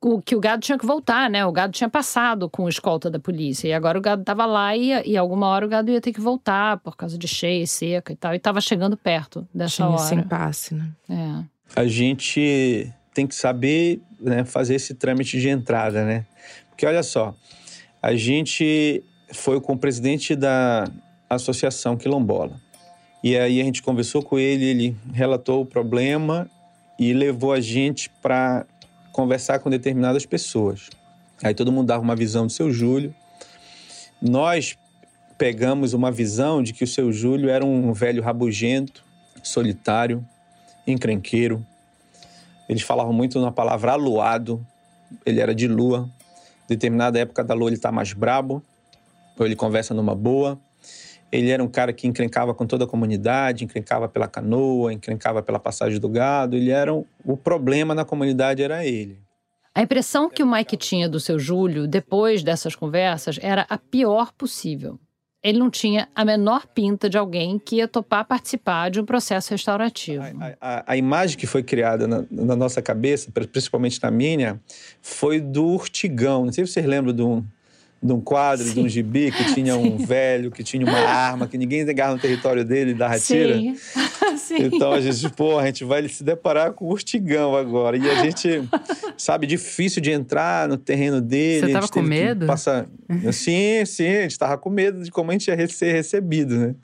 o, 0.02 0.22
que 0.22 0.36
o 0.36 0.40
gado 0.40 0.62
tinha 0.62 0.78
que 0.78 0.86
voltar, 0.86 1.30
né? 1.30 1.46
O 1.46 1.52
gado 1.52 1.74
tinha 1.74 1.90
passado 1.90 2.50
com 2.50 2.64
o 2.64 2.70
escolta 2.70 3.10
da 3.10 3.20
polícia. 3.20 3.68
E 3.68 3.74
agora 3.74 3.98
o 3.98 4.02
gado 4.02 4.22
estava 4.22 4.46
lá 4.46 4.76
e, 4.76 4.90
e 5.08 5.16
alguma 5.16 5.48
hora 5.48 5.66
o 5.66 5.70
gado 5.70 5.92
ia 5.92 6.02
ter 6.02 6.14
que 6.14 6.22
voltar 6.22 6.78
por 6.78 6.96
causa 6.96 7.18
de 7.18 7.28
cheia 7.28 7.64
e 7.64 7.68
seca 7.68 8.14
e 8.14 8.16
tal. 8.16 8.34
E 8.34 8.38
estava 8.38 8.60
chegando 8.60 8.98
perto 8.98 9.48
dessa 9.54 9.76
tinha 9.76 9.90
hora. 9.90 10.00
Sem 10.00 10.24
passe, 10.24 10.74
né? 10.74 10.90
É. 11.08 11.80
A 11.80 11.86
gente 11.86 12.92
tem 13.18 13.26
que 13.26 13.34
saber 13.34 14.00
né, 14.22 14.46
fazer 14.46 14.76
esse 14.76 14.94
trâmite 14.94 15.40
de 15.42 15.50
entrada, 15.50 16.06
né? 16.06 16.24
Porque 16.70 16.86
olha 16.86 17.02
só, 17.02 17.34
a 18.00 18.16
gente 18.16 19.04
foi 19.34 19.60
com 19.60 19.74
o 19.74 19.78
presidente 19.78 20.36
da 20.36 20.88
Associação 21.28 21.98
Quilombola. 21.98 22.62
E 23.24 23.36
aí 23.36 23.60
a 23.60 23.64
gente 23.64 23.82
conversou 23.82 24.22
com 24.22 24.38
ele, 24.38 24.66
ele 24.66 24.98
relatou 25.12 25.64
o 25.64 25.66
problema 25.66 26.48
e 27.00 27.12
levou 27.12 27.54
a 27.54 27.60
gente 27.60 28.08
para 28.22 28.68
conversar 29.12 29.58
com 29.58 29.70
determinadas 29.72 30.24
pessoas. 30.24 30.88
Aí 31.42 31.56
todo 31.56 31.72
mundo 31.72 31.88
dava 31.88 32.04
uma 32.04 32.16
visão 32.16 32.46
do 32.46 32.52
seu 32.52 32.72
Júlio. 32.72 33.16
Nós 34.22 34.78
pegamos 35.40 35.94
uma 35.94 36.12
visão 36.12 36.62
de 36.62 36.72
que 36.72 36.84
o 36.84 36.88
seu 36.88 37.12
Júlio 37.12 37.50
era 37.50 37.66
um 37.66 37.92
velho 37.94 38.22
rabugento, 38.22 39.04
solitário, 39.42 40.24
encrenqueiro, 40.86 41.66
eles 42.68 42.82
falavam 42.82 43.14
muito 43.14 43.40
na 43.40 43.52
palavra 43.52 43.94
aluado, 43.94 44.66
ele 45.26 45.40
era 45.40 45.56
de 45.56 45.68
lua. 45.68 46.10
Determinada 46.68 47.18
época 47.20 47.44
da 47.44 47.54
lua 47.54 47.70
ele 47.70 47.76
está 47.76 47.92
mais 47.92 48.14
brabo, 48.14 48.62
ou 49.38 49.46
ele 49.46 49.56
conversa 49.56 49.94
numa 49.94 50.14
boa. 50.14 50.60
Ele 51.32 51.50
era 51.50 51.64
um 51.64 51.68
cara 51.68 51.92
que 51.92 52.08
encrencava 52.08 52.54
com 52.54 52.66
toda 52.66 52.86
a 52.86 52.88
comunidade, 52.88 53.64
encrencava 53.64 54.08
pela 54.08 54.28
canoa, 54.28 54.94
encrencava 54.94 55.42
pela 55.42 55.60
passagem 55.60 56.00
do 56.00 56.08
gado. 56.08 56.56
Ele 56.56 56.72
era 56.72 56.94
um... 56.94 57.04
o 57.26 57.36
problema 57.36 57.94
na 57.94 58.06
comunidade 58.06 58.64
era 58.64 58.86
ele. 58.86 59.20
A 59.76 59.82
impressão 59.82 60.30
que 60.30 60.42
o 60.42 60.50
Mike 60.50 60.76
tinha 60.78 61.08
do 61.08 61.20
seu 61.20 61.38
Júlio 61.38 61.88
depois 61.88 62.44
dessas 62.44 62.76
conversas 62.76 63.38
era 63.42 63.66
a 63.70 63.78
pior 63.78 64.32
possível 64.34 65.00
ele 65.43 65.60
não 65.60 65.69
tinha 65.69 66.08
a 66.15 66.26
menor 66.26 66.67
pinta 66.67 67.10
de 67.10 67.17
alguém 67.17 67.60
que 67.60 67.78
ia 67.78 67.88
topar 67.88 68.26
participar 68.26 68.89
de 68.89 69.00
um 69.00 69.06
processo 69.06 69.52
restaurativo. 69.52 70.23
A, 70.23 70.58
a, 70.60 70.84
a 70.93 70.97
imagem 70.97 71.38
que 71.38 71.45
foi 71.45 71.63
criada 71.63 72.08
na, 72.08 72.26
na, 72.30 72.56
nossa 72.56 72.82
cabeça, 72.82 73.32
principalmente 73.52 74.02
na 74.02 74.10
minha, 74.10 74.60
foi 75.02 75.39
do 75.39 75.65
urtigão. 75.65 76.45
Não 76.45 76.52
sei 76.52 76.65
se 76.65 76.73
vocês 76.73 76.86
lembram 76.86 77.13
de 77.13 77.21
um, 77.21 77.45
de 78.02 78.14
um 78.14 78.22
quadro, 78.22 78.66
Sim. 78.66 78.74
de 78.74 78.80
um 78.82 78.90
gibi 78.90 79.32
que 79.32 79.54
tinha 79.54 79.76
um 79.76 79.98
velho, 80.06 80.52
que 80.52 80.64
tinha 80.64 80.86
uma 80.86 81.00
arma, 81.00 81.48
que 81.48 81.58
ninguém 81.58 81.84
negava 81.84 82.14
no 82.14 82.20
território 82.20 82.64
dele 82.64 82.92
e 82.92 82.94
dava 82.94 83.20
tira. 83.20 83.56
Sim. 83.56 83.76
Sim. 84.38 84.58
Então 84.66 84.92
a 84.92 85.02
gente, 85.02 85.30
pô, 85.34 85.58
a 85.58 85.66
gente 85.66 85.84
vai 85.84 86.08
se 86.08 86.24
deparar 86.24 86.74
com 86.74 86.86
o 86.86 86.90
urtigão 86.90 87.56
agora. 87.56 87.98
E 87.98 88.10
a 88.10 88.24
gente, 88.24 88.64
sabe, 89.18 89.48
difícil 89.48 90.02
de 90.02 90.12
entrar 90.12 90.70
no 90.70 90.78
terreno 90.78 91.20
dele. 91.20 91.68
Você 91.68 91.74
tava 91.74 91.88
com 91.88 92.02
medo? 92.02 92.46
Passa... 92.46 92.88
Sim, 93.34 93.84
sim, 93.86 94.08
a 94.08 94.22
gente 94.22 94.38
tava 94.38 94.58
com 94.58 94.70
medo 94.70 95.04
de 95.04 95.12
como 95.12 95.32
a 95.32 95.34
gente 95.34 95.48
ia 95.48 95.68
ser 95.68 95.92
recebido, 95.92 96.56
né? 96.56 96.76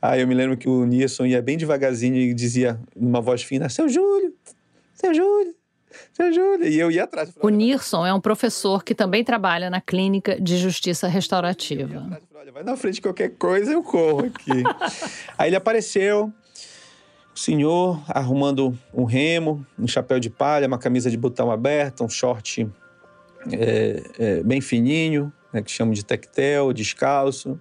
Aí 0.00 0.20
eu 0.20 0.28
me 0.28 0.34
lembro 0.34 0.56
que 0.56 0.68
o 0.68 0.84
Nilson 0.84 1.26
ia 1.26 1.42
bem 1.42 1.56
devagarzinho 1.56 2.16
e 2.16 2.32
dizia 2.32 2.80
numa 2.96 3.20
voz 3.20 3.42
fina: 3.42 3.68
Seu 3.68 3.88
Júlio, 3.88 4.32
seu 4.94 5.12
Júlio. 5.12 5.57
E 6.62 6.78
eu 6.78 6.90
ia 6.90 7.04
atrás. 7.04 7.32
O 7.40 7.48
Nilson 7.48 8.04
é 8.04 8.12
um 8.12 8.20
professor 8.20 8.82
que 8.82 8.94
também 8.94 9.22
trabalha 9.22 9.70
na 9.70 9.80
Clínica 9.80 10.40
de 10.40 10.56
Justiça 10.56 11.06
Restaurativa. 11.06 11.98
Atrás, 11.98 12.22
Olha, 12.34 12.52
vai 12.52 12.62
na 12.62 12.76
frente 12.76 12.94
de 12.94 13.02
qualquer 13.02 13.30
coisa, 13.36 13.72
eu 13.72 13.82
corro 13.82 14.26
aqui. 14.26 14.62
Aí 15.36 15.50
ele 15.50 15.56
apareceu, 15.56 16.32
o 17.34 17.38
senhor 17.38 18.02
arrumando 18.08 18.76
um 18.92 19.04
remo, 19.04 19.66
um 19.78 19.86
chapéu 19.86 20.18
de 20.18 20.30
palha, 20.30 20.66
uma 20.66 20.78
camisa 20.78 21.10
de 21.10 21.16
botão 21.16 21.50
aberta, 21.50 22.02
um 22.02 22.08
short 22.08 22.66
é, 23.52 24.02
é, 24.18 24.42
bem 24.42 24.60
fininho, 24.60 25.32
né, 25.52 25.62
que 25.62 25.70
chamam 25.70 25.92
de 25.92 26.04
tectel, 26.04 26.72
descalço. 26.72 27.60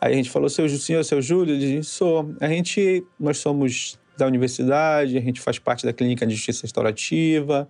Aí 0.00 0.12
a 0.12 0.16
gente 0.16 0.30
falou, 0.30 0.48
seu 0.48 0.68
senhor, 0.68 1.04
seu 1.04 1.20
Júlio? 1.20 1.54
Ele 1.54 1.78
disse, 1.78 1.90
sou. 1.90 2.34
A 2.40 2.48
gente, 2.48 3.04
nós 3.18 3.38
somos 3.38 3.98
da 4.22 4.26
universidade, 4.28 5.18
a 5.18 5.20
gente 5.20 5.40
faz 5.40 5.58
parte 5.58 5.84
da 5.84 5.92
clínica 5.92 6.24
de 6.24 6.34
justiça 6.34 6.62
restaurativa, 6.62 7.68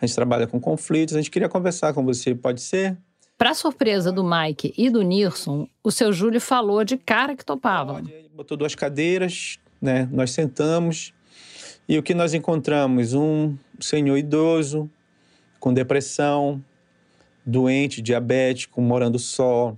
a 0.00 0.04
gente 0.04 0.14
trabalha 0.14 0.46
com 0.46 0.60
conflitos, 0.60 1.14
a 1.14 1.18
gente 1.18 1.30
queria 1.30 1.48
conversar 1.48 1.94
com 1.94 2.04
você, 2.04 2.34
pode 2.34 2.60
ser? 2.60 2.96
Para 3.36 3.54
surpresa 3.54 4.10
do 4.10 4.24
Mike 4.24 4.74
e 4.76 4.90
do 4.90 5.02
Nilson, 5.02 5.68
o 5.82 5.92
seu 5.92 6.12
Júlio 6.12 6.40
falou 6.40 6.82
de 6.82 6.96
cara 6.96 7.36
que 7.36 7.44
topava. 7.44 8.00
Ele 8.00 8.28
botou 8.34 8.56
duas 8.56 8.74
cadeiras, 8.74 9.58
né? 9.80 10.08
Nós 10.10 10.32
sentamos 10.32 11.12
e 11.88 11.96
o 11.96 12.02
que 12.02 12.12
nós 12.12 12.34
encontramos? 12.34 13.14
Um 13.14 13.56
senhor 13.80 14.16
idoso 14.16 14.90
com 15.60 15.72
depressão, 15.72 16.62
doente, 17.46 18.02
diabético, 18.02 18.82
morando 18.82 19.18
só. 19.18 19.76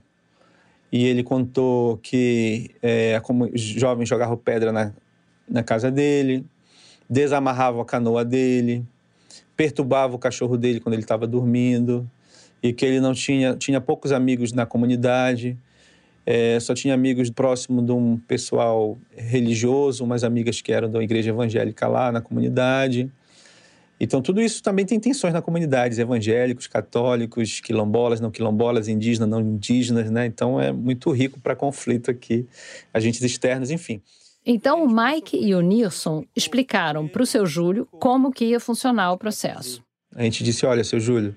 E 0.91 1.05
ele 1.07 1.23
contou 1.23 1.99
que 1.99 2.71
é, 2.83 3.21
como 3.21 3.45
os 3.45 3.61
jovens 3.61 4.09
jogavam 4.09 4.37
pedra 4.37 4.73
na, 4.73 4.93
na 5.51 5.63
casa 5.63 5.91
dele, 5.91 6.45
desamarravam 7.09 7.81
a 7.81 7.85
canoa 7.85 8.25
dele, 8.25 8.85
perturbavam 9.57 10.17
o 10.17 10.19
cachorro 10.19 10.57
dele 10.57 10.81
quando 10.81 10.95
ele 10.95 11.03
estava 11.03 11.27
dormindo, 11.27 12.09
e 12.63 12.73
que 12.73 12.85
ele 12.85 13.01
não 13.01 13.13
tinha, 13.13 13.57
tinha 13.57 13.81
poucos 13.81 14.13
amigos 14.13 14.53
na 14.53 14.65
comunidade, 14.65 15.59
é, 16.25 16.61
só 16.61 16.75
tinha 16.75 16.95
amigos 16.95 17.31
próximo 17.31 17.83
de 17.83 17.93
um 17.93 18.17
pessoal 18.17 18.97
religioso, 19.17 20.05
umas 20.05 20.23
amigas 20.23 20.61
que 20.61 20.73
eram 20.73 20.91
da 20.91 21.03
igreja 21.03 21.31
evangélica 21.31 21.89
lá 21.89 22.13
na 22.13 22.21
comunidade. 22.21 23.11
Então, 23.99 24.23
tudo 24.23 24.41
isso 24.41 24.63
também 24.63 24.87
tem 24.87 24.99
tensões 24.99 25.35
na 25.35 25.43
comunidade, 25.43 26.01
evangélicos, 26.01 26.67
católicos, 26.67 27.61
quilombolas, 27.61 28.21
não 28.21 28.31
quilombolas, 28.31 28.89
indígenas, 28.89 29.29
não 29.29 29.41
indígenas, 29.41 30.11
né? 30.11 30.25
Então, 30.25 30.59
é 30.61 30.73
muito 30.73 31.11
rico 31.11 31.39
para 31.39 31.55
conflito 31.55 32.11
aqui, 32.11 32.47
agentes 32.95 33.21
externos, 33.23 33.71
enfim. 33.71 34.01
Então, 34.53 34.83
o 34.83 34.89
Mike 34.89 35.37
e 35.37 35.55
o 35.55 35.61
Nilson 35.61 36.25
explicaram 36.35 37.07
para 37.07 37.23
o 37.23 37.27
seu 37.27 37.47
Júlio 37.47 37.87
como 37.87 38.33
que 38.33 38.47
ia 38.47 38.59
funcionar 38.59 39.13
o 39.13 39.17
processo. 39.17 39.81
A 40.13 40.25
gente 40.25 40.43
disse, 40.43 40.67
olha, 40.67 40.83
seu 40.83 40.99
Júlio, 40.99 41.37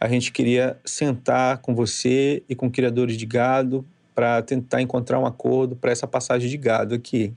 a 0.00 0.08
gente 0.08 0.32
queria 0.32 0.76
sentar 0.84 1.58
com 1.58 1.72
você 1.72 2.42
e 2.48 2.56
com 2.56 2.68
criadores 2.68 3.16
de 3.16 3.24
gado 3.26 3.86
para 4.12 4.42
tentar 4.42 4.82
encontrar 4.82 5.20
um 5.20 5.24
acordo 5.24 5.76
para 5.76 5.92
essa 5.92 6.04
passagem 6.04 6.50
de 6.50 6.56
gado 6.56 6.96
aqui. 6.96 7.32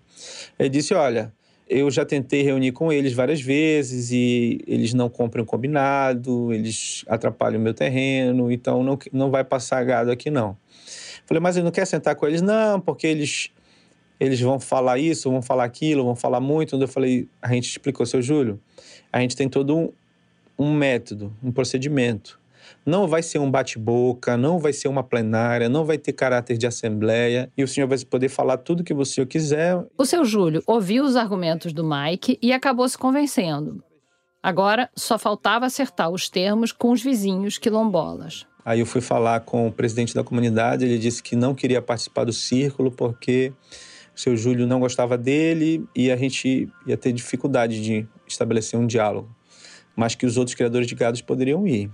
Ele 0.57 0.69
disse, 0.69 0.95
olha, 0.95 1.31
eu 1.69 1.91
já 1.91 2.03
tentei 2.03 2.41
reunir 2.41 2.71
com 2.71 2.91
eles 2.91 3.13
várias 3.13 3.39
vezes 3.39 4.09
e 4.09 4.59
eles 4.65 4.91
não 4.91 5.07
compram 5.07 5.45
combinado, 5.45 6.51
eles 6.51 7.05
atrapalham 7.07 7.59
o 7.59 7.63
meu 7.63 7.75
terreno, 7.75 8.51
então 8.51 8.83
não, 8.83 8.97
não 9.13 9.29
vai 9.29 9.43
passar 9.43 9.83
gado 9.83 10.09
aqui 10.09 10.31
não. 10.31 10.57
Falei, 11.27 11.39
mas 11.39 11.57
ele 11.57 11.65
não 11.65 11.71
quer 11.71 11.85
sentar 11.85 12.15
com 12.15 12.25
eles? 12.25 12.41
Não, 12.41 12.81
porque 12.81 13.05
eles, 13.05 13.51
eles 14.21 14.39
vão 14.39 14.59
falar 14.59 14.99
isso, 14.99 15.31
vão 15.31 15.41
falar 15.41 15.63
aquilo, 15.63 16.03
vão 16.03 16.15
falar 16.15 16.39
muito. 16.39 16.75
Então 16.75 16.81
eu 16.81 16.87
falei, 16.87 17.27
a 17.41 17.51
gente 17.51 17.67
explicou, 17.67 18.05
seu 18.05 18.21
Júlio, 18.21 18.61
a 19.11 19.19
gente 19.19 19.35
tem 19.35 19.49
todo 19.49 19.75
um, 19.75 19.91
um 20.59 20.71
método, 20.71 21.35
um 21.43 21.51
procedimento. 21.51 22.39
Não 22.85 23.07
vai 23.07 23.23
ser 23.23 23.39
um 23.39 23.49
bate-boca, 23.49 24.37
não 24.37 24.59
vai 24.59 24.73
ser 24.73 24.87
uma 24.87 25.03
plenária, 25.03 25.67
não 25.67 25.83
vai 25.85 25.97
ter 25.97 26.13
caráter 26.13 26.55
de 26.55 26.67
assembleia 26.67 27.51
e 27.57 27.63
o 27.63 27.67
senhor 27.67 27.87
vai 27.87 27.97
poder 28.05 28.29
falar 28.29 28.57
tudo 28.57 28.83
que 28.83 28.93
você 28.93 29.25
quiser. 29.25 29.83
O 29.97 30.05
seu 30.05 30.23
Júlio 30.23 30.61
ouviu 30.67 31.03
os 31.03 31.15
argumentos 31.15 31.73
do 31.73 31.83
Mike 31.83 32.37
e 32.43 32.53
acabou 32.53 32.87
se 32.87 32.99
convencendo. 32.99 33.83
Agora 34.43 34.87
só 34.95 35.17
faltava 35.17 35.65
acertar 35.65 36.11
os 36.11 36.29
termos 36.29 36.71
com 36.71 36.91
os 36.91 37.01
vizinhos 37.01 37.57
quilombolas. 37.57 38.45
Aí 38.63 38.81
eu 38.81 38.85
fui 38.85 39.01
falar 39.01 39.39
com 39.39 39.67
o 39.67 39.71
presidente 39.71 40.13
da 40.13 40.23
comunidade, 40.23 40.85
ele 40.85 40.99
disse 40.99 41.23
que 41.23 41.35
não 41.35 41.55
queria 41.55 41.81
participar 41.81 42.25
do 42.25 42.33
círculo 42.33 42.91
porque 42.91 43.51
seu 44.21 44.37
Júlio 44.37 44.67
não 44.67 44.79
gostava 44.79 45.17
dele 45.17 45.83
e 45.95 46.11
a 46.11 46.15
gente 46.15 46.69
ia 46.85 46.95
ter 46.95 47.11
dificuldade 47.11 47.81
de 47.81 48.07
estabelecer 48.27 48.79
um 48.79 48.85
diálogo, 48.85 49.35
mas 49.95 50.13
que 50.13 50.27
os 50.27 50.37
outros 50.37 50.53
criadores 50.53 50.85
de 50.85 50.93
gados 50.93 51.21
poderiam 51.21 51.67
ir. 51.67 51.89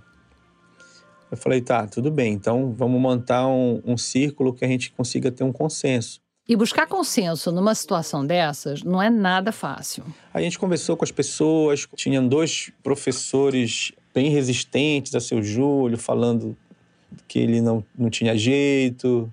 Eu 1.32 1.38
falei, 1.38 1.62
tá, 1.62 1.88
tudo 1.88 2.12
bem, 2.12 2.34
então 2.34 2.74
vamos 2.74 3.00
montar 3.00 3.48
um, 3.48 3.82
um 3.86 3.96
círculo 3.96 4.54
que 4.54 4.66
a 4.66 4.68
gente 4.68 4.92
consiga 4.92 5.32
ter 5.32 5.46
um 5.46 5.54
consenso. 5.54 6.20
E 6.46 6.54
buscar 6.54 6.86
consenso 6.86 7.50
numa 7.50 7.74
situação 7.74 8.26
dessas 8.26 8.84
não 8.84 9.02
é 9.02 9.10
nada 9.10 9.54
fácil. 9.54 10.04
A 10.34 10.42
gente 10.42 10.60
conversou 10.60 10.98
com 10.98 11.06
as 11.06 11.12
pessoas, 11.12 11.88
tinham 11.96 12.28
dois 12.28 12.74
professores 12.84 13.94
bem 14.14 14.30
resistentes 14.30 15.16
a 15.16 15.22
seu 15.22 15.42
Júlio, 15.42 15.98
falando 15.98 16.58
que 17.26 17.40
ele 17.40 17.62
não, 17.62 17.82
não 17.98 18.10
tinha 18.10 18.38
jeito, 18.38 19.32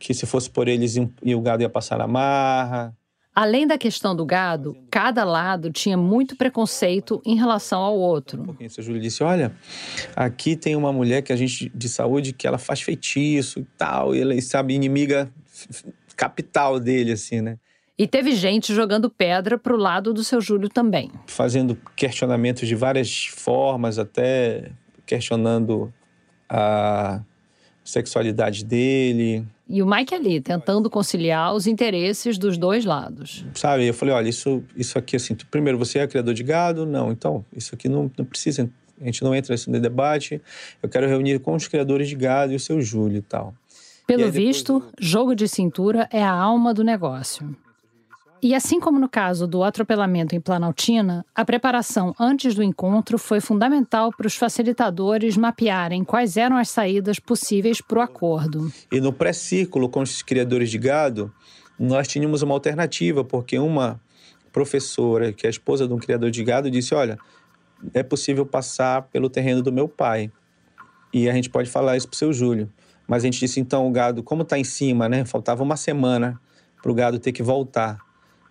que 0.00 0.14
se 0.14 0.26
fosse 0.26 0.48
por 0.48 0.66
eles 0.66 0.96
e 0.96 1.34
o 1.34 1.40
gado 1.40 1.62
ia 1.62 1.68
passar 1.68 1.98
na 1.98 2.08
marra. 2.08 2.96
Além 3.32 3.66
da 3.66 3.78
questão 3.78 4.16
do 4.16 4.24
gado, 4.24 4.76
cada 4.90 5.22
lado 5.22 5.70
tinha 5.70 5.96
muito 5.96 6.34
preconceito 6.34 7.22
em 7.24 7.36
relação 7.36 7.80
ao 7.80 7.96
outro. 7.96 8.56
Um 8.58 8.66
o 8.66 8.82
Júlio 8.82 9.00
disse: 9.00 9.22
Olha, 9.22 9.54
aqui 10.16 10.56
tem 10.56 10.74
uma 10.74 10.92
mulher 10.92 11.22
que 11.22 11.32
a 11.32 11.36
gente 11.36 11.70
de 11.72 11.88
saúde 11.88 12.32
que 12.32 12.46
ela 12.46 12.58
faz 12.58 12.80
feitiço 12.80 13.60
e 13.60 13.64
tal, 13.78 14.16
e 14.16 14.20
ela 14.20 14.34
é, 14.34 14.40
sabe 14.40 14.74
inimiga 14.74 15.30
capital 16.16 16.80
dele 16.80 17.12
assim, 17.12 17.40
né? 17.40 17.56
E 17.96 18.06
teve 18.06 18.32
gente 18.32 18.74
jogando 18.74 19.10
pedra 19.10 19.58
para 19.58 19.74
o 19.74 19.76
lado 19.76 20.12
do 20.12 20.24
seu 20.24 20.40
Júlio 20.40 20.70
também. 20.70 21.12
Fazendo 21.26 21.78
questionamentos 21.94 22.66
de 22.66 22.74
várias 22.74 23.26
formas, 23.26 23.98
até 23.98 24.72
questionando 25.06 25.92
a 26.48 27.20
sexualidade 27.84 28.64
dele, 28.64 29.46
e 29.72 29.80
o 29.84 29.86
Mike 29.86 30.12
ali, 30.12 30.40
tentando 30.40 30.90
conciliar 30.90 31.54
os 31.54 31.68
interesses 31.68 32.36
dos 32.36 32.58
dois 32.58 32.84
lados. 32.84 33.46
Sabe, 33.54 33.86
eu 33.86 33.94
falei, 33.94 34.12
olha, 34.12 34.28
isso, 34.28 34.64
isso 34.76 34.98
aqui, 34.98 35.14
assim, 35.14 35.36
tu, 35.36 35.46
primeiro, 35.46 35.78
você 35.78 36.00
é 36.00 36.06
criador 36.08 36.34
de 36.34 36.42
gado? 36.42 36.84
Não, 36.84 37.12
então, 37.12 37.44
isso 37.56 37.72
aqui 37.72 37.88
não, 37.88 38.10
não 38.18 38.24
precisa, 38.24 38.68
a 39.00 39.04
gente 39.04 39.22
não 39.22 39.32
entra 39.32 39.54
nesse 39.54 39.70
debate. 39.70 40.42
Eu 40.82 40.88
quero 40.88 41.06
reunir 41.06 41.38
com 41.38 41.54
os 41.54 41.68
criadores 41.68 42.08
de 42.08 42.16
gado 42.16 42.52
e 42.52 42.56
o 42.56 42.60
seu 42.60 42.80
Júlio 42.80 43.18
e 43.18 43.22
tal. 43.22 43.54
Pelo 44.08 44.26
e 44.26 44.30
visto, 44.30 44.82
jogo 44.98 45.36
de 45.36 45.46
cintura 45.46 46.08
é 46.10 46.20
a 46.20 46.32
alma 46.32 46.74
do 46.74 46.82
negócio. 46.82 47.56
E 48.42 48.54
assim 48.54 48.80
como 48.80 48.98
no 48.98 49.08
caso 49.08 49.46
do 49.46 49.62
atropelamento 49.62 50.34
em 50.34 50.40
Planaltina, 50.40 51.26
a 51.34 51.44
preparação 51.44 52.14
antes 52.18 52.54
do 52.54 52.62
encontro 52.62 53.18
foi 53.18 53.38
fundamental 53.38 54.10
para 54.16 54.26
os 54.26 54.34
facilitadores 54.34 55.36
mapearem 55.36 56.02
quais 56.04 56.36
eram 56.36 56.56
as 56.56 56.70
saídas 56.70 57.18
possíveis 57.18 57.82
para 57.82 57.98
o 57.98 58.02
acordo. 58.02 58.72
E 58.90 59.00
no 59.00 59.12
pré-círculo 59.12 59.90
com 59.90 60.00
os 60.00 60.22
criadores 60.22 60.70
de 60.70 60.78
gado, 60.78 61.32
nós 61.78 62.08
tínhamos 62.08 62.40
uma 62.40 62.54
alternativa, 62.54 63.22
porque 63.22 63.58
uma 63.58 64.00
professora, 64.50 65.32
que 65.32 65.46
é 65.46 65.48
a 65.48 65.50
esposa 65.50 65.86
de 65.86 65.92
um 65.92 65.98
criador 65.98 66.30
de 66.30 66.42
gado, 66.42 66.70
disse: 66.70 66.94
Olha, 66.94 67.18
é 67.92 68.02
possível 68.02 68.46
passar 68.46 69.02
pelo 69.02 69.28
terreno 69.28 69.62
do 69.62 69.72
meu 69.72 69.88
pai. 69.88 70.30
E 71.12 71.28
a 71.28 71.34
gente 71.34 71.50
pode 71.50 71.68
falar 71.68 71.96
isso 71.96 72.08
para 72.08 72.14
o 72.14 72.18
seu 72.18 72.32
Júlio. 72.32 72.70
Mas 73.06 73.22
a 73.22 73.26
gente 73.26 73.40
disse: 73.40 73.60
então, 73.60 73.86
o 73.88 73.90
gado, 73.90 74.22
como 74.22 74.42
está 74.42 74.58
em 74.58 74.64
cima, 74.64 75.08
né? 75.08 75.24
Faltava 75.24 75.62
uma 75.62 75.76
semana 75.76 76.40
para 76.80 76.90
o 76.90 76.94
gado 76.94 77.18
ter 77.18 77.32
que 77.32 77.42
voltar. 77.42 77.98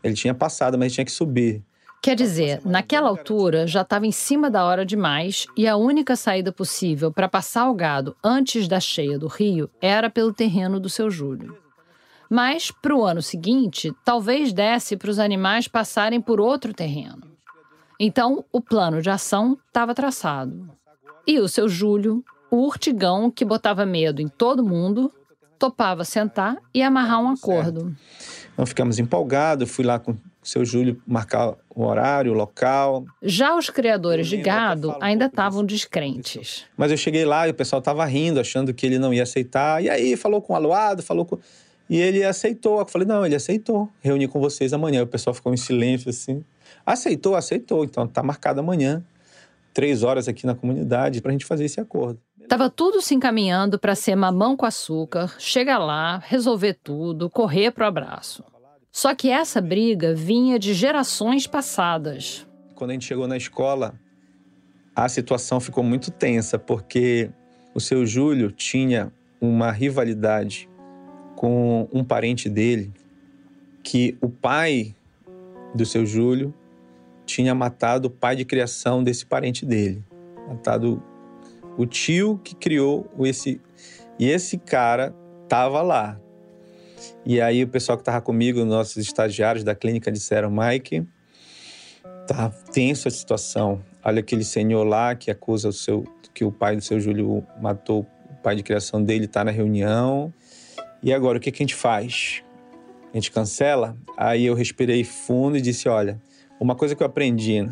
Ele 0.03 0.13
tinha 0.13 0.33
passado, 0.33 0.77
mas 0.77 0.93
tinha 0.93 1.05
que 1.05 1.11
subir. 1.11 1.63
Quer 2.01 2.15
dizer, 2.15 2.61
naquela 2.63 3.09
altura 3.09 3.67
já 3.67 3.81
estava 3.81 4.07
em 4.07 4.11
cima 4.11 4.49
da 4.49 4.63
hora 4.63 4.85
demais 4.85 5.45
e 5.57 5.67
a 5.67 5.75
única 5.75 6.15
saída 6.15 6.49
possível 6.49 7.11
para 7.11 7.27
passar 7.27 7.69
o 7.69 7.73
gado 7.73 8.15
antes 8.23 8.69
da 8.69 8.79
cheia 8.79 9.19
do 9.19 9.27
rio 9.27 9.69
era 9.81 10.09
pelo 10.09 10.33
terreno 10.33 10.79
do 10.79 10.87
seu 10.89 11.11
Júlio. 11.11 11.57
Mas, 12.29 12.71
para 12.71 12.95
o 12.95 13.03
ano 13.03 13.21
seguinte, 13.21 13.91
talvez 14.05 14.53
desse 14.53 14.95
para 14.95 15.09
os 15.09 15.19
animais 15.19 15.67
passarem 15.67 16.21
por 16.21 16.39
outro 16.39 16.73
terreno. 16.73 17.23
Então, 17.99 18.45
o 18.51 18.61
plano 18.61 19.01
de 19.01 19.09
ação 19.09 19.57
estava 19.67 19.93
traçado. 19.93 20.69
E 21.27 21.37
o 21.37 21.49
seu 21.49 21.67
Júlio, 21.67 22.23
o 22.49 22.57
urtigão 22.65 23.29
que 23.29 23.43
botava 23.43 23.85
medo 23.85 24.21
em 24.21 24.27
todo 24.27 24.63
mundo, 24.63 25.11
topava 25.57 26.05
sentar 26.05 26.57
e 26.73 26.81
amarrar 26.81 27.19
um 27.19 27.29
acordo. 27.29 27.93
Então 28.59 28.65
ficamos 28.65 28.99
empolgados, 28.99 29.71
fui 29.71 29.85
lá 29.85 29.97
com 29.97 30.11
o 30.11 30.17
seu 30.43 30.65
Júlio 30.65 31.01
marcar 31.07 31.55
o 31.73 31.85
horário, 31.85 32.33
o 32.33 32.35
local. 32.35 33.05
Já 33.23 33.55
os 33.55 33.69
criadores 33.69 34.27
de 34.27 34.35
gado 34.35 34.97
ainda 34.99 35.27
estavam 35.27 35.63
descrentes. 35.63 36.65
Mas 36.75 36.91
eu 36.91 36.97
cheguei 36.97 37.23
lá 37.23 37.47
e 37.47 37.51
o 37.51 37.53
pessoal 37.53 37.79
estava 37.79 38.03
rindo, 38.03 38.37
achando 38.37 38.73
que 38.73 38.85
ele 38.85 38.99
não 38.99 39.13
ia 39.13 39.23
aceitar. 39.23 39.81
E 39.81 39.89
aí 39.89 40.17
falou 40.17 40.41
com 40.41 40.51
o 40.51 40.55
aluado, 40.57 41.01
falou 41.01 41.23
com. 41.23 41.39
E 41.89 42.01
ele 42.01 42.21
aceitou. 42.21 42.79
Eu 42.79 42.85
falei, 42.85 43.07
não, 43.07 43.25
ele 43.25 43.33
aceitou. 43.33 43.87
Reuni 44.01 44.27
com 44.27 44.41
vocês 44.41 44.73
amanhã. 44.73 45.03
O 45.03 45.07
pessoal 45.07 45.33
ficou 45.33 45.53
em 45.53 45.57
silêncio 45.57 46.09
assim. 46.09 46.43
Aceitou, 46.85 47.37
aceitou. 47.37 47.85
Então 47.85 48.05
tá 48.05 48.21
marcado 48.21 48.59
amanhã, 48.59 49.01
três 49.73 50.03
horas 50.03 50.27
aqui 50.27 50.45
na 50.45 50.53
comunidade, 50.53 51.21
para 51.21 51.29
a 51.29 51.31
gente 51.31 51.45
fazer 51.45 51.63
esse 51.63 51.79
acordo. 51.79 52.19
Tava 52.49 52.67
tudo 52.67 52.99
se 52.99 53.13
encaminhando 53.13 53.77
para 53.77 53.93
ser 53.93 54.15
mamão 54.15 54.57
com 54.57 54.65
açúcar, 54.65 55.35
chegar 55.37 55.77
lá, 55.77 56.17
resolver 56.17 56.73
tudo, 56.83 57.29
correr 57.29 57.69
pro 57.69 57.85
abraço. 57.85 58.43
Só 58.91 59.13
que 59.13 59.29
essa 59.29 59.61
briga 59.61 60.15
vinha 60.15 60.57
de 60.57 60.73
gerações 60.73 61.45
passadas. 61.45 62.47
Quando 62.73 62.89
a 62.89 62.93
gente 62.93 63.05
chegou 63.05 63.27
na 63.27 63.37
escola, 63.37 63.93
a 64.95 65.07
situação 65.07 65.59
ficou 65.59 65.83
muito 65.83 66.09
tensa, 66.09 66.57
porque 66.57 67.29
o 67.75 67.79
seu 67.79 68.03
Júlio 68.03 68.51
tinha 68.51 69.13
uma 69.39 69.71
rivalidade 69.71 70.67
com 71.35 71.87
um 71.93 72.03
parente 72.03 72.49
dele, 72.49 72.91
que 73.83 74.17
o 74.19 74.27
pai 74.27 74.95
do 75.75 75.85
seu 75.85 76.03
Júlio 76.03 76.51
tinha 77.27 77.53
matado 77.53 78.07
o 78.07 78.11
pai 78.11 78.35
de 78.35 78.43
criação 78.43 79.03
desse 79.03 79.23
parente 79.23 79.67
dele. 79.67 80.03
Matado 80.47 81.01
o 81.79 81.85
tio 81.85 82.37
que 82.43 82.53
criou 82.53 83.09
esse. 83.21 83.61
E 84.19 84.29
esse 84.29 84.57
cara 84.57 85.15
tava 85.47 85.81
lá. 85.81 86.19
E 87.25 87.39
aí 87.39 87.63
o 87.63 87.67
pessoal 87.69 87.97
que 87.97 88.03
tava 88.03 88.19
comigo, 88.19 88.65
nossos 88.65 88.97
estagiários 88.97 89.63
da 89.63 89.73
clínica, 89.73 90.11
disseram: 90.11 90.51
Mike, 90.51 91.07
tá 92.27 92.49
tenso 92.73 93.07
a 93.07 93.11
situação. 93.11 93.81
Olha 94.03 94.19
aquele 94.19 94.43
senhor 94.43 94.83
lá 94.83 95.15
que 95.15 95.31
acusa 95.31 95.69
o 95.69 95.73
seu, 95.73 96.03
que 96.33 96.43
o 96.43 96.51
pai 96.51 96.75
do 96.75 96.81
seu 96.81 96.99
Júlio 96.99 97.45
matou 97.61 98.05
o 98.29 98.35
pai 98.43 98.57
de 98.57 98.63
criação 98.63 99.01
dele, 99.01 99.25
tá 99.25 99.45
na 99.45 99.51
reunião. 99.51 100.33
E 101.01 101.13
agora, 101.13 101.37
o 101.37 101.41
que, 101.41 101.49
que 101.49 101.63
a 101.63 101.65
gente 101.65 101.75
faz? 101.75 102.43
A 103.13 103.15
gente 103.15 103.31
cancela? 103.31 103.95
Aí 104.17 104.45
eu 104.45 104.53
respirei 104.53 105.05
fundo 105.05 105.55
e 105.55 105.61
disse: 105.61 105.87
olha, 105.87 106.21
uma 106.59 106.75
coisa 106.75 106.93
que 106.93 107.01
eu 107.01 107.07
aprendi 107.07 107.65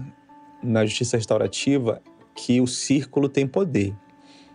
na 0.64 0.86
justiça 0.86 1.18
restaurativa 1.18 2.02
que 2.38 2.62
o 2.62 2.68
círculo 2.68 3.28
tem 3.28 3.48
poder. 3.48 3.96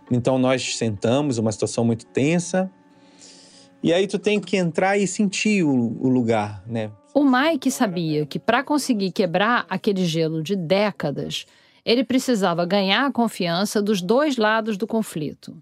Então 0.09 0.37
nós 0.37 0.77
sentamos, 0.77 1.37
uma 1.37 1.51
situação 1.51 1.83
muito 1.83 2.05
tensa, 2.05 2.71
e 3.83 3.91
aí 3.91 4.07
tu 4.07 4.17
tem 4.17 4.39
que 4.39 4.55
entrar 4.55 4.97
e 4.97 5.05
sentir 5.05 5.63
o, 5.63 5.97
o 5.99 6.07
lugar, 6.07 6.63
né? 6.65 6.89
O 7.13 7.23
Mike 7.23 7.69
sabia 7.69 8.25
que 8.25 8.39
para 8.39 8.63
conseguir 8.63 9.11
quebrar 9.11 9.65
aquele 9.69 10.05
gelo 10.05 10.41
de 10.41 10.55
décadas, 10.55 11.45
ele 11.85 12.03
precisava 12.03 12.65
ganhar 12.65 13.05
a 13.05 13.11
confiança 13.11 13.81
dos 13.81 14.01
dois 14.01 14.37
lados 14.37 14.77
do 14.77 14.87
conflito. 14.87 15.61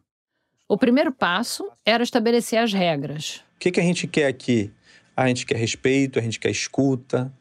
O 0.69 0.77
primeiro 0.77 1.11
passo 1.11 1.69
era 1.83 2.03
estabelecer 2.03 2.59
as 2.59 2.71
regras. 2.71 3.43
O 3.55 3.59
que, 3.59 3.71
que 3.71 3.79
a 3.79 3.83
gente 3.83 4.07
quer 4.07 4.27
aqui? 4.27 4.71
A 5.17 5.27
gente 5.27 5.45
quer 5.45 5.57
respeito, 5.57 6.19
a 6.19 6.21
gente 6.21 6.39
quer 6.39 6.51
escuta, 6.51 7.33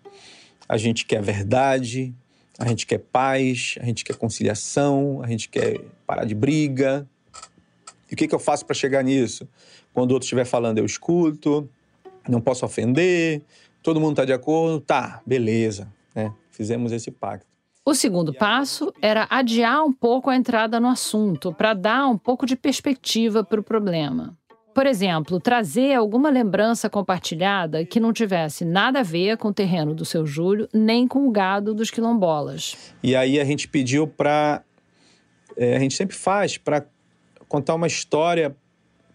a 0.68 0.76
gente 0.76 1.04
quer 1.04 1.22
verdade, 1.22 2.14
a 2.60 2.68
gente 2.68 2.86
quer 2.86 2.98
paz, 2.98 3.76
a 3.80 3.84
gente 3.86 4.04
quer 4.04 4.14
conciliação, 4.16 5.22
a 5.24 5.26
gente 5.26 5.48
quer 5.48 5.80
parar 6.06 6.26
de 6.26 6.34
briga. 6.34 7.08
E 8.10 8.12
o 8.12 8.16
que, 8.16 8.28
que 8.28 8.34
eu 8.34 8.38
faço 8.38 8.66
para 8.66 8.74
chegar 8.74 9.02
nisso? 9.02 9.48
Quando 9.94 10.10
o 10.10 10.14
outro 10.14 10.26
estiver 10.26 10.44
falando, 10.44 10.76
eu 10.76 10.84
escuto, 10.84 11.66
não 12.28 12.40
posso 12.40 12.66
ofender, 12.66 13.40
todo 13.82 13.98
mundo 13.98 14.12
está 14.12 14.26
de 14.26 14.32
acordo, 14.34 14.78
tá, 14.78 15.22
beleza, 15.24 15.90
né? 16.14 16.34
Fizemos 16.50 16.92
esse 16.92 17.10
pacto. 17.10 17.46
O 17.82 17.94
segundo 17.94 18.34
passo 18.34 18.92
era 19.00 19.26
adiar 19.30 19.82
um 19.82 19.92
pouco 19.92 20.28
a 20.28 20.36
entrada 20.36 20.78
no 20.78 20.88
assunto, 20.88 21.54
para 21.54 21.72
dar 21.72 22.06
um 22.08 22.18
pouco 22.18 22.44
de 22.44 22.56
perspectiva 22.56 23.42
para 23.42 23.58
o 23.58 23.64
problema. 23.64 24.36
Por 24.74 24.86
exemplo, 24.86 25.40
trazer 25.40 25.94
alguma 25.94 26.30
lembrança 26.30 26.88
compartilhada 26.88 27.84
que 27.84 27.98
não 27.98 28.12
tivesse 28.12 28.64
nada 28.64 29.00
a 29.00 29.02
ver 29.02 29.36
com 29.36 29.48
o 29.48 29.52
terreno 29.52 29.94
do 29.94 30.04
seu 30.04 30.24
Júlio, 30.24 30.68
nem 30.72 31.08
com 31.08 31.26
o 31.26 31.30
gado 31.30 31.74
dos 31.74 31.90
quilombolas. 31.90 32.76
E 33.02 33.16
aí 33.16 33.40
a 33.40 33.44
gente 33.44 33.66
pediu 33.66 34.06
para. 34.06 34.62
É, 35.56 35.76
a 35.76 35.78
gente 35.80 35.94
sempre 35.94 36.16
faz 36.16 36.56
para 36.56 36.86
contar 37.48 37.74
uma 37.74 37.88
história 37.88 38.54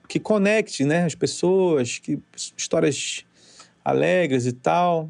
que 0.07 0.19
conecte 0.19 0.83
né, 0.83 1.05
as 1.05 1.15
pessoas, 1.15 1.99
que, 1.99 2.19
histórias 2.55 3.25
alegres 3.83 4.45
e 4.45 4.51
tal. 4.51 5.09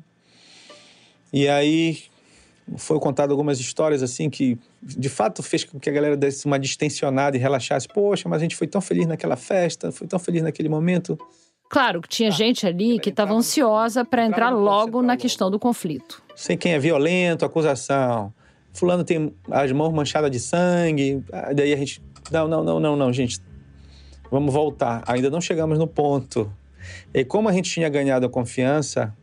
E 1.34 1.48
aí 1.48 2.04
foi 2.78 3.00
contado 3.00 3.32
algumas 3.32 3.60
histórias 3.60 4.02
assim 4.02 4.30
que 4.30 4.58
de 4.82 5.10
fato 5.10 5.44
fez 5.44 5.64
com 5.64 5.80
que 5.80 5.90
a 5.90 5.94
galera 5.94 6.18
desse 6.18 6.46
uma 6.46 6.60
distensionada 6.60 7.38
e 7.38 7.40
relaxasse. 7.40 7.88
Poxa, 7.88 8.28
mas 8.28 8.40
a 8.40 8.44
gente 8.44 8.56
foi 8.56 8.68
tão 8.68 8.82
feliz 8.82 9.06
naquela 9.06 9.36
festa, 9.36 9.92
foi 9.92 10.08
tão 10.08 10.20
feliz 10.20 10.42
naquele 10.42 10.70
momento. 10.70 11.18
Claro 11.70 12.02
que 12.02 12.08
tinha 12.08 12.32
gente 12.32 12.66
ali 12.66 13.00
que 13.00 13.10
estava 13.10 13.34
ansiosa 13.34 14.06
para 14.06 14.26
entrar 14.26 14.50
logo 14.50 15.02
na 15.02 15.18
questão 15.18 15.50
do 15.50 15.60
conflito. 15.60 16.22
Sei 16.36 16.56
quem 16.56 16.74
é 16.74 16.80
violento, 16.80 17.46
acusação. 17.46 18.34
Fulano 18.74 19.04
tem 19.04 19.34
as 19.50 19.72
mãos 19.72 19.94
manchadas 19.94 20.30
de 20.30 20.40
sangue. 20.40 21.24
Daí 21.56 21.74
a 21.74 21.78
gente. 21.78 22.02
Não, 22.32 22.48
não, 22.48 22.64
não, 22.64 22.80
não, 22.80 22.96
não, 22.96 23.14
gente. 23.14 23.40
Vamos 24.30 24.54
voltar. 24.54 25.04
Ainda 25.08 25.30
não 25.30 25.40
chegamos 25.40 25.80
no 25.80 25.88
ponto. 25.88 26.52
E 27.14 27.24
como 27.24 27.50
a 27.50 27.54
gente 27.54 27.70
tinha 27.70 27.90
ganhado 27.90 28.26
a 28.26 28.30
confiança, 28.30 29.16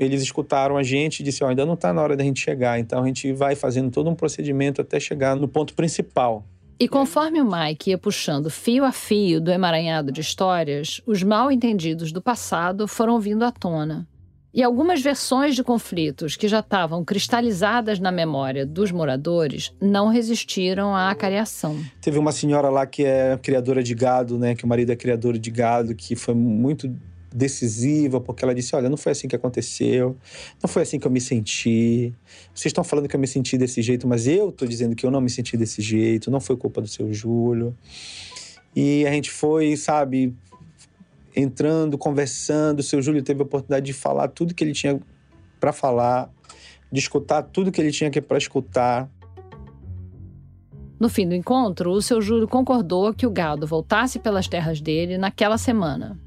eles 0.00 0.22
escutaram 0.22 0.78
a 0.78 0.82
gente 0.82 1.20
e 1.20 1.22
disseram: 1.22 1.48
oh, 1.48 1.50
ainda 1.50 1.66
não 1.66 1.74
está 1.74 1.92
na 1.92 2.02
hora 2.02 2.16
da 2.16 2.24
gente 2.24 2.40
chegar. 2.40 2.80
Então 2.80 3.02
a 3.02 3.06
gente 3.06 3.30
vai 3.32 3.54
fazendo 3.54 3.90
todo 3.90 4.08
um 4.08 4.14
procedimento 4.14 4.80
até 4.80 4.98
chegar 4.98 5.36
no 5.36 5.46
ponto 5.46 5.74
principal. 5.74 6.42
E 6.78 6.88
conforme 6.88 7.42
o 7.42 7.44
Mike 7.44 7.90
ia 7.90 7.98
puxando 7.98 8.48
fio 8.48 8.86
a 8.86 8.92
fio 8.92 9.38
do 9.38 9.50
emaranhado 9.50 10.10
de 10.10 10.22
histórias, 10.22 11.02
os 11.06 11.22
mal 11.22 11.52
entendidos 11.52 12.10
do 12.10 12.22
passado 12.22 12.88
foram 12.88 13.20
vindo 13.20 13.44
à 13.44 13.52
tona. 13.52 14.08
E 14.52 14.62
algumas 14.64 15.00
versões 15.00 15.54
de 15.54 15.62
conflitos 15.62 16.34
que 16.34 16.48
já 16.48 16.58
estavam 16.58 17.04
cristalizadas 17.04 18.00
na 18.00 18.10
memória 18.10 18.66
dos 18.66 18.90
moradores 18.90 19.72
não 19.80 20.08
resistiram 20.08 20.94
à 20.94 21.10
acariação. 21.10 21.78
Teve 22.00 22.18
uma 22.18 22.32
senhora 22.32 22.68
lá 22.68 22.84
que 22.84 23.04
é 23.04 23.38
criadora 23.40 23.80
de 23.80 23.94
gado, 23.94 24.38
né, 24.38 24.56
que 24.56 24.64
o 24.64 24.68
marido 24.68 24.90
é 24.90 24.96
criador 24.96 25.38
de 25.38 25.50
gado, 25.50 25.94
que 25.94 26.16
foi 26.16 26.34
muito 26.34 26.92
decisiva, 27.34 28.20
porque 28.20 28.44
ela 28.44 28.54
disse: 28.54 28.74
Olha, 28.74 28.88
não 28.88 28.96
foi 28.96 29.12
assim 29.12 29.28
que 29.28 29.36
aconteceu, 29.36 30.16
não 30.62 30.68
foi 30.68 30.82
assim 30.82 30.98
que 30.98 31.06
eu 31.06 31.10
me 31.10 31.20
senti. 31.20 32.12
Vocês 32.54 32.66
estão 32.66 32.84
falando 32.84 33.08
que 33.08 33.16
eu 33.16 33.20
me 33.20 33.26
senti 33.26 33.56
desse 33.56 33.82
jeito, 33.82 34.06
mas 34.06 34.26
eu 34.26 34.50
estou 34.50 34.66
dizendo 34.66 34.94
que 34.96 35.04
eu 35.06 35.10
não 35.10 35.20
me 35.20 35.30
senti 35.30 35.56
desse 35.56 35.80
jeito, 35.80 36.30
não 36.30 36.40
foi 36.40 36.56
culpa 36.56 36.80
do 36.80 36.88
seu 36.88 37.12
Júlio. 37.12 37.76
E 38.74 39.06
a 39.06 39.12
gente 39.12 39.30
foi, 39.30 39.76
sabe, 39.76 40.34
entrando, 41.34 41.98
conversando. 41.98 42.80
O 42.80 42.82
seu 42.82 43.02
Júlio 43.02 43.22
teve 43.22 43.40
a 43.40 43.44
oportunidade 43.44 43.86
de 43.86 43.92
falar 43.92 44.28
tudo 44.28 44.54
que 44.54 44.62
ele 44.62 44.72
tinha 44.72 45.00
para 45.58 45.72
falar, 45.72 46.30
de 46.90 47.00
escutar 47.00 47.42
tudo 47.42 47.70
que 47.70 47.80
ele 47.80 47.92
tinha 47.92 48.10
para 48.22 48.38
escutar. 48.38 49.08
No 50.98 51.08
fim 51.08 51.26
do 51.26 51.34
encontro, 51.34 51.92
o 51.92 52.02
seu 52.02 52.20
Júlio 52.20 52.46
concordou 52.46 53.14
que 53.14 53.26
o 53.26 53.30
gado 53.30 53.66
voltasse 53.66 54.18
pelas 54.18 54.46
terras 54.46 54.80
dele 54.80 55.16
naquela 55.16 55.56
semana. 55.56 56.18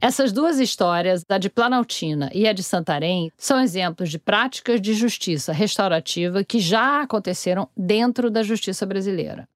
Essas 0.00 0.30
duas 0.30 0.60
histórias, 0.60 1.24
a 1.28 1.38
de 1.38 1.50
Planaltina 1.50 2.30
e 2.32 2.46
a 2.46 2.52
de 2.52 2.62
Santarém, 2.62 3.32
são 3.36 3.60
exemplos 3.60 4.10
de 4.10 4.18
práticas 4.18 4.80
de 4.80 4.94
justiça 4.94 5.52
restaurativa 5.52 6.44
que 6.44 6.60
já 6.60 7.02
aconteceram 7.02 7.68
dentro 7.76 8.30
da 8.30 8.44
justiça 8.44 8.86
brasileira. 8.86 9.48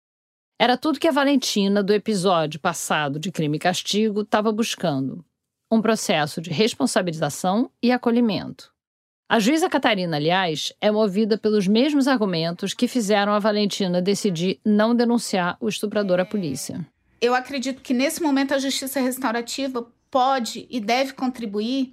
Era 0.61 0.77
tudo 0.77 0.99
que 0.99 1.07
a 1.07 1.13
Valentina, 1.13 1.81
do 1.81 1.93
episódio 1.93 2.59
passado 2.59 3.21
de 3.21 3.31
Crime 3.31 3.57
e 3.57 3.61
Castigo, 3.61 4.23
estava 4.23 4.51
buscando: 4.51 5.25
um 5.71 5.81
processo 5.81 6.41
de 6.41 6.51
responsabilização 6.51 7.71
e 7.81 7.93
acolhimento. 7.93 8.73
A 9.29 9.39
juíza 9.39 9.71
Catarina, 9.71 10.17
aliás, 10.17 10.73
é 10.81 10.91
movida 10.91 11.39
pelos 11.39 11.69
mesmos 11.69 12.09
argumentos 12.09 12.75
que 12.75 12.89
fizeram 12.89 13.33
a 13.33 13.39
Valentina 13.39 14.03
decidir 14.03 14.61
não 14.65 14.93
denunciar 14.93 15.57
o 15.61 15.69
estuprador 15.69 16.19
à 16.19 16.25
polícia. 16.25 16.85
Eu 17.21 17.33
acredito 17.33 17.81
que 17.81 17.95
nesse 17.95 18.21
momento 18.21 18.53
a 18.53 18.59
justiça 18.59 19.01
restaurativa 19.01 19.87
pode 20.13 20.67
e 20.71 20.79
deve 20.79 21.15
contribuir 21.15 21.93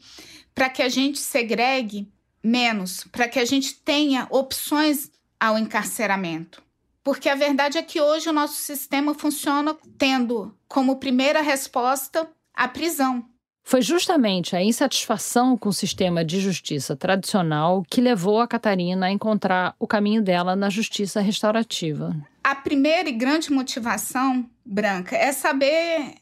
para 0.53 0.69
que 0.69 0.83
a 0.83 0.89
gente 0.89 1.17
segregue 1.17 2.11
menos, 2.43 3.05
para 3.11 3.29
que 3.29 3.39
a 3.39 3.45
gente 3.45 3.73
tenha 3.75 4.27
opções 4.29 5.09
ao 5.39 5.57
encarceramento. 5.57 6.61
Porque 7.01 7.29
a 7.29 7.35
verdade 7.35 7.77
é 7.77 7.81
que 7.81 8.01
hoje 8.01 8.29
o 8.29 8.33
nosso 8.33 8.55
sistema 8.55 9.15
funciona 9.15 9.75
tendo 9.97 10.53
como 10.67 10.97
primeira 10.97 11.41
resposta 11.41 12.29
a 12.53 12.67
prisão. 12.67 13.25
Foi 13.63 13.81
justamente 13.81 14.55
a 14.55 14.61
insatisfação 14.61 15.55
com 15.55 15.69
o 15.69 15.73
sistema 15.73 16.25
de 16.25 16.41
justiça 16.41 16.95
tradicional 16.95 17.83
que 17.89 18.01
levou 18.01 18.41
a 18.41 18.47
Catarina 18.47 19.05
a 19.05 19.11
encontrar 19.11 19.75
o 19.79 19.87
caminho 19.87 20.21
dela 20.21 20.55
na 20.55 20.69
justiça 20.69 21.21
restaurativa. 21.21 22.15
A 22.43 22.55
primeira 22.55 23.07
e 23.07 23.13
grande 23.13 23.51
motivação, 23.51 24.45
Branca, 24.65 25.15
é 25.15 25.31
saber 25.31 26.15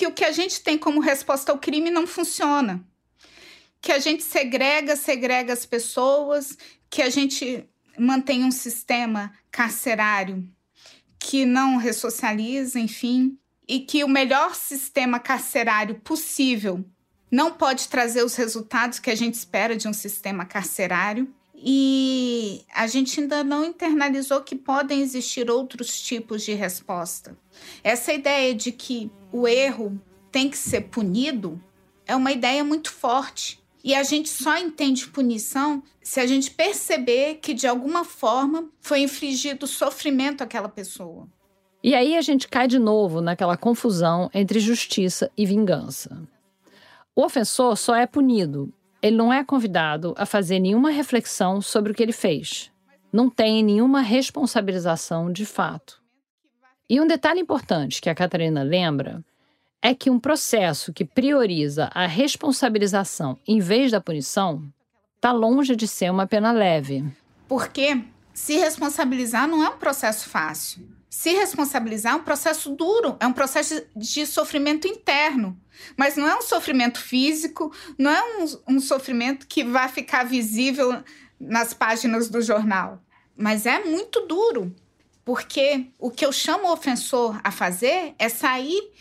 que 0.00 0.06
o 0.06 0.12
que 0.12 0.24
a 0.24 0.32
gente 0.32 0.62
tem 0.62 0.78
como 0.78 0.98
resposta 0.98 1.52
ao 1.52 1.58
crime 1.58 1.90
não 1.90 2.06
funciona. 2.06 2.82
Que 3.82 3.92
a 3.92 3.98
gente 3.98 4.22
segrega, 4.22 4.96
segrega 4.96 5.52
as 5.52 5.66
pessoas, 5.66 6.56
que 6.88 7.02
a 7.02 7.10
gente 7.10 7.68
mantém 7.98 8.42
um 8.42 8.50
sistema 8.50 9.30
carcerário 9.50 10.50
que 11.18 11.44
não 11.44 11.76
ressocializa, 11.76 12.80
enfim, 12.80 13.38
e 13.68 13.80
que 13.80 14.02
o 14.02 14.08
melhor 14.08 14.54
sistema 14.54 15.20
carcerário 15.20 16.00
possível 16.00 16.82
não 17.30 17.52
pode 17.52 17.86
trazer 17.86 18.24
os 18.24 18.36
resultados 18.36 18.98
que 18.98 19.10
a 19.10 19.14
gente 19.14 19.34
espera 19.34 19.76
de 19.76 19.86
um 19.86 19.92
sistema 19.92 20.46
carcerário. 20.46 21.30
E 21.62 22.64
a 22.74 22.86
gente 22.86 23.20
ainda 23.20 23.44
não 23.44 23.64
internalizou 23.64 24.40
que 24.40 24.56
podem 24.56 25.02
existir 25.02 25.50
outros 25.50 26.00
tipos 26.00 26.42
de 26.42 26.54
resposta. 26.54 27.36
Essa 27.84 28.14
ideia 28.14 28.54
de 28.54 28.72
que 28.72 29.10
o 29.30 29.46
erro 29.46 30.00
tem 30.32 30.48
que 30.48 30.56
ser 30.56 30.82
punido 30.82 31.62
é 32.06 32.16
uma 32.16 32.32
ideia 32.32 32.64
muito 32.64 32.90
forte. 32.90 33.60
E 33.84 33.94
a 33.94 34.02
gente 34.02 34.28
só 34.28 34.56
entende 34.56 35.08
punição 35.08 35.82
se 36.02 36.18
a 36.18 36.26
gente 36.26 36.50
perceber 36.50 37.36
que, 37.36 37.54
de 37.54 37.66
alguma 37.66 38.04
forma, 38.04 38.68
foi 38.80 39.00
infligido 39.00 39.66
sofrimento 39.66 40.42
àquela 40.42 40.68
pessoa. 40.68 41.28
E 41.82 41.94
aí 41.94 42.16
a 42.16 42.20
gente 42.20 42.48
cai 42.48 42.68
de 42.68 42.78
novo 42.78 43.20
naquela 43.20 43.56
confusão 43.56 44.30
entre 44.34 44.60
justiça 44.60 45.30
e 45.36 45.46
vingança. 45.46 46.22
O 47.14 47.22
ofensor 47.22 47.76
só 47.76 47.94
é 47.94 48.06
punido, 48.06 48.72
ele 49.02 49.16
não 49.16 49.32
é 49.32 49.42
convidado 49.44 50.14
a 50.16 50.26
fazer 50.26 50.58
nenhuma 50.58 50.90
reflexão 50.90 51.60
sobre 51.60 51.92
o 51.92 51.94
que 51.94 52.02
ele 52.02 52.12
fez. 52.12 52.70
Não 53.12 53.28
tem 53.28 53.62
nenhuma 53.62 54.00
responsabilização 54.00 55.32
de 55.32 55.44
fato. 55.44 56.00
E 56.88 57.00
um 57.00 57.06
detalhe 57.06 57.40
importante 57.40 58.00
que 58.00 58.10
a 58.10 58.14
Catarina 58.14 58.62
lembra 58.62 59.24
é 59.82 59.94
que 59.94 60.10
um 60.10 60.20
processo 60.20 60.92
que 60.92 61.04
prioriza 61.04 61.90
a 61.94 62.06
responsabilização 62.06 63.38
em 63.46 63.58
vez 63.58 63.90
da 63.90 64.00
punição 64.00 64.62
está 65.16 65.32
longe 65.32 65.74
de 65.74 65.88
ser 65.88 66.10
uma 66.10 66.26
pena 66.26 66.52
leve. 66.52 67.04
Porque 67.48 68.04
se 68.32 68.56
responsabilizar 68.58 69.48
não 69.48 69.64
é 69.64 69.68
um 69.68 69.78
processo 69.78 70.28
fácil. 70.28 70.99
Se 71.10 71.30
responsabilizar 71.30 72.12
é 72.12 72.16
um 72.16 72.22
processo 72.22 72.70
duro, 72.70 73.16
é 73.18 73.26
um 73.26 73.32
processo 73.32 73.82
de 73.96 74.24
sofrimento 74.24 74.86
interno. 74.86 75.60
Mas 75.96 76.16
não 76.16 76.28
é 76.28 76.36
um 76.36 76.42
sofrimento 76.42 77.00
físico, 77.00 77.74
não 77.98 78.10
é 78.10 78.22
um, 78.38 78.76
um 78.76 78.80
sofrimento 78.80 79.48
que 79.48 79.64
vai 79.64 79.88
ficar 79.88 80.22
visível 80.22 81.02
nas 81.38 81.74
páginas 81.74 82.28
do 82.28 82.40
jornal. 82.40 83.02
Mas 83.36 83.66
é 83.66 83.82
muito 83.82 84.20
duro, 84.20 84.72
porque 85.24 85.88
o 85.98 86.12
que 86.12 86.24
eu 86.24 86.30
chamo 86.30 86.68
o 86.68 86.72
ofensor 86.72 87.40
a 87.42 87.50
fazer 87.50 88.14
é 88.16 88.28
sair 88.28 88.92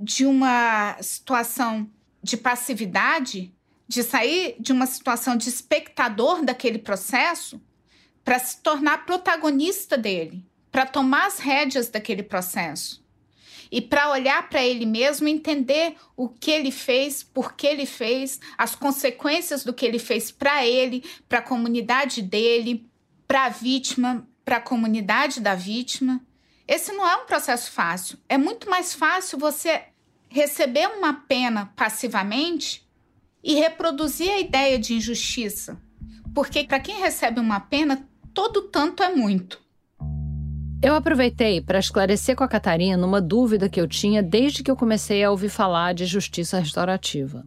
de 0.00 0.26
uma 0.26 0.96
situação 1.00 1.88
de 2.20 2.36
passividade, 2.36 3.54
de 3.86 4.02
sair 4.02 4.56
de 4.58 4.72
uma 4.72 4.86
situação 4.86 5.36
de 5.36 5.48
espectador 5.48 6.44
daquele 6.44 6.78
processo 6.78 7.62
para 8.24 8.38
se 8.40 8.60
tornar 8.62 9.04
protagonista 9.04 9.96
dele, 9.96 10.44
para 10.72 10.86
tomar 10.86 11.26
as 11.26 11.38
rédeas 11.38 11.88
daquele 11.90 12.22
processo 12.22 13.02
e 13.70 13.80
para 13.80 14.10
olhar 14.10 14.50
para 14.50 14.62
ele 14.62 14.84
mesmo, 14.84 15.28
entender 15.28 15.96
o 16.14 16.28
que 16.28 16.50
ele 16.50 16.70
fez, 16.70 17.22
por 17.22 17.54
que 17.54 17.66
ele 17.66 17.86
fez, 17.86 18.38
as 18.58 18.74
consequências 18.74 19.64
do 19.64 19.72
que 19.72 19.86
ele 19.86 19.98
fez 19.98 20.30
para 20.30 20.66
ele, 20.66 21.02
para 21.26 21.38
a 21.38 21.42
comunidade 21.42 22.20
dele, 22.20 22.86
para 23.26 23.44
a 23.44 23.48
vítima, 23.48 24.28
para 24.44 24.58
a 24.58 24.60
comunidade 24.60 25.40
da 25.40 25.54
vítima. 25.54 26.20
Esse 26.68 26.92
não 26.92 27.08
é 27.08 27.16
um 27.16 27.24
processo 27.24 27.70
fácil. 27.70 28.18
É 28.28 28.36
muito 28.36 28.68
mais 28.68 28.92
fácil 28.92 29.38
você 29.38 29.84
receber 30.28 30.86
uma 30.88 31.14
pena 31.14 31.72
passivamente 31.74 32.86
e 33.42 33.54
reproduzir 33.54 34.30
a 34.30 34.38
ideia 34.38 34.78
de 34.78 34.94
injustiça. 34.94 35.80
Porque 36.34 36.64
para 36.64 36.80
quem 36.80 37.00
recebe 37.00 37.40
uma 37.40 37.60
pena, 37.60 38.06
todo 38.34 38.68
tanto 38.68 39.02
é 39.02 39.14
muito. 39.14 39.61
Eu 40.82 40.96
aproveitei 40.96 41.60
para 41.60 41.78
esclarecer 41.78 42.34
com 42.34 42.42
a 42.42 42.48
Catarina 42.48 43.06
uma 43.06 43.20
dúvida 43.20 43.68
que 43.68 43.80
eu 43.80 43.86
tinha 43.86 44.20
desde 44.20 44.64
que 44.64 44.70
eu 44.70 44.74
comecei 44.74 45.22
a 45.22 45.30
ouvir 45.30 45.48
falar 45.48 45.94
de 45.94 46.04
justiça 46.06 46.58
restaurativa. 46.58 47.44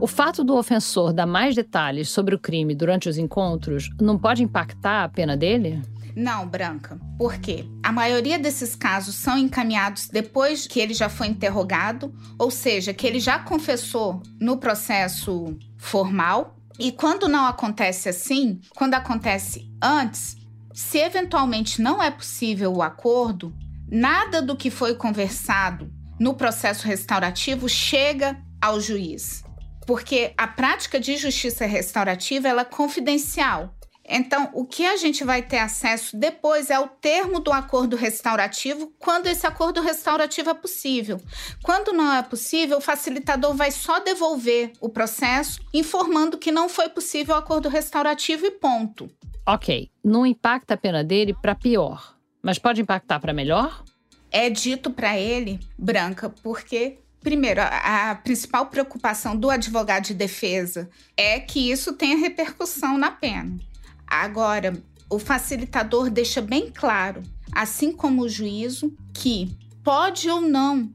O 0.00 0.06
fato 0.06 0.44
do 0.44 0.56
ofensor 0.56 1.12
dar 1.12 1.26
mais 1.26 1.56
detalhes 1.56 2.08
sobre 2.08 2.32
o 2.32 2.38
crime 2.38 2.72
durante 2.72 3.08
os 3.08 3.18
encontros 3.18 3.90
não 4.00 4.16
pode 4.16 4.44
impactar 4.44 5.02
a 5.02 5.08
pena 5.08 5.36
dele? 5.36 5.82
Não, 6.14 6.46
Branca. 6.46 7.00
Por 7.18 7.36
quê? 7.36 7.64
A 7.82 7.90
maioria 7.90 8.38
desses 8.38 8.76
casos 8.76 9.16
são 9.16 9.36
encaminhados 9.36 10.06
depois 10.06 10.68
que 10.68 10.78
ele 10.78 10.94
já 10.94 11.08
foi 11.08 11.26
interrogado, 11.26 12.14
ou 12.38 12.50
seja, 12.50 12.94
que 12.94 13.08
ele 13.08 13.18
já 13.18 13.40
confessou 13.40 14.22
no 14.40 14.56
processo 14.56 15.56
formal. 15.76 16.56
E 16.78 16.92
quando 16.92 17.28
não 17.28 17.44
acontece 17.44 18.08
assim, 18.08 18.60
quando 18.76 18.94
acontece 18.94 19.68
antes, 19.82 20.39
se 20.72 20.98
eventualmente 20.98 21.80
não 21.82 22.02
é 22.02 22.10
possível 22.10 22.72
o 22.72 22.82
acordo, 22.82 23.54
nada 23.90 24.40
do 24.40 24.56
que 24.56 24.70
foi 24.70 24.94
conversado 24.94 25.90
no 26.18 26.34
processo 26.34 26.86
restaurativo 26.86 27.68
chega 27.68 28.40
ao 28.60 28.80
juiz. 28.80 29.42
Porque 29.86 30.32
a 30.36 30.46
prática 30.46 31.00
de 31.00 31.16
justiça 31.16 31.66
restaurativa 31.66 32.48
ela 32.48 32.62
é 32.62 32.64
confidencial. 32.64 33.74
Então, 34.12 34.50
o 34.52 34.64
que 34.64 34.84
a 34.84 34.96
gente 34.96 35.22
vai 35.22 35.40
ter 35.40 35.58
acesso 35.58 36.16
depois 36.16 36.68
é 36.68 36.78
o 36.78 36.88
termo 36.88 37.38
do 37.38 37.52
acordo 37.52 37.96
restaurativo, 37.96 38.92
quando 38.98 39.28
esse 39.28 39.46
acordo 39.46 39.80
restaurativo 39.80 40.50
é 40.50 40.54
possível. 40.54 41.20
Quando 41.62 41.92
não 41.92 42.12
é 42.12 42.22
possível, 42.22 42.78
o 42.78 42.82
facilitador 42.82 43.54
vai 43.54 43.70
só 43.70 44.00
devolver 44.00 44.72
o 44.80 44.88
processo, 44.88 45.60
informando 45.72 46.38
que 46.38 46.50
não 46.50 46.68
foi 46.68 46.88
possível 46.88 47.36
o 47.36 47.38
acordo 47.38 47.68
restaurativo 47.68 48.46
e 48.46 48.50
ponto. 48.50 49.08
Ok, 49.46 49.90
não 50.04 50.26
impacta 50.26 50.74
a 50.74 50.76
pena 50.76 51.02
dele 51.02 51.34
para 51.34 51.54
pior, 51.54 52.16
mas 52.42 52.58
pode 52.58 52.80
impactar 52.80 53.20
para 53.20 53.32
melhor? 53.32 53.84
É 54.30 54.48
dito 54.48 54.90
para 54.90 55.18
ele, 55.18 55.58
Branca, 55.76 56.30
porque 56.30 56.98
Primeiro, 57.20 57.60
a, 57.60 58.14
principal 58.14 58.66
preocupação 58.66 59.36
do 59.36 59.50
advogado 59.50 60.06
de 60.06 60.14
defesa 60.14 60.88
é 61.14 61.38
que 61.38 61.70
isso 61.70 61.92
tenha 61.92 62.16
repercussão 62.16 62.96
na 62.96 63.10
pena. 63.10 63.58
Agora, 64.06 64.72
o 65.08 65.18
facilitador 65.18 66.08
deixa 66.08 66.40
bem 66.40 66.70
claro, 66.70 67.22
assim 67.52 67.92
como 67.92 68.22
o 68.22 68.28
juízo, 68.28 68.96
que 69.12 69.54
pode 69.84 70.30
ou 70.30 70.40
não 70.40 70.90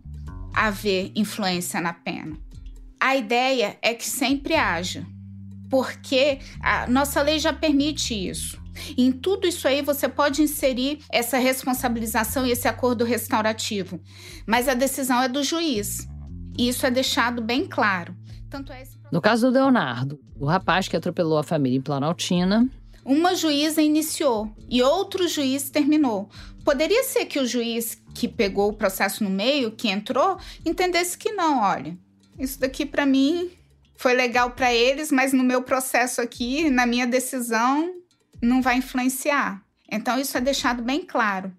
haver 0.52 1.12
influência 1.16 1.80
na 1.80 1.94
pena. 1.94 2.36
A 3.00 3.16
ideia 3.16 3.78
é 3.82 3.94
que 3.94 4.08
sempre 4.08 4.56
haja 4.56 5.06
porque 5.70 6.40
a 6.62 6.88
nossa 6.88 7.22
lei 7.22 7.40
já 7.40 7.54
permite 7.54 8.14
isso. 8.14 8.64
Em 8.98 9.12
tudo 9.12 9.48
isso 9.48 9.68
aí 9.68 9.82
você 9.82 10.08
pode 10.08 10.42
inserir 10.42 11.00
essa 11.10 11.38
responsabilização 11.38 12.46
e 12.46 12.52
esse 12.52 12.68
acordo 12.68 13.06
restaurativo, 13.06 14.00
mas 14.46 14.68
a 14.68 14.74
decisão 14.74 15.22
é 15.22 15.30
do 15.30 15.44
juiz. 15.44 16.08
E 16.58 16.68
isso 16.68 16.86
é 16.86 16.92
deixado 16.92 17.42
bem 17.42 17.66
claro. 17.66 18.16
Tanto 18.50 18.72
é 18.72 18.82
esse... 18.82 18.98
No 19.12 19.22
caso 19.22 19.48
do 19.48 19.54
Leonardo, 19.54 20.20
o 20.40 20.46
rapaz 20.46 20.88
que 20.88 20.96
atropelou 20.96 21.38
a 21.38 21.44
família 21.44 21.78
em 21.78 21.82
Planaltina, 21.82 22.70
uma 23.04 23.36
juíza 23.36 23.82
iniciou 23.82 24.52
e 24.70 24.82
outro 24.82 25.28
juiz 25.28 25.70
terminou. 25.70 26.30
Poderia 26.64 27.04
ser 27.04 27.26
que 27.26 27.40
o 27.40 27.46
juiz 27.46 28.02
que 28.14 28.28
pegou 28.28 28.70
o 28.70 28.74
processo 28.74 29.24
no 29.24 29.30
meio, 29.30 29.72
que 29.72 29.90
entrou, 29.90 30.38
entendesse 30.66 31.18
que 31.18 31.32
não, 31.32 31.62
olha, 31.62 31.98
isso 32.40 32.60
daqui 32.60 32.86
para 32.86 33.06
mim 33.06 33.52
foi 33.96 34.14
legal 34.14 34.52
para 34.52 34.74
eles, 34.74 35.12
mas 35.12 35.34
no 35.34 35.44
meu 35.44 35.62
processo 35.62 36.22
aqui, 36.22 36.70
na 36.70 36.86
minha 36.86 37.08
decisão, 37.08 37.94
não 38.42 38.62
vai 38.62 38.78
influenciar. 38.78 39.62
Então, 39.92 40.20
isso 40.20 40.38
é 40.38 40.42
deixado 40.42 40.84
bem 40.84 41.06
claro. 41.06 41.52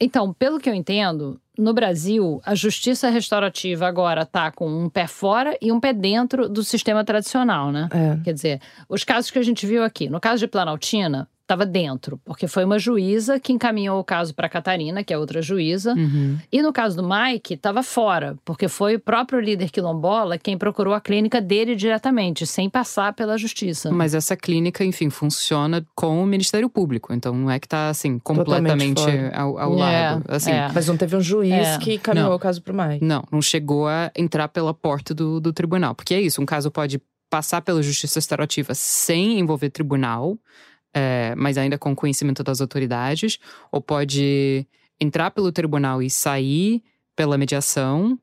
Então, 0.00 0.32
pelo 0.32 0.60
que 0.60 0.70
eu 0.70 0.74
entendo, 0.74 1.40
no 1.58 1.74
Brasil, 1.74 2.40
a 2.44 2.54
justiça 2.54 3.08
restaurativa 3.08 3.86
agora 3.86 4.22
está 4.22 4.50
com 4.52 4.68
um 4.68 4.88
pé 4.88 5.08
fora 5.08 5.58
e 5.60 5.72
um 5.72 5.80
pé 5.80 5.92
dentro 5.92 6.48
do 6.48 6.62
sistema 6.62 7.04
tradicional, 7.04 7.72
né? 7.72 7.88
É. 7.90 8.22
Quer 8.22 8.32
dizer, 8.32 8.60
os 8.88 9.02
casos 9.02 9.30
que 9.30 9.38
a 9.38 9.42
gente 9.42 9.66
viu 9.66 9.82
aqui, 9.82 10.08
no 10.08 10.20
caso 10.20 10.38
de 10.38 10.46
Planaltina, 10.46 11.28
estava 11.48 11.64
dentro, 11.64 12.20
porque 12.26 12.46
foi 12.46 12.62
uma 12.62 12.78
juíza 12.78 13.40
que 13.40 13.54
encaminhou 13.54 13.98
o 13.98 14.04
caso 14.04 14.34
para 14.34 14.50
Catarina, 14.50 15.02
que 15.02 15.14
é 15.14 15.18
outra 15.18 15.40
juíza. 15.40 15.94
Uhum. 15.94 16.36
E 16.52 16.60
no 16.60 16.74
caso 16.74 16.96
do 16.96 17.08
Mike, 17.08 17.54
estava 17.54 17.82
fora, 17.82 18.36
porque 18.44 18.68
foi 18.68 18.96
o 18.96 19.00
próprio 19.00 19.40
líder 19.40 19.70
quilombola 19.70 20.36
quem 20.36 20.58
procurou 20.58 20.92
a 20.92 21.00
clínica 21.00 21.40
dele 21.40 21.74
diretamente, 21.74 22.46
sem 22.46 22.68
passar 22.68 23.14
pela 23.14 23.38
justiça. 23.38 23.90
Mas 23.90 24.14
essa 24.14 24.36
clínica, 24.36 24.84
enfim, 24.84 25.08
funciona 25.08 25.84
com 25.94 26.22
o 26.22 26.26
Ministério 26.26 26.68
Público, 26.68 27.14
então 27.14 27.34
não 27.34 27.50
é 27.50 27.58
que 27.58 27.66
está 27.66 27.88
assim 27.88 28.18
completamente 28.18 29.02
ao, 29.32 29.58
ao 29.58 29.72
é, 29.74 29.76
lado. 29.76 30.24
Assim. 30.28 30.50
É. 30.50 30.70
Mas 30.74 30.86
não 30.86 30.98
teve 30.98 31.16
um 31.16 31.20
juiz 31.22 31.52
é. 31.52 31.78
que 31.78 31.94
encaminhou 31.94 32.28
não, 32.28 32.36
o 32.36 32.38
caso 32.38 32.60
para 32.60 32.74
o 32.74 32.76
Mike. 32.76 33.04
Não, 33.04 33.24
não 33.32 33.40
chegou 33.40 33.88
a 33.88 34.12
entrar 34.14 34.48
pela 34.48 34.74
porta 34.74 35.14
do, 35.14 35.40
do 35.40 35.50
tribunal, 35.50 35.94
porque 35.94 36.12
é 36.12 36.20
isso, 36.20 36.42
um 36.42 36.46
caso 36.46 36.70
pode 36.70 37.00
passar 37.30 37.62
pela 37.62 37.82
justiça 37.82 38.18
restaurativa 38.18 38.74
sem 38.74 39.38
envolver 39.38 39.70
tribunal, 39.70 40.38
é, 40.98 41.32
mas 41.36 41.56
ainda 41.56 41.78
com 41.78 41.94
conhecimento 41.94 42.42
das 42.42 42.60
autoridades, 42.60 43.38
ou 43.70 43.80
pode 43.80 44.66
entrar 45.00 45.30
pelo 45.30 45.52
tribunal 45.52 46.02
e 46.02 46.10
sair 46.10 46.82
pela 47.14 47.38
mediação, 47.38 48.18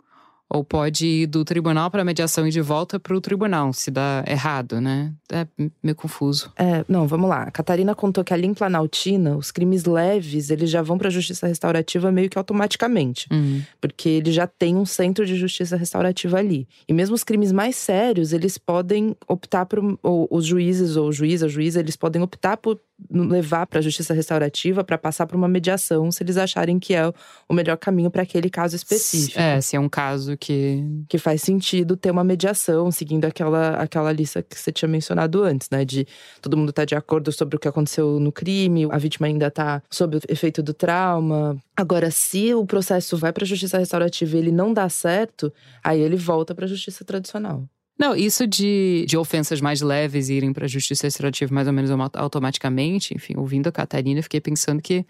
ou 0.50 0.64
pode 0.64 1.06
ir 1.06 1.28
do 1.28 1.44
tribunal 1.44 1.90
para 1.90 2.02
a 2.02 2.06
mediação 2.06 2.48
e 2.48 2.52
de 2.52 2.62
volta 2.62 3.00
para 3.00 3.16
o 3.16 3.22
tribunal, 3.22 3.74
se 3.74 3.90
dá 3.90 4.24
errado, 4.28 4.80
né? 4.80 5.12
É 5.32 5.48
meio 5.82 5.96
confuso. 5.96 6.52
É, 6.56 6.86
não, 6.88 7.08
vamos 7.08 7.30
lá. 7.30 7.44
A 7.44 7.52
Catarina 7.52 7.96
contou 7.96 8.24
que 8.24 8.34
ali 8.34 8.46
em 8.46 8.54
Planaltina, 8.54 9.36
os 9.36 9.52
crimes 9.52 9.86
leves, 9.86 10.50
eles 10.50 10.70
já 10.70 10.82
vão 10.82 10.98
para 10.98 11.08
a 11.08 11.12
justiça 11.12 11.48
restaurativa 11.48 12.12
meio 12.12 12.30
que 12.30 12.38
automaticamente. 12.38 13.28
Uhum. 13.32 13.62
Porque 13.82 14.08
ele 14.08 14.32
já 14.32 14.46
tem 14.46 14.76
um 14.76 14.86
centro 14.86 15.26
de 15.26 15.36
justiça 15.36 15.76
restaurativa 15.76 16.38
ali. 16.38 16.68
E 16.88 16.94
mesmo 16.94 17.16
os 17.16 17.24
crimes 17.24 17.52
mais 17.52 17.76
sérios, 17.76 18.32
eles 18.32 18.58
podem 18.58 19.16
optar 19.28 19.66
por. 19.66 19.98
Ou 20.04 20.28
os 20.30 20.46
juízes 20.46 20.96
ou 20.96 21.10
o 21.10 21.12
juiz, 21.12 21.42
a 21.42 21.48
juíza, 21.48 21.80
eles 21.80 21.96
podem 21.96 22.22
optar 22.22 22.58
por 22.58 22.80
levar 23.12 23.68
para 23.68 23.80
a 23.80 23.82
justiça 23.82 24.14
restaurativa 24.14 24.84
para 24.84 24.98
passar 24.98 25.26
para 25.28 25.36
uma 25.36 25.48
mediação 25.48 26.12
se 26.12 26.24
eles 26.24 26.38
acharem 26.38 26.80
que 26.80 26.94
é 26.94 27.12
o 27.48 27.54
melhor 27.54 27.78
caminho 27.78 28.10
para 28.10 28.24
aquele 28.24 28.50
caso 28.50 28.76
específico. 28.76 29.40
É, 29.40 29.60
se 29.60 29.76
é 29.76 29.80
um 29.80 29.90
caso 29.90 30.38
que 30.38 30.84
que 31.08 31.18
faz 31.18 31.42
sentido 31.42 31.98
ter 31.98 32.12
uma 32.12 32.24
mediação 32.24 32.92
seguindo 32.92 33.26
aquela 33.26 33.72
aquela 33.76 34.12
lista 34.12 34.42
que 34.42 34.58
você 34.58 34.72
tinha 34.72 34.88
mencionado 34.88 35.44
antes, 35.44 35.70
né, 35.70 35.84
de 35.84 36.08
todo 36.42 36.58
mundo 36.58 36.72
tá 36.72 36.86
de 36.86 36.96
acordo 36.96 37.32
sobre 37.32 37.58
o 37.58 37.60
que 37.60 37.68
aconteceu 37.68 38.20
no 38.20 38.32
crime, 38.32 38.88
a 38.90 38.98
vítima 38.98 39.28
ainda 39.28 39.52
tá 39.52 39.82
sob 39.90 40.18
o 40.18 40.22
efeito 40.30 40.64
do 40.64 40.74
trauma. 40.74 41.58
Agora, 41.76 42.10
se 42.10 42.54
o 42.54 42.66
processo 42.66 43.18
vai 43.18 43.34
para 43.34 43.44
a 43.44 43.48
justiça 43.48 43.78
restaurativa 43.78 44.36
e 44.36 44.40
ele 44.40 44.52
não 44.52 44.74
dá 44.74 44.88
certo, 44.88 45.52
aí 45.84 46.00
ele 46.00 46.16
volta 46.16 46.56
para 46.56 46.66
a 46.66 46.68
justiça 46.68 47.04
tradicional. 47.04 47.68
Não, 47.98 48.16
isso 48.16 48.46
de, 48.46 49.06
de 49.08 49.18
ofensas 49.18 49.62
mais 49.62 49.82
leves 49.82 50.30
irem 50.30 50.52
para 50.52 50.66
a 50.66 50.68
justiça 50.68 51.08
restaurativa 51.08 51.54
mais 51.54 51.68
ou 51.68 51.74
menos 51.74 51.90
automaticamente, 52.14 53.14
enfim, 53.16 53.36
ouvindo 53.38 53.68
a 53.68 53.72
Catarina, 53.72 54.22
fiquei 54.22 54.42
pensando 54.42 54.82
que 54.82 55.06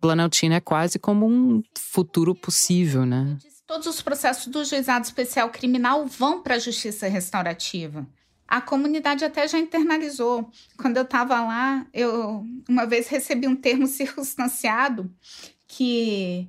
Planaltina 0.00 0.56
é 0.56 0.60
quase 0.60 0.98
como 0.98 1.26
um 1.26 1.62
futuro 1.74 2.34
possível, 2.34 3.04
né? 3.06 3.36
Todos 3.66 3.86
os 3.86 4.02
processos 4.02 4.48
do 4.48 4.64
juizado 4.64 5.04
especial 5.04 5.48
criminal 5.50 6.06
vão 6.06 6.42
para 6.42 6.56
a 6.56 6.58
justiça 6.58 7.06
restaurativa. 7.06 8.06
A 8.48 8.60
comunidade 8.60 9.24
até 9.24 9.46
já 9.46 9.58
internalizou. 9.58 10.50
Quando 10.76 10.96
eu 10.96 11.04
estava 11.04 11.40
lá, 11.40 11.86
eu 11.94 12.44
uma 12.68 12.84
vez 12.84 13.08
recebi 13.08 13.46
um 13.46 13.56
termo 13.56 13.86
circunstanciado 13.86 15.10
que 15.68 16.48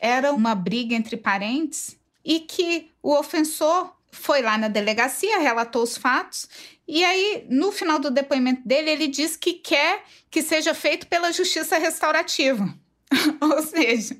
era 0.00 0.32
uma 0.32 0.54
briga 0.54 0.94
entre 0.94 1.16
parentes 1.16 1.96
e 2.24 2.40
que 2.40 2.90
o 3.02 3.12
ofensor 3.18 3.92
foi 4.12 4.42
lá 4.42 4.58
na 4.58 4.68
delegacia, 4.68 5.40
relatou 5.40 5.82
os 5.82 5.96
fatos, 5.96 6.48
e 6.86 7.02
aí, 7.02 7.46
no 7.48 7.72
final 7.72 7.98
do 7.98 8.10
depoimento 8.10 8.66
dele, 8.68 8.90
ele 8.90 9.08
diz 9.08 9.36
que 9.36 9.54
quer 9.54 10.04
que 10.30 10.42
seja 10.42 10.74
feito 10.74 11.06
pela 11.06 11.32
justiça 11.32 11.78
restaurativa. 11.78 12.68
Ou 13.40 13.62
seja, 13.62 14.16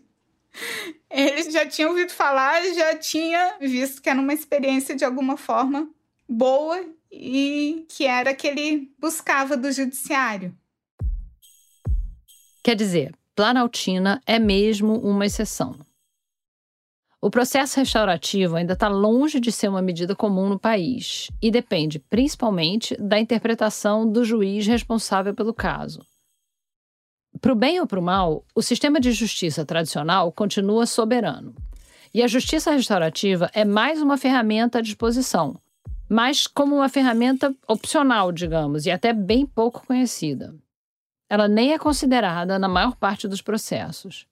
ele 1.10 1.50
já 1.50 1.66
tinha 1.66 1.88
ouvido 1.88 2.10
falar, 2.10 2.62
já 2.74 2.96
tinha 2.96 3.58
visto 3.60 4.00
que 4.00 4.08
era 4.08 4.20
uma 4.20 4.32
experiência 4.32 4.96
de 4.96 5.04
alguma 5.04 5.36
forma 5.36 5.88
boa 6.28 6.82
e 7.10 7.84
que 7.88 8.06
era 8.06 8.34
que 8.34 8.46
ele 8.46 8.90
buscava 8.98 9.56
do 9.56 9.70
judiciário. 9.70 10.56
Quer 12.64 12.76
dizer, 12.76 13.14
Planaltina 13.34 14.20
é 14.26 14.38
mesmo 14.38 14.98
uma 15.00 15.26
exceção. 15.26 15.78
O 17.24 17.30
processo 17.30 17.78
restaurativo 17.78 18.56
ainda 18.56 18.72
está 18.72 18.88
longe 18.88 19.38
de 19.38 19.52
ser 19.52 19.68
uma 19.68 19.80
medida 19.80 20.12
comum 20.12 20.48
no 20.48 20.58
país 20.58 21.30
e 21.40 21.52
depende 21.52 22.00
principalmente 22.00 22.96
da 22.96 23.16
interpretação 23.16 24.10
do 24.10 24.24
juiz 24.24 24.66
responsável 24.66 25.32
pelo 25.32 25.54
caso. 25.54 26.04
Para 27.40 27.52
o 27.52 27.54
bem 27.54 27.78
ou 27.78 27.86
para 27.86 28.00
o 28.00 28.02
mal, 28.02 28.44
o 28.56 28.60
sistema 28.60 28.98
de 28.98 29.12
justiça 29.12 29.64
tradicional 29.64 30.32
continua 30.32 30.84
soberano. 30.84 31.54
E 32.12 32.24
a 32.24 32.26
justiça 32.26 32.72
restaurativa 32.72 33.48
é 33.54 33.64
mais 33.64 34.02
uma 34.02 34.18
ferramenta 34.18 34.78
à 34.78 34.82
disposição, 34.82 35.60
mas 36.08 36.48
como 36.48 36.74
uma 36.74 36.88
ferramenta 36.88 37.54
opcional, 37.68 38.32
digamos, 38.32 38.84
e 38.84 38.90
até 38.90 39.12
bem 39.12 39.46
pouco 39.46 39.86
conhecida. 39.86 40.56
Ela 41.30 41.46
nem 41.46 41.72
é 41.72 41.78
considerada 41.78 42.58
na 42.58 42.68
maior 42.68 42.96
parte 42.96 43.28
dos 43.28 43.40
processos. 43.40 44.26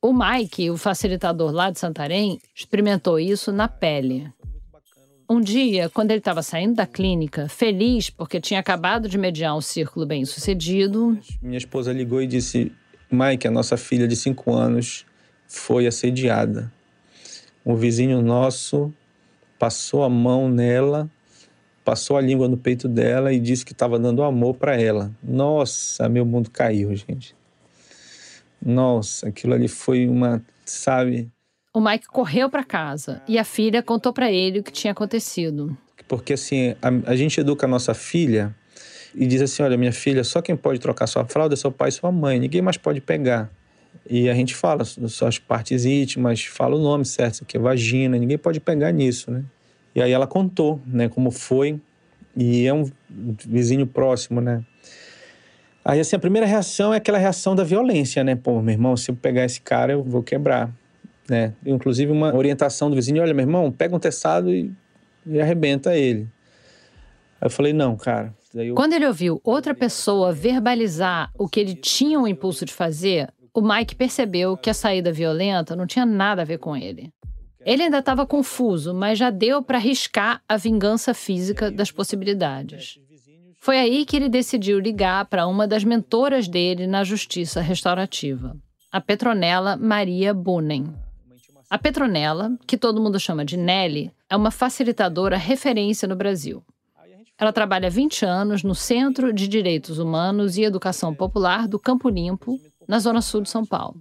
O 0.00 0.12
Mike, 0.12 0.70
o 0.70 0.76
facilitador 0.76 1.50
lá 1.50 1.70
de 1.70 1.80
Santarém, 1.80 2.38
experimentou 2.54 3.18
isso 3.18 3.50
na 3.50 3.66
pele. 3.66 4.32
Um 5.28 5.40
dia, 5.40 5.90
quando 5.90 6.12
ele 6.12 6.20
estava 6.20 6.40
saindo 6.40 6.76
da 6.76 6.86
clínica, 6.86 7.48
feliz 7.48 8.08
porque 8.08 8.40
tinha 8.40 8.60
acabado 8.60 9.08
de 9.08 9.18
mediar 9.18 9.56
um 9.56 9.60
círculo 9.60 10.06
bem 10.06 10.24
sucedido. 10.24 11.18
Minha 11.42 11.58
esposa 11.58 11.92
ligou 11.92 12.22
e 12.22 12.28
disse: 12.28 12.70
Mike, 13.10 13.48
a 13.48 13.50
nossa 13.50 13.76
filha 13.76 14.06
de 14.06 14.14
5 14.14 14.54
anos 14.54 15.04
foi 15.48 15.88
assediada. 15.88 16.72
Um 17.66 17.74
vizinho 17.74 18.22
nosso 18.22 18.94
passou 19.58 20.04
a 20.04 20.08
mão 20.08 20.48
nela, 20.48 21.10
passou 21.84 22.16
a 22.16 22.20
língua 22.20 22.46
no 22.46 22.56
peito 22.56 22.86
dela 22.86 23.32
e 23.32 23.40
disse 23.40 23.64
que 23.64 23.72
estava 23.72 23.98
dando 23.98 24.22
amor 24.22 24.54
para 24.54 24.80
ela. 24.80 25.10
Nossa, 25.20 26.08
meu 26.08 26.24
mundo 26.24 26.50
caiu, 26.52 26.94
gente. 26.94 27.36
Nossa, 28.64 29.28
aquilo 29.28 29.54
ali 29.54 29.68
foi 29.68 30.08
uma, 30.08 30.42
sabe? 30.64 31.30
O 31.72 31.80
Mike 31.80 32.06
correu 32.06 32.50
para 32.50 32.64
casa 32.64 33.22
e 33.28 33.38
a 33.38 33.44
filha 33.44 33.82
contou 33.82 34.12
para 34.12 34.30
ele 34.32 34.60
o 34.60 34.62
que 34.62 34.72
tinha 34.72 34.92
acontecido. 34.92 35.76
Porque 36.08 36.32
assim, 36.32 36.74
a, 36.82 37.10
a, 37.12 37.16
gente 37.16 37.38
educa 37.38 37.66
a 37.66 37.68
nossa 37.68 37.94
filha 37.94 38.54
e 39.14 39.26
diz 39.26 39.42
assim: 39.42 39.62
olha, 39.62 39.76
minha 39.76 39.92
filha, 39.92 40.24
só 40.24 40.40
quem 40.40 40.56
pode 40.56 40.80
trocar 40.80 41.06
sua 41.06 41.24
fralda 41.26 41.54
é 41.54 41.56
seu 41.56 41.70
pai 41.70 41.90
e 41.90 41.92
sua 41.92 42.10
mãe, 42.10 42.40
ninguém 42.40 42.62
mais 42.62 42.76
pode 42.76 43.00
pegar. 43.00 43.50
E 44.08 44.28
a 44.28 44.34
gente 44.34 44.54
fala 44.54 44.84
suas 44.84 45.38
partes 45.38 45.84
íntimas, 45.84 46.42
fala 46.44 46.74
o 46.76 46.82
nome 46.82 47.04
certo, 47.04 47.34
isso 47.34 47.44
aqui 47.44 47.56
é 47.56 47.60
vagina, 47.60 48.16
ninguém 48.16 48.38
pode 48.38 48.58
pegar 48.58 48.90
nisso, 48.90 49.30
né? 49.30 49.44
E 49.94 50.02
aí 50.02 50.12
ela 50.12 50.26
contou, 50.26 50.80
né, 50.86 51.08
como 51.08 51.30
foi, 51.30 51.80
e 52.36 52.66
é 52.66 52.72
um 52.72 52.90
vizinho 53.46 53.86
próximo, 53.86 54.40
né? 54.40 54.64
Aí, 55.88 56.00
assim, 56.00 56.16
a 56.16 56.18
primeira 56.18 56.46
reação 56.46 56.92
é 56.92 56.98
aquela 56.98 57.16
reação 57.16 57.56
da 57.56 57.64
violência, 57.64 58.22
né? 58.22 58.36
Pô, 58.36 58.60
meu 58.60 58.74
irmão, 58.74 58.94
se 58.94 59.10
eu 59.10 59.16
pegar 59.16 59.46
esse 59.46 59.58
cara, 59.58 59.94
eu 59.94 60.04
vou 60.04 60.22
quebrar, 60.22 60.70
né? 61.26 61.54
Inclusive, 61.64 62.12
uma 62.12 62.36
orientação 62.36 62.90
do 62.90 62.94
vizinho: 62.94 63.22
olha, 63.22 63.32
meu 63.32 63.44
irmão, 63.44 63.72
pega 63.72 63.96
um 63.96 63.98
testado 63.98 64.52
e, 64.52 64.70
e 65.24 65.40
arrebenta 65.40 65.96
ele. 65.96 66.28
Aí 67.40 67.46
eu 67.46 67.50
falei: 67.50 67.72
não, 67.72 67.96
cara. 67.96 68.34
Eu... 68.54 68.74
Quando 68.74 68.92
ele 68.92 69.06
ouviu 69.06 69.40
outra 69.42 69.74
pessoa 69.74 70.30
verbalizar 70.30 71.30
o 71.38 71.48
que 71.48 71.58
ele 71.58 71.74
tinha 71.74 72.20
o 72.20 72.28
impulso 72.28 72.66
de 72.66 72.72
fazer, 72.74 73.32
o 73.54 73.62
Mike 73.62 73.94
percebeu 73.94 74.58
que 74.58 74.68
a 74.68 74.74
saída 74.74 75.10
violenta 75.10 75.74
não 75.74 75.86
tinha 75.86 76.04
nada 76.04 76.42
a 76.42 76.44
ver 76.44 76.58
com 76.58 76.76
ele. 76.76 77.10
Ele 77.64 77.84
ainda 77.84 78.00
estava 78.00 78.26
confuso, 78.26 78.92
mas 78.92 79.18
já 79.18 79.30
deu 79.30 79.62
para 79.62 79.78
arriscar 79.78 80.42
a 80.46 80.58
vingança 80.58 81.14
física 81.14 81.70
das 81.70 81.90
possibilidades. 81.90 82.98
Foi 83.68 83.78
aí 83.78 84.06
que 84.06 84.16
ele 84.16 84.30
decidiu 84.30 84.80
ligar 84.80 85.26
para 85.26 85.46
uma 85.46 85.68
das 85.68 85.84
mentoras 85.84 86.48
dele 86.48 86.86
na 86.86 87.04
justiça 87.04 87.60
restaurativa, 87.60 88.56
a 88.90 88.98
Petronella 88.98 89.76
Maria 89.76 90.32
Bunen. 90.32 90.86
A 91.68 91.76
Petronella, 91.76 92.56
que 92.66 92.78
todo 92.78 92.98
mundo 92.98 93.20
chama 93.20 93.44
de 93.44 93.58
Nelly, 93.58 94.10
é 94.30 94.34
uma 94.34 94.50
facilitadora 94.50 95.36
referência 95.36 96.08
no 96.08 96.16
Brasil. 96.16 96.62
Ela 97.36 97.52
trabalha 97.52 97.88
há 97.88 97.90
20 97.90 98.24
anos 98.24 98.62
no 98.62 98.74
Centro 98.74 99.34
de 99.34 99.46
Direitos 99.46 99.98
Humanos 99.98 100.56
e 100.56 100.62
Educação 100.62 101.14
Popular 101.14 101.68
do 101.68 101.78
Campo 101.78 102.08
Limpo, 102.08 102.58
na 102.88 102.98
Zona 102.98 103.20
Sul 103.20 103.42
de 103.42 103.50
São 103.50 103.66
Paulo. 103.66 104.00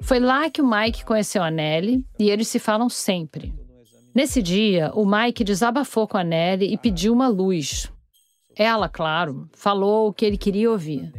Foi 0.00 0.20
lá 0.20 0.48
que 0.48 0.62
o 0.62 0.70
Mike 0.70 1.04
conheceu 1.04 1.42
a 1.42 1.50
Nelly 1.50 2.06
e 2.20 2.30
eles 2.30 2.46
se 2.46 2.60
falam 2.60 2.88
sempre. 2.88 3.52
Nesse 4.14 4.40
dia, 4.40 4.92
o 4.94 5.04
Mike 5.04 5.42
desabafou 5.42 6.06
com 6.06 6.18
a 6.18 6.22
Nelly 6.22 6.72
e 6.72 6.78
pediu 6.78 7.12
uma 7.12 7.26
luz, 7.26 7.90
ela, 8.56 8.88
claro, 8.88 9.48
falou 9.52 10.08
o 10.08 10.12
que 10.12 10.24
ele 10.24 10.36
queria 10.36 10.70
ouvir. 10.70 11.12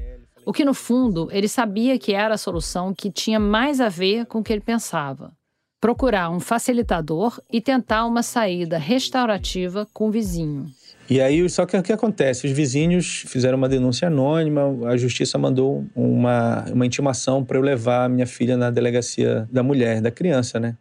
O 0.45 0.51
que, 0.51 0.65
no 0.65 0.73
fundo, 0.73 1.29
ele 1.31 1.47
sabia 1.47 1.97
que 1.97 2.13
era 2.13 2.33
a 2.33 2.37
solução 2.37 2.93
que 2.93 3.11
tinha 3.11 3.39
mais 3.39 3.79
a 3.79 3.89
ver 3.89 4.25
com 4.25 4.39
o 4.39 4.43
que 4.43 4.51
ele 4.51 4.61
pensava. 4.61 5.31
Procurar 5.79 6.29
um 6.29 6.39
facilitador 6.39 7.41
e 7.51 7.61
tentar 7.61 8.05
uma 8.05 8.23
saída 8.23 8.77
restaurativa 8.77 9.87
com 9.93 10.07
o 10.07 10.11
vizinho. 10.11 10.67
E 11.09 11.19
aí, 11.19 11.47
só 11.49 11.65
que 11.65 11.75
o 11.75 11.83
que 11.83 11.91
acontece? 11.91 12.47
Os 12.47 12.53
vizinhos 12.53 13.23
fizeram 13.27 13.57
uma 13.57 13.67
denúncia 13.67 14.07
anônima, 14.07 14.87
a 14.87 14.95
justiça 14.95 15.37
mandou 15.37 15.85
uma, 15.93 16.63
uma 16.71 16.85
intimação 16.85 17.43
para 17.43 17.57
eu 17.57 17.61
levar 17.61 18.05
a 18.05 18.09
minha 18.09 18.25
filha 18.25 18.55
na 18.55 18.69
delegacia 18.69 19.47
da 19.51 19.61
mulher, 19.61 20.01
da 20.01 20.09
criança, 20.09 20.59
né? 20.59 20.77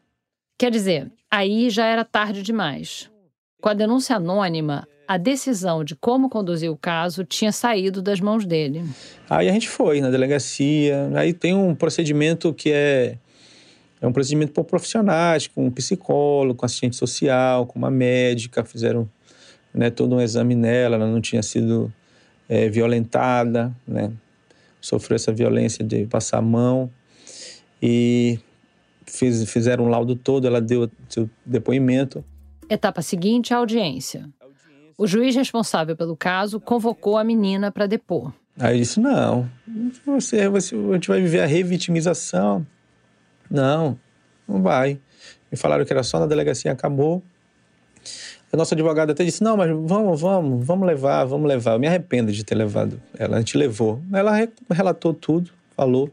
Quer 0.59 0.71
dizer, 0.71 1.11
aí 1.29 1.69
já 1.71 1.87
era 1.87 2.05
tarde 2.05 2.43
demais. 2.43 3.11
Com 3.61 3.69
a 3.69 3.75
denúncia 3.75 4.17
anônima, 4.17 4.87
a 5.07 5.17
decisão 5.17 5.85
de 5.85 5.95
como 5.95 6.29
conduzir 6.29 6.71
o 6.71 6.77
caso 6.77 7.25
tinha 7.25 7.53
saído 7.53 8.01
das 8.01 8.21
mãos 8.21 8.47
dele. 8.47 8.85
Aí 9.29 9.49
a 9.49 9.53
gente 9.53 9.69
foi 9.69 10.01
na 10.01 10.11
delegacia, 10.11 11.11
aí 11.15 11.33
tem 11.33 11.55
um 11.55 11.75
procedimento 11.75 12.53
que 12.53 12.71
é 12.73 13.19
é 14.01 14.07
um 14.07 14.13
procedimento 14.13 14.53
por 14.53 14.65
profissionais, 14.65 15.47
com 15.47 15.67
um 15.67 15.71
psicólogo, 15.71 16.57
com 16.57 16.67
assistente 16.67 16.97
social, 16.97 17.67
com 17.67 17.79
uma 17.79 17.91
médica, 17.91 18.65
fizeram 18.65 19.09
né, 19.73 19.91
todo 19.91 20.17
um 20.17 20.21
exame 20.21 20.57
nela, 20.57 20.97
ela 20.97 21.07
não 21.07 21.21
tinha 21.21 21.41
sido 21.41 21.93
é, 22.49 22.69
violentada, 22.69 23.73
né, 23.87 24.11
sofreu 24.81 25.15
essa 25.15 25.33
violência 25.33 25.85
de 25.85 26.05
passar 26.07 26.39
a 26.39 26.43
mão 26.43 26.91
e 27.81 28.41
fiz, 29.07 29.49
fizeram 29.49 29.85
um 29.85 29.89
laudo 29.89 30.17
todo, 30.17 30.49
ela 30.49 30.61
deu 30.61 30.91
seu 31.09 31.31
depoimento. 31.47 32.25
Etapa 32.69 33.03
seguinte, 33.03 33.55
a 33.55 33.59
audiência. 33.59 34.29
O 35.03 35.07
juiz 35.09 35.35
responsável 35.35 35.97
pelo 35.97 36.17
caso 36.17 36.61
convocou 36.61 37.19
a 37.19 37.25
menina 37.25 37.73
para 37.73 37.89
depor. 37.89 38.33
Aí 38.57 38.79
disse: 38.79 39.01
não, 39.01 39.51
você, 40.07 40.49
você, 40.49 40.77
a 40.77 40.93
gente 40.93 41.09
vai 41.09 41.21
viver 41.21 41.41
a 41.41 41.45
revitimização. 41.45 42.65
Não, 43.51 43.99
não 44.47 44.63
vai. 44.63 45.01
Me 45.51 45.59
falaram 45.59 45.85
que 45.85 45.93
era 45.93 46.05
só 46.05 46.21
na 46.21 46.27
delegacia, 46.27 46.71
acabou. 46.71 47.21
A 48.53 48.57
nossa 48.57 48.77
advogada 48.77 49.11
até 49.11 49.25
disse: 49.25 49.43
não, 49.43 49.57
mas 49.57 49.69
vamos, 49.71 50.21
vamos, 50.21 50.65
vamos 50.65 50.87
levar, 50.87 51.25
vamos 51.25 51.49
levar. 51.49 51.73
Eu 51.73 51.81
me 51.81 51.89
arrependo 51.89 52.31
de 52.31 52.45
ter 52.45 52.55
levado 52.55 53.03
ela. 53.19 53.39
A 53.39 53.41
gente 53.41 53.59
levou. 53.59 54.01
Ela 54.13 54.49
relatou 54.71 55.13
tudo, 55.13 55.51
falou. 55.75 56.13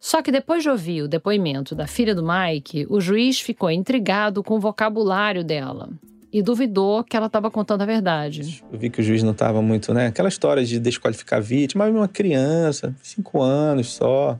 Só 0.00 0.20
que 0.20 0.32
depois 0.32 0.64
de 0.64 0.68
ouvir 0.68 1.02
o 1.02 1.08
depoimento 1.08 1.76
da 1.76 1.86
filha 1.86 2.12
do 2.12 2.24
Mike, 2.26 2.88
o 2.90 3.00
juiz 3.00 3.40
ficou 3.40 3.70
intrigado 3.70 4.42
com 4.42 4.56
o 4.56 4.60
vocabulário 4.60 5.44
dela 5.44 5.90
e 6.34 6.42
duvidou 6.42 7.04
que 7.04 7.16
ela 7.16 7.26
estava 7.26 7.48
contando 7.48 7.82
a 7.82 7.86
verdade. 7.86 8.64
Eu 8.72 8.76
vi 8.76 8.90
que 8.90 9.00
o 9.00 9.04
juiz 9.04 9.22
não 9.22 9.30
estava 9.30 9.62
muito, 9.62 9.94
né? 9.94 10.08
Aquela 10.08 10.28
história 10.28 10.64
de 10.64 10.80
desqualificar 10.80 11.38
a 11.38 11.40
vítima, 11.40 11.84
mas 11.84 11.94
uma 11.94 12.08
criança, 12.08 12.92
cinco 13.00 13.40
anos 13.40 13.94
só. 13.94 14.36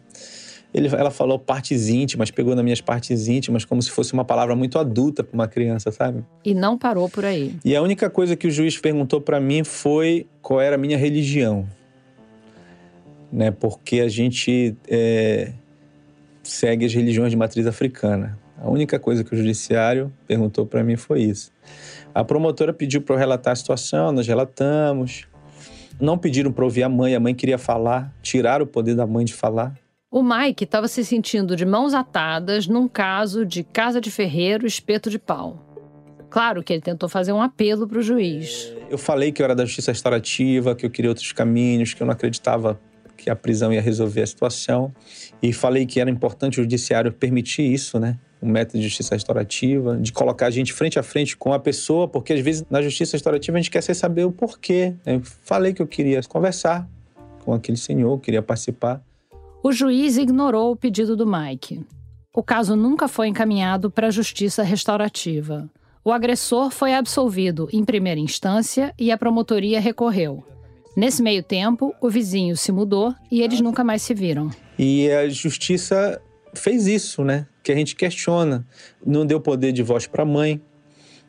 Ele, 0.74 0.88
ela 0.88 1.12
falou 1.12 1.38
partes 1.38 1.88
íntimas, 1.88 2.32
pegou 2.32 2.56
nas 2.56 2.64
minhas 2.64 2.80
partes 2.80 3.28
íntimas 3.28 3.64
como 3.64 3.80
se 3.80 3.92
fosse 3.92 4.12
uma 4.12 4.24
palavra 4.24 4.56
muito 4.56 4.76
adulta 4.76 5.22
para 5.22 5.32
uma 5.32 5.46
criança, 5.46 5.92
sabe? 5.92 6.24
E 6.44 6.52
não 6.52 6.76
parou 6.76 7.08
por 7.08 7.24
aí. 7.24 7.54
E 7.64 7.76
a 7.76 7.80
única 7.80 8.10
coisa 8.10 8.34
que 8.34 8.48
o 8.48 8.50
juiz 8.50 8.76
perguntou 8.76 9.20
para 9.20 9.38
mim 9.38 9.62
foi 9.62 10.26
qual 10.42 10.60
era 10.60 10.74
a 10.74 10.78
minha 10.78 10.98
religião, 10.98 11.64
né? 13.32 13.52
Porque 13.52 14.00
a 14.00 14.08
gente 14.08 14.76
é, 14.88 15.52
segue 16.42 16.86
as 16.86 16.92
religiões 16.92 17.30
de 17.30 17.36
matriz 17.36 17.68
africana. 17.68 18.36
A 18.58 18.68
única 18.68 18.98
coisa 18.98 19.22
que 19.22 19.34
o 19.34 19.36
judiciário 19.36 20.12
perguntou 20.26 20.64
para 20.66 20.82
mim 20.82 20.96
foi 20.96 21.22
isso. 21.22 21.52
A 22.14 22.22
promotora 22.22 22.72
pediu 22.72 23.02
para 23.02 23.16
eu 23.16 23.18
relatar 23.18 23.52
a 23.52 23.56
situação, 23.56 24.12
nós 24.12 24.26
relatamos. 24.26 25.26
Não 26.00 26.16
pediram 26.16 26.52
para 26.52 26.64
ouvir 26.64 26.84
a 26.84 26.88
mãe, 26.88 27.14
a 27.14 27.20
mãe 27.20 27.34
queria 27.34 27.58
falar, 27.58 28.14
tirar 28.22 28.62
o 28.62 28.66
poder 28.66 28.94
da 28.94 29.06
mãe 29.06 29.24
de 29.24 29.34
falar. 29.34 29.74
O 30.10 30.22
Mike 30.22 30.62
estava 30.62 30.86
se 30.86 31.04
sentindo 31.04 31.56
de 31.56 31.66
mãos 31.66 31.92
atadas 31.92 32.68
num 32.68 32.86
caso 32.86 33.44
de 33.44 33.64
casa 33.64 34.00
de 34.00 34.12
ferreiro 34.12 34.64
espeto 34.64 35.10
de 35.10 35.18
pau. 35.18 35.66
Claro 36.30 36.62
que 36.62 36.72
ele 36.72 36.82
tentou 36.82 37.08
fazer 37.08 37.32
um 37.32 37.42
apelo 37.42 37.86
para 37.86 37.98
o 37.98 38.02
juiz. 38.02 38.72
Eu 38.88 38.98
falei 38.98 39.32
que 39.32 39.42
eu 39.42 39.44
era 39.44 39.54
da 39.54 39.64
justiça 39.64 39.90
restaurativa, 39.90 40.74
que 40.74 40.86
eu 40.86 40.90
queria 40.90 41.10
outros 41.10 41.32
caminhos, 41.32 41.94
que 41.94 42.02
eu 42.02 42.06
não 42.06 42.12
acreditava 42.12 42.80
que 43.16 43.28
a 43.28 43.34
prisão 43.34 43.72
ia 43.72 43.80
resolver 43.80 44.22
a 44.22 44.26
situação. 44.26 44.92
E 45.42 45.52
falei 45.52 45.84
que 45.84 46.00
era 46.00 46.10
importante 46.10 46.60
o 46.60 46.62
judiciário 46.62 47.12
permitir 47.12 47.62
isso, 47.62 47.98
né? 47.98 48.18
Um 48.44 48.50
método 48.50 48.78
de 48.78 48.84
justiça 48.84 49.14
restaurativa, 49.14 49.96
de 49.96 50.12
colocar 50.12 50.48
a 50.48 50.50
gente 50.50 50.70
frente 50.72 50.98
a 50.98 51.02
frente 51.02 51.34
com 51.34 51.54
a 51.54 51.58
pessoa, 51.58 52.06
porque 52.06 52.34
às 52.34 52.40
vezes 52.40 52.62
na 52.68 52.82
justiça 52.82 53.16
restaurativa 53.16 53.56
a 53.56 53.60
gente 53.60 53.70
quer 53.70 53.80
saber 53.80 54.24
o 54.24 54.30
porquê. 54.30 54.94
Eu 55.06 55.22
falei 55.22 55.72
que 55.72 55.80
eu 55.80 55.86
queria 55.86 56.20
conversar 56.24 56.86
com 57.42 57.54
aquele 57.54 57.78
senhor, 57.78 58.20
queria 58.20 58.42
participar. 58.42 59.02
O 59.62 59.72
juiz 59.72 60.18
ignorou 60.18 60.72
o 60.72 60.76
pedido 60.76 61.16
do 61.16 61.26
Mike. 61.26 61.82
O 62.34 62.42
caso 62.42 62.76
nunca 62.76 63.08
foi 63.08 63.28
encaminhado 63.28 63.90
para 63.90 64.08
a 64.08 64.10
justiça 64.10 64.62
restaurativa. 64.62 65.70
O 66.04 66.12
agressor 66.12 66.70
foi 66.70 66.92
absolvido 66.92 67.66
em 67.72 67.82
primeira 67.82 68.20
instância 68.20 68.92
e 68.98 69.10
a 69.10 69.16
promotoria 69.16 69.80
recorreu. 69.80 70.44
Nesse 70.94 71.22
meio 71.22 71.42
tempo, 71.42 71.94
o 71.98 72.10
vizinho 72.10 72.56
se 72.58 72.70
mudou 72.70 73.14
e 73.30 73.40
eles 73.40 73.62
nunca 73.62 73.82
mais 73.82 74.02
se 74.02 74.12
viram. 74.12 74.50
E 74.78 75.10
a 75.10 75.28
justiça 75.30 76.20
fez 76.52 76.86
isso, 76.86 77.24
né? 77.24 77.46
Que 77.64 77.72
a 77.72 77.74
gente 77.74 77.96
questiona. 77.96 78.64
Não 79.04 79.26
deu 79.26 79.40
poder 79.40 79.72
de 79.72 79.82
voz 79.82 80.06
para 80.06 80.22
a 80.22 80.26
mãe, 80.26 80.60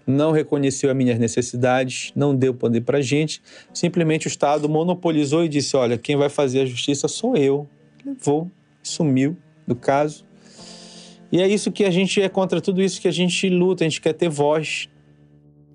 não 0.06 0.32
reconheceu 0.32 0.92
as 0.92 0.96
minhas 0.96 1.18
necessidades, 1.18 2.12
não 2.16 2.36
deu 2.36 2.54
poder 2.54 2.82
para 2.82 3.00
a 3.00 3.02
gente. 3.02 3.42
Simplesmente 3.74 4.28
o 4.28 4.30
Estado 4.30 4.70
monopolizou 4.70 5.44
e 5.44 5.50
disse: 5.50 5.76
olha, 5.76 5.98
quem 5.98 6.16
vai 6.16 6.30
fazer 6.30 6.62
a 6.62 6.66
justiça 6.66 7.08
sou 7.08 7.36
eu 7.36 7.68
levou, 8.06 8.52
sumiu 8.84 9.36
do 9.68 9.76
caso. 9.76 10.24
E 11.32 11.42
é 11.42 11.48
isso 11.48 11.72
que 11.72 11.84
a 11.84 11.90
gente 11.90 12.22
é 12.22 12.30
contra 12.30 12.62
tudo 12.62 12.82
isso 12.82 13.02
que 13.02 13.08
a 13.08 13.12
gente 13.12 13.50
luta, 13.50 13.84
a 13.84 13.88
gente 13.88 14.00
quer 14.00 14.14
ter 14.14 14.30
voz. 14.30 14.88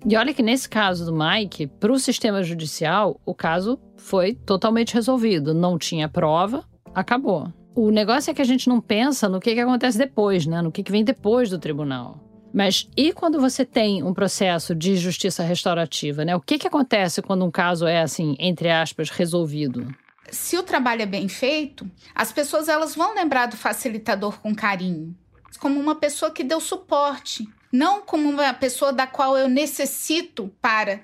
E 0.07 0.15
olha 0.15 0.33
que 0.33 0.41
nesse 0.41 0.67
caso 0.67 1.05
do 1.05 1.13
Mike, 1.13 1.67
para 1.67 1.91
o 1.91 1.99
sistema 1.99 2.41
judicial, 2.41 3.19
o 3.25 3.35
caso 3.35 3.77
foi 3.97 4.33
totalmente 4.33 4.93
resolvido. 4.93 5.53
Não 5.53 5.77
tinha 5.77 6.09
prova, 6.09 6.63
acabou. 6.95 7.51
O 7.73 7.89
negócio 7.89 8.31
é 8.31 8.33
que 8.33 8.41
a 8.41 8.45
gente 8.45 8.67
não 8.67 8.81
pensa 8.81 9.29
no 9.29 9.39
que, 9.39 9.53
que 9.53 9.59
acontece 9.59 9.97
depois, 9.97 10.45
né? 10.45 10.61
No 10.61 10.71
que, 10.71 10.83
que 10.83 10.91
vem 10.91 11.03
depois 11.03 11.49
do 11.49 11.57
tribunal. 11.59 12.19
Mas 12.53 12.89
e 12.97 13.13
quando 13.13 13.39
você 13.39 13.63
tem 13.63 14.03
um 14.03 14.13
processo 14.13 14.75
de 14.75 14.97
justiça 14.97 15.41
restaurativa, 15.41 16.25
né? 16.25 16.35
O 16.35 16.41
que, 16.41 16.57
que 16.57 16.67
acontece 16.67 17.21
quando 17.21 17.45
um 17.45 17.51
caso 17.51 17.87
é, 17.87 18.01
assim, 18.01 18.35
entre 18.39 18.69
aspas, 18.69 19.09
resolvido? 19.09 19.87
se 20.31 20.57
o 20.57 20.63
trabalho 20.63 21.01
é 21.01 21.05
bem 21.05 21.27
feito, 21.27 21.89
as 22.15 22.31
pessoas 22.31 22.69
elas 22.69 22.95
vão 22.95 23.13
lembrar 23.13 23.47
do 23.47 23.57
facilitador 23.57 24.39
com 24.39 24.55
carinho, 24.55 25.15
como 25.59 25.79
uma 25.79 25.95
pessoa 25.95 26.31
que 26.31 26.43
deu 26.43 26.59
suporte, 26.59 27.47
não 27.71 28.01
como 28.01 28.29
uma 28.29 28.53
pessoa 28.53 28.93
da 28.93 29.05
qual 29.05 29.37
eu 29.37 29.47
necessito 29.47 30.51
para. 30.61 31.01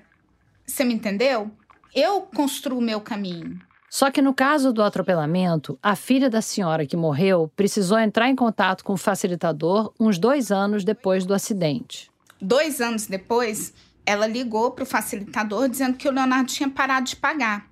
Você 0.66 0.84
me 0.84 0.94
entendeu? 0.94 1.50
Eu 1.94 2.22
construo 2.22 2.78
o 2.78 2.82
meu 2.82 3.00
caminho. 3.00 3.60
Só 3.90 4.10
que 4.10 4.20
no 4.20 4.34
caso 4.34 4.72
do 4.72 4.82
atropelamento, 4.82 5.78
a 5.82 5.96
filha 5.96 6.28
da 6.28 6.42
senhora 6.42 6.86
que 6.86 6.96
morreu 6.96 7.50
precisou 7.56 7.98
entrar 7.98 8.28
em 8.28 8.36
contato 8.36 8.84
com 8.84 8.92
o 8.92 8.98
facilitador 8.98 9.92
uns 9.98 10.18
dois 10.18 10.52
anos 10.52 10.84
depois 10.84 11.24
do 11.24 11.32
acidente. 11.32 12.10
Dois 12.40 12.80
anos 12.80 13.06
depois, 13.06 13.72
ela 14.04 14.26
ligou 14.26 14.70
para 14.70 14.84
o 14.84 14.86
facilitador 14.86 15.68
dizendo 15.68 15.96
que 15.96 16.08
o 16.08 16.12
Leonardo 16.12 16.50
tinha 16.50 16.68
parado 16.68 17.06
de 17.06 17.16
pagar. 17.16 17.66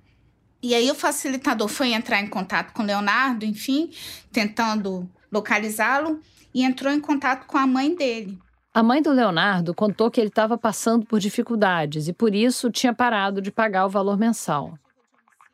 E 0.61 0.73
aí 0.73 0.89
o 0.89 0.95
facilitador 0.95 1.67
foi 1.67 1.93
entrar 1.93 2.19
em 2.19 2.27
contato 2.27 2.73
com 2.73 2.81
o 2.81 2.85
Leonardo, 2.85 3.45
enfim, 3.45 3.91
tentando 4.31 5.07
localizá-lo, 5.31 6.19
e 6.53 6.63
entrou 6.63 6.91
em 6.91 6.99
contato 6.99 7.45
com 7.45 7.57
a 7.57 7.67
mãe 7.67 7.93
dele. 7.93 8.39
A 8.73 8.81
mãe 8.81 9.01
do 9.01 9.11
Leonardo 9.11 9.73
contou 9.73 10.09
que 10.09 10.19
ele 10.19 10.29
estava 10.29 10.57
passando 10.57 11.05
por 11.05 11.19
dificuldades 11.19 12.07
e 12.07 12.13
por 12.13 12.33
isso 12.33 12.71
tinha 12.71 12.93
parado 12.93 13.41
de 13.41 13.51
pagar 13.51 13.85
o 13.85 13.89
valor 13.89 14.17
mensal. 14.17 14.77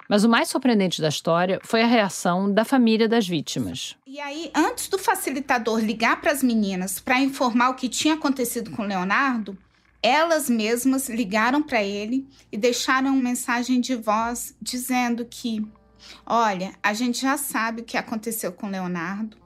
Mas 0.09 0.23
o 0.23 0.29
mais 0.29 0.49
surpreendente 0.49 1.01
da 1.01 1.09
história 1.09 1.59
foi 1.63 1.81
a 1.81 1.87
reação 1.87 2.51
da 2.51 2.65
família 2.65 3.07
das 3.07 3.27
vítimas. 3.27 3.95
E 4.05 4.19
aí, 4.19 4.51
antes 4.53 4.87
do 4.87 4.97
facilitador 4.97 5.79
ligar 5.79 6.19
para 6.19 6.31
as 6.31 6.43
meninas 6.43 6.99
para 6.99 7.19
informar 7.19 7.69
o 7.69 7.75
que 7.75 7.89
tinha 7.89 8.13
acontecido 8.13 8.71
com 8.71 8.83
Leonardo, 8.83 9.57
elas 10.01 10.49
mesmas 10.49 11.07
ligaram 11.07 11.63
para 11.63 11.81
ele 11.81 12.27
e 12.51 12.57
deixaram 12.57 13.13
uma 13.13 13.23
mensagem 13.23 13.79
de 13.79 13.95
voz 13.95 14.53
dizendo 14.61 15.25
que, 15.25 15.65
olha, 16.25 16.73
a 16.83 16.93
gente 16.93 17.21
já 17.21 17.37
sabe 17.37 17.81
o 17.81 17.85
que 17.85 17.97
aconteceu 17.97 18.51
com 18.51 18.67
Leonardo, 18.67 19.37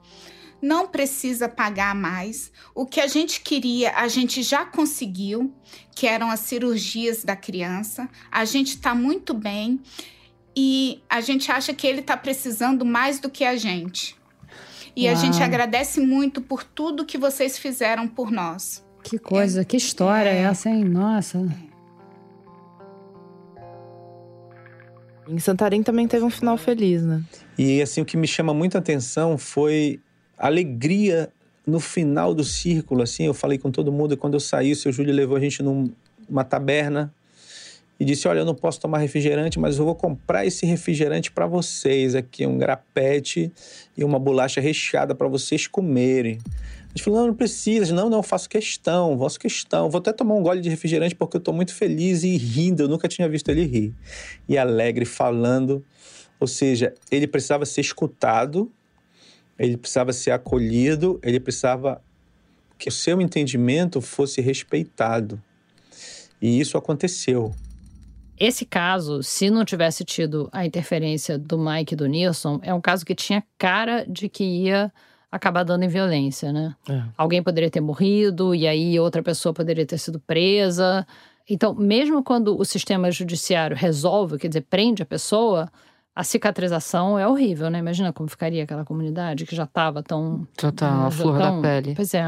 não 0.60 0.88
precisa 0.88 1.48
pagar 1.48 1.94
mais. 1.94 2.50
O 2.74 2.84
que 2.84 3.00
a 3.00 3.06
gente 3.06 3.40
queria, 3.40 3.92
a 3.96 4.08
gente 4.08 4.42
já 4.42 4.64
conseguiu, 4.64 5.54
que 5.94 6.06
eram 6.06 6.28
as 6.28 6.40
cirurgias 6.40 7.22
da 7.22 7.36
criança. 7.36 8.08
A 8.28 8.44
gente 8.44 8.70
está 8.70 8.92
muito 8.94 9.32
bem 9.32 9.80
e 10.60 11.00
a 11.08 11.20
gente 11.20 11.52
acha 11.52 11.72
que 11.72 11.86
ele 11.86 12.00
está 12.00 12.16
precisando 12.16 12.84
mais 12.84 13.20
do 13.20 13.30
que 13.30 13.44
a 13.44 13.56
gente. 13.56 14.16
E 14.96 15.04
Uau. 15.04 15.12
a 15.12 15.14
gente 15.14 15.40
agradece 15.40 16.00
muito 16.00 16.42
por 16.42 16.64
tudo 16.64 17.06
que 17.06 17.16
vocês 17.16 17.56
fizeram 17.56 18.08
por 18.08 18.32
nós. 18.32 18.84
Que 19.04 19.20
coisa, 19.20 19.60
é, 19.60 19.64
que 19.64 19.76
história 19.76 20.28
é 20.28 20.38
essa, 20.38 20.68
hein? 20.68 20.82
Nossa. 20.82 21.46
Em 25.28 25.38
Santarém 25.38 25.80
também 25.80 26.08
teve 26.08 26.24
um 26.24 26.30
final 26.30 26.58
feliz, 26.58 27.04
né? 27.04 27.22
E 27.56 27.80
assim, 27.80 28.00
o 28.00 28.04
que 28.04 28.16
me 28.16 28.26
chama 28.26 28.52
muita 28.52 28.78
atenção 28.78 29.38
foi 29.38 30.00
a 30.36 30.48
alegria 30.48 31.32
no 31.64 31.78
final 31.78 32.34
do 32.34 32.42
círculo, 32.42 33.02
assim, 33.02 33.26
eu 33.26 33.34
falei 33.34 33.58
com 33.58 33.70
todo 33.70 33.92
mundo, 33.92 34.14
e 34.14 34.16
quando 34.16 34.34
eu 34.34 34.40
saí, 34.40 34.72
o 34.72 34.76
seu 34.76 34.90
Júlio 34.90 35.14
levou 35.14 35.36
a 35.36 35.40
gente 35.40 35.62
numa 35.62 36.42
taberna 36.42 37.14
e 38.00 38.04
disse: 38.04 38.28
Olha, 38.28 38.40
eu 38.40 38.44
não 38.44 38.54
posso 38.54 38.80
tomar 38.80 38.98
refrigerante, 38.98 39.58
mas 39.58 39.78
eu 39.78 39.84
vou 39.84 39.94
comprar 39.94 40.46
esse 40.46 40.64
refrigerante 40.64 41.30
para 41.32 41.46
vocês 41.46 42.14
aqui, 42.14 42.46
um 42.46 42.56
grapete 42.56 43.52
e 43.96 44.04
uma 44.04 44.18
bolacha 44.18 44.60
recheada 44.60 45.14
para 45.14 45.26
vocês 45.26 45.66
comerem. 45.66 46.38
A 46.84 46.88
gente 46.90 47.02
falou, 47.02 47.20
não, 47.20 47.26
não 47.28 47.34
precisa. 47.34 47.94
Não, 47.94 48.08
não, 48.08 48.22
faço 48.22 48.48
questão, 48.48 49.18
faço 49.18 49.38
questão. 49.38 49.90
Vou 49.90 49.98
até 49.98 50.12
tomar 50.12 50.34
um 50.34 50.42
gole 50.42 50.60
de 50.60 50.68
refrigerante 50.68 51.14
porque 51.14 51.36
eu 51.36 51.40
estou 51.40 51.52
muito 51.52 51.74
feliz 51.74 52.22
e 52.22 52.36
rindo. 52.36 52.84
Eu 52.84 52.88
nunca 52.88 53.06
tinha 53.06 53.28
visto 53.28 53.48
ele 53.50 53.64
rir. 53.64 53.94
E 54.48 54.56
alegre, 54.56 55.04
falando. 55.04 55.84
Ou 56.40 56.46
seja, 56.46 56.94
ele 57.10 57.26
precisava 57.26 57.66
ser 57.66 57.80
escutado, 57.80 58.72
ele 59.58 59.76
precisava 59.76 60.12
ser 60.12 60.30
acolhido, 60.30 61.18
ele 61.22 61.40
precisava 61.40 62.00
que 62.78 62.88
o 62.88 62.92
seu 62.92 63.20
entendimento 63.20 64.00
fosse 64.00 64.40
respeitado. 64.40 65.42
E 66.40 66.60
isso 66.60 66.78
aconteceu. 66.78 67.52
Esse 68.38 68.64
caso, 68.64 69.22
se 69.22 69.50
não 69.50 69.64
tivesse 69.64 70.04
tido 70.04 70.48
a 70.52 70.64
interferência 70.64 71.38
do 71.38 71.58
Mike 71.58 71.94
e 71.94 71.96
do 71.96 72.06
Nilson, 72.06 72.60
é 72.62 72.72
um 72.72 72.80
caso 72.80 73.04
que 73.04 73.14
tinha 73.14 73.42
cara 73.58 74.04
de 74.08 74.28
que 74.28 74.44
ia 74.44 74.92
acabar 75.30 75.64
dando 75.64 75.82
em 75.82 75.88
violência, 75.88 76.52
né? 76.52 76.74
É. 76.88 77.02
Alguém 77.16 77.42
poderia 77.42 77.70
ter 77.70 77.80
morrido 77.80 78.54
e 78.54 78.66
aí 78.66 78.98
outra 78.98 79.22
pessoa 79.22 79.52
poderia 79.52 79.84
ter 79.84 79.98
sido 79.98 80.18
presa. 80.20 81.06
Então, 81.48 81.74
mesmo 81.74 82.22
quando 82.22 82.58
o 82.58 82.64
sistema 82.64 83.10
judiciário 83.10 83.76
resolve, 83.76 84.38
quer 84.38 84.48
dizer, 84.48 84.62
prende 84.62 85.02
a 85.02 85.06
pessoa, 85.06 85.70
a 86.14 86.24
cicatrização 86.24 87.18
é 87.18 87.26
horrível, 87.26 87.70
né? 87.70 87.78
Imagina 87.78 88.12
como 88.12 88.28
ficaria 88.28 88.64
aquela 88.64 88.84
comunidade 88.84 89.46
que 89.46 89.54
já 89.54 89.64
estava 89.64 90.02
tão. 90.02 90.46
Já 90.60 90.72
tá 90.72 91.06
a 91.06 91.10
flor 91.10 91.38
tão... 91.38 91.60
da 91.60 91.62
pele. 91.62 91.94
Pois 91.94 92.12
é. 92.12 92.24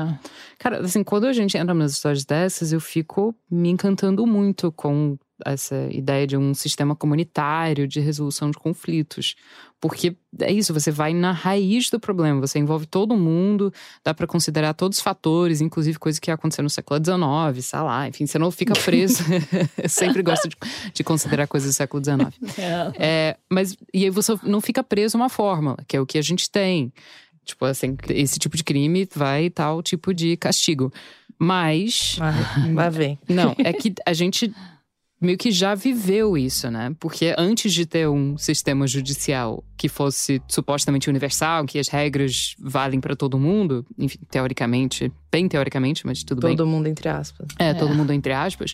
Cara, 0.59 0.81
assim, 0.81 1.03
quando 1.03 1.27
a 1.27 1.33
gente 1.33 1.57
entra 1.57 1.75
nas 1.75 1.93
histórias 1.93 2.25
dessas, 2.25 2.73
eu 2.73 2.81
fico 2.81 3.35
me 3.51 3.69
encantando 3.69 4.27
muito 4.27 4.71
com 4.73 5.19
essa 5.45 5.89
ideia 5.91 6.27
de 6.27 6.37
um 6.37 6.55
sistema 6.55 6.95
comunitário 6.95 7.87
de 7.87 8.01
resolução 8.01 8.51
de 8.51 8.59
conflitos. 8.59 9.37
Porque 9.81 10.15
é 10.39 10.53
isso, 10.53 10.75
você 10.75 10.91
vai 10.91 11.15
na 11.15 11.33
raiz 11.33 11.89
do 11.89 11.99
problema, 11.99 12.39
você 12.39 12.59
envolve 12.59 12.85
todo 12.85 13.17
mundo, 13.17 13.73
dá 14.05 14.13
para 14.13 14.27
considerar 14.27 14.75
todos 14.75 14.99
os 14.99 15.03
fatores, 15.03 15.63
inclusive 15.63 15.99
coisas 15.99 16.19
que 16.19 16.31
aconteceram 16.31 16.65
no 16.65 16.71
século 16.71 17.01
XIX, 17.03 17.65
sei 17.65 17.79
lá, 17.81 18.07
enfim, 18.07 18.27
você 18.27 18.39
não 18.39 18.51
fica 18.51 18.75
preso. 18.75 19.25
Eu 19.83 19.89
sempre 19.89 20.23
gosto 20.23 20.49
de, 20.49 20.57
de, 20.93 21.03
considerar 21.03 21.47
coisas 21.47 21.71
do 21.71 21.75
século 21.75 22.05
XIX. 22.05 22.59
É. 22.59 22.93
É, 22.99 23.37
mas, 23.49 23.75
e 23.95 24.05
aí 24.05 24.11
você 24.11 24.39
não 24.43 24.61
fica 24.61 24.85
preso 24.85 25.17
a 25.17 25.21
uma 25.21 25.29
fórmula, 25.31 25.79
que 25.89 25.97
é 25.97 26.01
o 26.01 26.05
que 26.05 26.19
a 26.19 26.23
gente 26.23 26.51
tem. 26.51 26.93
Tipo 27.43 27.65
assim, 27.65 27.97
esse 28.11 28.39
tipo 28.39 28.57
de 28.57 28.63
crime 28.63 29.09
vai 29.15 29.49
tal 29.49 29.83
tipo 29.83 30.13
de 30.13 30.37
castigo. 30.37 30.93
Mas. 31.39 32.19
Vai 32.75 32.91
ver. 32.91 33.19
Não, 33.27 33.55
é 33.59 33.73
que 33.73 33.95
a 34.05 34.13
gente 34.13 34.53
meio 35.21 35.37
que 35.37 35.51
já 35.51 35.75
viveu 35.75 36.37
isso, 36.37 36.71
né? 36.71 36.95
Porque 36.99 37.35
antes 37.37 37.73
de 37.73 37.85
ter 37.85 38.09
um 38.09 38.39
sistema 38.39 38.87
judicial 38.87 39.63
que 39.77 39.89
fosse 39.89 40.41
supostamente 40.49 41.11
universal, 41.11 41.67
que 41.67 41.79
as 41.79 41.89
regras 41.89 42.55
valem 42.59 43.01
para 43.01 43.15
todo 43.15 43.39
mundo, 43.39 43.85
enfim, 43.99 44.19
teoricamente, 44.31 45.13
bem 45.31 45.47
teoricamente, 45.49 46.07
mas 46.07 46.21
tudo 46.25 46.41
todo 46.41 46.49
bem. 46.49 46.57
Todo 46.57 46.67
mundo 46.67 46.87
entre 46.87 47.09
aspas. 47.09 47.49
É, 47.59 47.69
é, 47.69 47.75
todo 47.75 47.95
mundo 47.95 48.13
entre 48.13 48.33
aspas. 48.33 48.73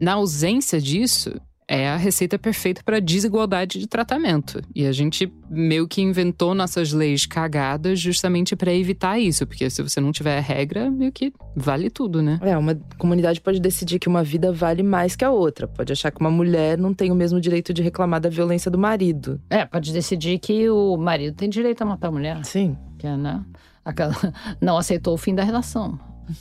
Na 0.00 0.12
ausência 0.12 0.80
disso, 0.80 1.32
é 1.70 1.88
a 1.88 1.96
receita 1.96 2.36
perfeita 2.36 2.82
para 2.84 2.98
desigualdade 2.98 3.78
de 3.78 3.86
tratamento. 3.86 4.60
E 4.74 4.84
a 4.84 4.90
gente 4.90 5.32
meio 5.48 5.86
que 5.86 6.02
inventou 6.02 6.52
nossas 6.52 6.92
leis 6.92 7.26
cagadas 7.26 8.00
justamente 8.00 8.56
para 8.56 8.74
evitar 8.74 9.20
isso, 9.20 9.46
porque 9.46 9.70
se 9.70 9.80
você 9.80 10.00
não 10.00 10.10
tiver 10.10 10.40
regra, 10.40 10.90
meio 10.90 11.12
que 11.12 11.32
vale 11.54 11.88
tudo, 11.88 12.20
né? 12.20 12.40
É, 12.42 12.58
uma 12.58 12.74
comunidade 12.98 13.40
pode 13.40 13.60
decidir 13.60 14.00
que 14.00 14.08
uma 14.08 14.24
vida 14.24 14.52
vale 14.52 14.82
mais 14.82 15.14
que 15.14 15.24
a 15.24 15.30
outra. 15.30 15.68
Pode 15.68 15.92
achar 15.92 16.10
que 16.10 16.20
uma 16.20 16.30
mulher 16.30 16.76
não 16.76 16.92
tem 16.92 17.12
o 17.12 17.14
mesmo 17.14 17.40
direito 17.40 17.72
de 17.72 17.82
reclamar 17.82 18.20
da 18.20 18.28
violência 18.28 18.68
do 18.68 18.78
marido. 18.78 19.40
É, 19.48 19.64
pode 19.64 19.92
decidir 19.92 20.40
que 20.40 20.68
o 20.68 20.96
marido 20.96 21.36
tem 21.36 21.48
direito 21.48 21.82
a 21.82 21.84
matar 21.84 22.08
a 22.08 22.10
mulher. 22.10 22.44
Sim. 22.44 22.76
Que 22.98 23.06
é, 23.06 23.16
né? 23.16 23.44
Aquela, 23.84 24.16
não 24.60 24.76
aceitou 24.76 25.14
o 25.14 25.18
fim 25.18 25.36
da 25.36 25.44
relação. 25.44 26.00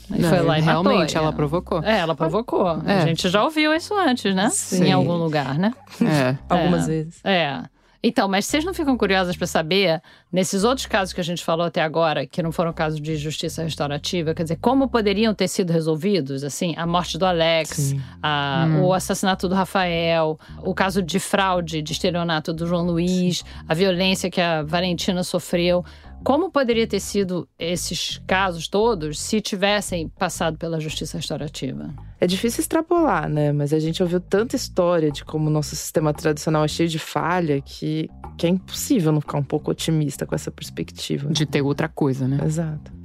Não, 0.09 0.29
foi 0.29 0.41
lá 0.41 0.59
e 0.59 0.61
realmente 0.61 1.13
matou, 1.13 1.21
ela 1.21 1.29
é. 1.29 1.35
provocou. 1.35 1.83
É, 1.83 1.99
ela 1.99 2.15
provocou. 2.15 2.81
É. 2.85 3.03
A 3.03 3.05
gente 3.05 3.29
já 3.29 3.43
ouviu 3.43 3.73
isso 3.73 3.93
antes, 3.95 4.33
né? 4.35 4.49
Sim. 4.49 4.85
Em 4.85 4.91
algum 4.91 5.15
lugar, 5.15 5.57
né? 5.57 5.73
É. 6.01 6.37
Algumas 6.49 6.87
vezes. 6.87 7.19
É. 7.23 7.63
Então, 8.01 8.29
mas 8.29 8.45
vocês 8.45 8.63
não 8.63 8.73
ficam 8.73 8.97
curiosas 8.97 9.35
para 9.35 9.45
saber, 9.45 10.01
nesses 10.31 10.63
outros 10.63 10.87
casos 10.87 11.13
que 11.13 11.19
a 11.19 11.23
gente 11.23 11.43
falou 11.43 11.65
até 11.65 11.81
agora, 11.81 12.25
que 12.25 12.41
não 12.41 12.49
foram 12.49 12.71
casos 12.71 13.01
de 13.01 13.17
justiça 13.17 13.61
restaurativa, 13.61 14.33
quer 14.33 14.43
dizer, 14.43 14.55
como 14.61 14.87
poderiam 14.87 15.33
ter 15.33 15.49
sido 15.49 15.73
resolvidos? 15.73 16.45
Assim, 16.45 16.73
a 16.77 16.87
morte 16.87 17.17
do 17.17 17.25
Alex, 17.25 17.93
a, 18.23 18.67
hum. 18.69 18.83
o 18.85 18.93
assassinato 18.93 19.49
do 19.49 19.55
Rafael, 19.55 20.39
o 20.63 20.73
caso 20.73 21.01
de 21.01 21.19
fraude, 21.19 21.81
de 21.81 21.91
estelionato 21.91 22.53
do 22.53 22.65
João 22.65 22.85
Luiz, 22.85 23.43
a 23.67 23.73
violência 23.73 24.31
que 24.31 24.39
a 24.39 24.63
Valentina 24.63 25.21
sofreu. 25.21 25.83
Como 26.23 26.51
poderia 26.51 26.85
ter 26.85 26.99
sido 26.99 27.47
esses 27.57 28.21
casos 28.27 28.67
todos 28.67 29.19
se 29.19 29.39
tivessem 29.41 30.09
passado 30.09 30.57
pela 30.57 30.79
justiça 30.79 31.17
restaurativa? 31.17 31.89
É 32.19 32.27
difícil 32.27 32.61
extrapolar, 32.61 33.29
né? 33.29 33.51
Mas 33.53 33.73
a 33.73 33.79
gente 33.79 34.03
ouviu 34.03 34.19
tanta 34.19 34.55
história 34.55 35.11
de 35.11 35.23
como 35.23 35.47
o 35.47 35.49
nosso 35.49 35.75
sistema 35.75 36.13
tradicional 36.13 36.65
é 36.65 36.67
cheio 36.67 36.89
de 36.89 36.99
falha 36.99 37.61
que, 37.61 38.09
que 38.37 38.45
é 38.45 38.49
impossível 38.49 39.11
não 39.11 39.21
ficar 39.21 39.37
um 39.37 39.43
pouco 39.43 39.71
otimista 39.71 40.25
com 40.25 40.35
essa 40.35 40.51
perspectiva. 40.51 41.31
De 41.31 41.45
ter 41.45 41.61
outra 41.61 41.87
coisa, 41.87 42.27
né? 42.27 42.39
Exato. 42.45 42.99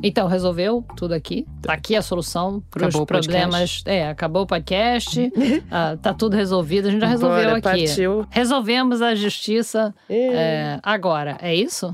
Então, 0.00 0.28
resolveu 0.28 0.84
tudo 0.96 1.12
aqui. 1.12 1.44
Tá 1.60 1.72
aqui 1.72 1.96
a 1.96 2.02
solução 2.02 2.62
para 2.70 2.86
os 2.86 3.04
problemas. 3.04 3.82
É, 3.84 4.08
acabou 4.08 4.42
o 4.42 4.46
podcast. 4.46 5.32
ah, 5.68 5.96
tá 6.00 6.14
tudo 6.14 6.36
resolvido. 6.36 6.86
A 6.86 6.90
gente 6.92 7.00
já 7.00 7.08
resolveu 7.08 7.44
Bora, 7.44 7.58
aqui. 7.58 7.62
Partiu. 7.62 8.26
Resolvemos 8.30 9.02
a 9.02 9.14
justiça 9.16 9.92
é, 10.08 10.78
agora. 10.84 11.36
É 11.40 11.52
isso? 11.52 11.92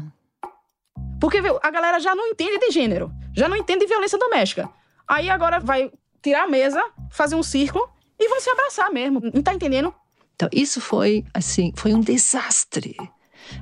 Porque 1.20 1.40
viu, 1.40 1.58
a 1.62 1.70
galera 1.70 1.98
já 1.98 2.14
não 2.14 2.26
entende 2.26 2.58
de 2.58 2.70
gênero, 2.70 3.12
já 3.34 3.48
não 3.48 3.56
entende 3.56 3.80
de 3.80 3.86
violência 3.86 4.18
doméstica. 4.18 4.68
Aí 5.06 5.28
agora 5.28 5.58
vai 5.58 5.90
tirar 6.22 6.44
a 6.44 6.48
mesa, 6.48 6.82
fazer 7.10 7.34
um 7.34 7.42
círculo 7.42 7.88
e 8.18 8.28
vão 8.28 8.40
se 8.40 8.50
abraçar 8.50 8.92
mesmo. 8.92 9.20
Não 9.32 9.42
tá 9.42 9.54
entendendo? 9.54 9.92
Então, 10.34 10.48
isso 10.52 10.80
foi, 10.80 11.24
assim, 11.34 11.72
foi 11.74 11.92
um 11.92 12.00
desastre. 12.00 12.96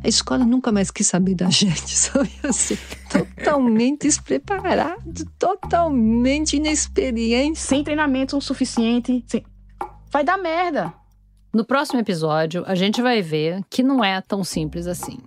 A 0.03 0.09
escola 0.09 0.45
nunca 0.45 0.72
mais 0.72 0.91
quis 0.91 1.07
saber 1.07 1.34
da 1.34 1.49
gente, 1.51 1.97
sabe? 1.97 2.30
Assim, 2.43 2.76
totalmente 3.11 4.03
despreparado, 4.03 5.24
totalmente 5.39 6.57
inexperiente. 6.57 7.59
Sem 7.59 7.84
treinamento 7.84 8.41
suficiente. 8.41 9.24
Sem... 9.26 9.45
Vai 10.11 10.24
dar 10.24 10.37
merda. 10.37 10.93
No 11.55 11.64
próximo 11.64 12.01
episódio, 12.01 12.62
a 12.66 12.74
gente 12.74 13.01
vai 13.01 13.22
ver 13.22 13.62
que 13.70 13.82
não 13.82 14.05
é 14.05 14.20
tão 14.20 14.45
simples 14.45 14.87
assim. 14.87 15.18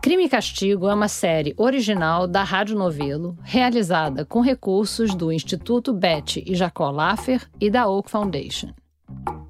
Crime 0.00 0.26
e 0.26 0.28
Castigo 0.28 0.88
é 0.88 0.94
uma 0.94 1.08
série 1.08 1.54
original 1.56 2.26
da 2.26 2.44
Rádio 2.44 2.76
Novelo, 2.76 3.36
realizada 3.42 4.24
com 4.24 4.40
recursos 4.40 5.14
do 5.14 5.32
Instituto 5.32 5.92
Betty 5.92 6.44
e 6.46 6.54
Jacó 6.54 6.90
Laffer 6.90 7.48
e 7.60 7.68
da 7.68 7.88
Oak 7.88 8.10
Foundation. 8.10 8.70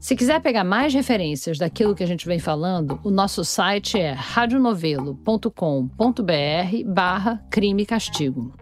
Se 0.01 0.17
quiser 0.17 0.41
pegar 0.41 0.65
mais 0.65 0.95
referências 0.95 1.59
daquilo 1.59 1.95
que 1.95 2.03
a 2.03 2.07
gente 2.07 2.27
vem 2.27 2.39
falando, 2.39 2.99
o 3.05 3.11
nosso 3.11 3.45
site 3.45 3.99
é 3.99 4.13
radionovelo.com.br 4.13 6.85
barra 6.87 7.45
crime 7.51 7.83
e 7.83 7.87
castigo. 7.87 8.55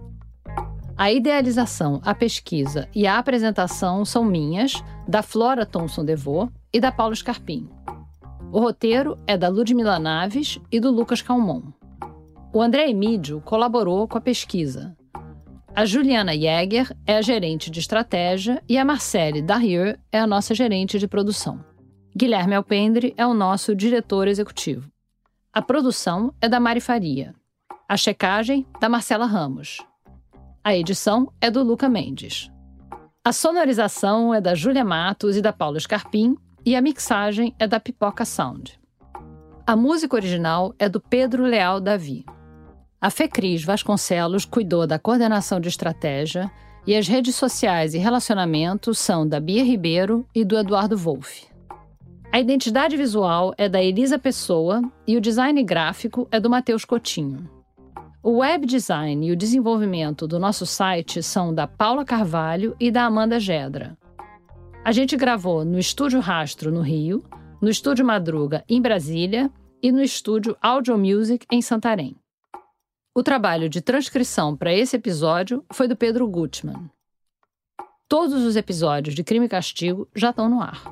A 0.96 1.12
idealização, 1.12 2.00
a 2.04 2.14
pesquisa 2.14 2.88
e 2.94 3.06
a 3.06 3.18
apresentação 3.18 4.04
são 4.04 4.24
minhas, 4.24 4.82
da 5.06 5.22
Flora 5.22 5.64
Thomson 5.64 6.04
Devô 6.04 6.48
e 6.72 6.80
da 6.80 6.90
Paula 6.90 7.14
Scarpim. 7.14 7.68
O 8.56 8.60
roteiro 8.60 9.18
é 9.26 9.36
da 9.36 9.48
Ludmila 9.50 9.98
Naves 9.98 10.58
e 10.72 10.80
do 10.80 10.90
Lucas 10.90 11.20
Calmon. 11.20 11.60
O 12.54 12.62
André 12.62 12.88
Emídio 12.88 13.42
colaborou 13.42 14.08
com 14.08 14.16
a 14.16 14.20
pesquisa. 14.20 14.96
A 15.74 15.84
Juliana 15.84 16.32
Jäger 16.32 16.90
é 17.06 17.18
a 17.18 17.20
gerente 17.20 17.70
de 17.70 17.80
estratégia 17.80 18.62
e 18.66 18.78
a 18.78 18.84
Marcele 18.86 19.42
Darrieux 19.42 19.98
é 20.10 20.18
a 20.18 20.26
nossa 20.26 20.54
gerente 20.54 20.98
de 20.98 21.06
produção. 21.06 21.62
Guilherme 22.16 22.54
Alpendre 22.54 23.12
é 23.18 23.26
o 23.26 23.34
nosso 23.34 23.76
diretor 23.76 24.26
executivo. 24.26 24.90
A 25.52 25.60
produção 25.60 26.32
é 26.40 26.48
da 26.48 26.58
Mari 26.58 26.80
Faria. 26.80 27.34
A 27.86 27.94
checagem, 27.94 28.66
da 28.80 28.88
Marcela 28.88 29.26
Ramos. 29.26 29.84
A 30.64 30.74
edição 30.74 31.30
é 31.42 31.50
do 31.50 31.62
Luca 31.62 31.90
Mendes. 31.90 32.50
A 33.22 33.34
sonorização 33.34 34.32
é 34.32 34.40
da 34.40 34.54
Júlia 34.54 34.82
Matos 34.82 35.36
e 35.36 35.42
da 35.42 35.52
Paula 35.52 35.78
Scarpim 35.78 36.38
e 36.66 36.74
a 36.74 36.82
mixagem 36.82 37.54
é 37.60 37.68
da 37.68 37.78
Pipoca 37.78 38.24
Sound. 38.24 38.76
A 39.64 39.76
música 39.76 40.16
original 40.16 40.74
é 40.80 40.88
do 40.88 41.00
Pedro 41.00 41.44
Leal 41.44 41.80
Davi. 41.80 42.26
A 43.00 43.08
Fecris 43.08 43.62
Vasconcelos 43.62 44.44
cuidou 44.44 44.84
da 44.84 44.98
coordenação 44.98 45.60
de 45.60 45.68
estratégia 45.68 46.50
e 46.84 46.96
as 46.96 47.06
redes 47.06 47.36
sociais 47.36 47.94
e 47.94 47.98
relacionamentos 47.98 48.98
são 48.98 49.28
da 49.28 49.38
Bia 49.38 49.62
Ribeiro 49.62 50.26
e 50.34 50.44
do 50.44 50.58
Eduardo 50.58 50.96
Wolff. 50.96 51.46
A 52.32 52.40
identidade 52.40 52.96
visual 52.96 53.54
é 53.56 53.68
da 53.68 53.80
Elisa 53.80 54.18
Pessoa 54.18 54.82
e 55.06 55.16
o 55.16 55.20
design 55.20 55.62
gráfico 55.62 56.26
é 56.32 56.40
do 56.40 56.50
Matheus 56.50 56.84
Cotinho. 56.84 57.48
O 58.24 58.38
web 58.38 58.66
design 58.66 59.24
e 59.24 59.30
o 59.30 59.36
desenvolvimento 59.36 60.26
do 60.26 60.36
nosso 60.36 60.66
site 60.66 61.22
são 61.22 61.54
da 61.54 61.68
Paula 61.68 62.04
Carvalho 62.04 62.74
e 62.80 62.90
da 62.90 63.04
Amanda 63.04 63.38
Gedra. 63.38 63.96
A 64.86 64.92
gente 64.92 65.16
gravou 65.16 65.64
no 65.64 65.80
Estúdio 65.80 66.20
Rastro, 66.20 66.70
no 66.70 66.80
Rio, 66.80 67.24
no 67.60 67.68
Estúdio 67.68 68.06
Madruga, 68.06 68.64
em 68.68 68.80
Brasília, 68.80 69.50
e 69.82 69.90
no 69.90 70.00
Estúdio 70.00 70.56
Audio 70.62 70.96
Music, 70.96 71.44
em 71.50 71.60
Santarém. 71.60 72.14
O 73.12 73.20
trabalho 73.20 73.68
de 73.68 73.80
transcrição 73.80 74.56
para 74.56 74.72
esse 74.72 74.94
episódio 74.94 75.64
foi 75.72 75.88
do 75.88 75.96
Pedro 75.96 76.28
Gutmann. 76.28 76.88
Todos 78.08 78.44
os 78.44 78.54
episódios 78.54 79.16
de 79.16 79.24
Crime 79.24 79.46
e 79.46 79.48
Castigo 79.48 80.08
já 80.14 80.30
estão 80.30 80.48
no 80.48 80.60
ar. 80.60 80.84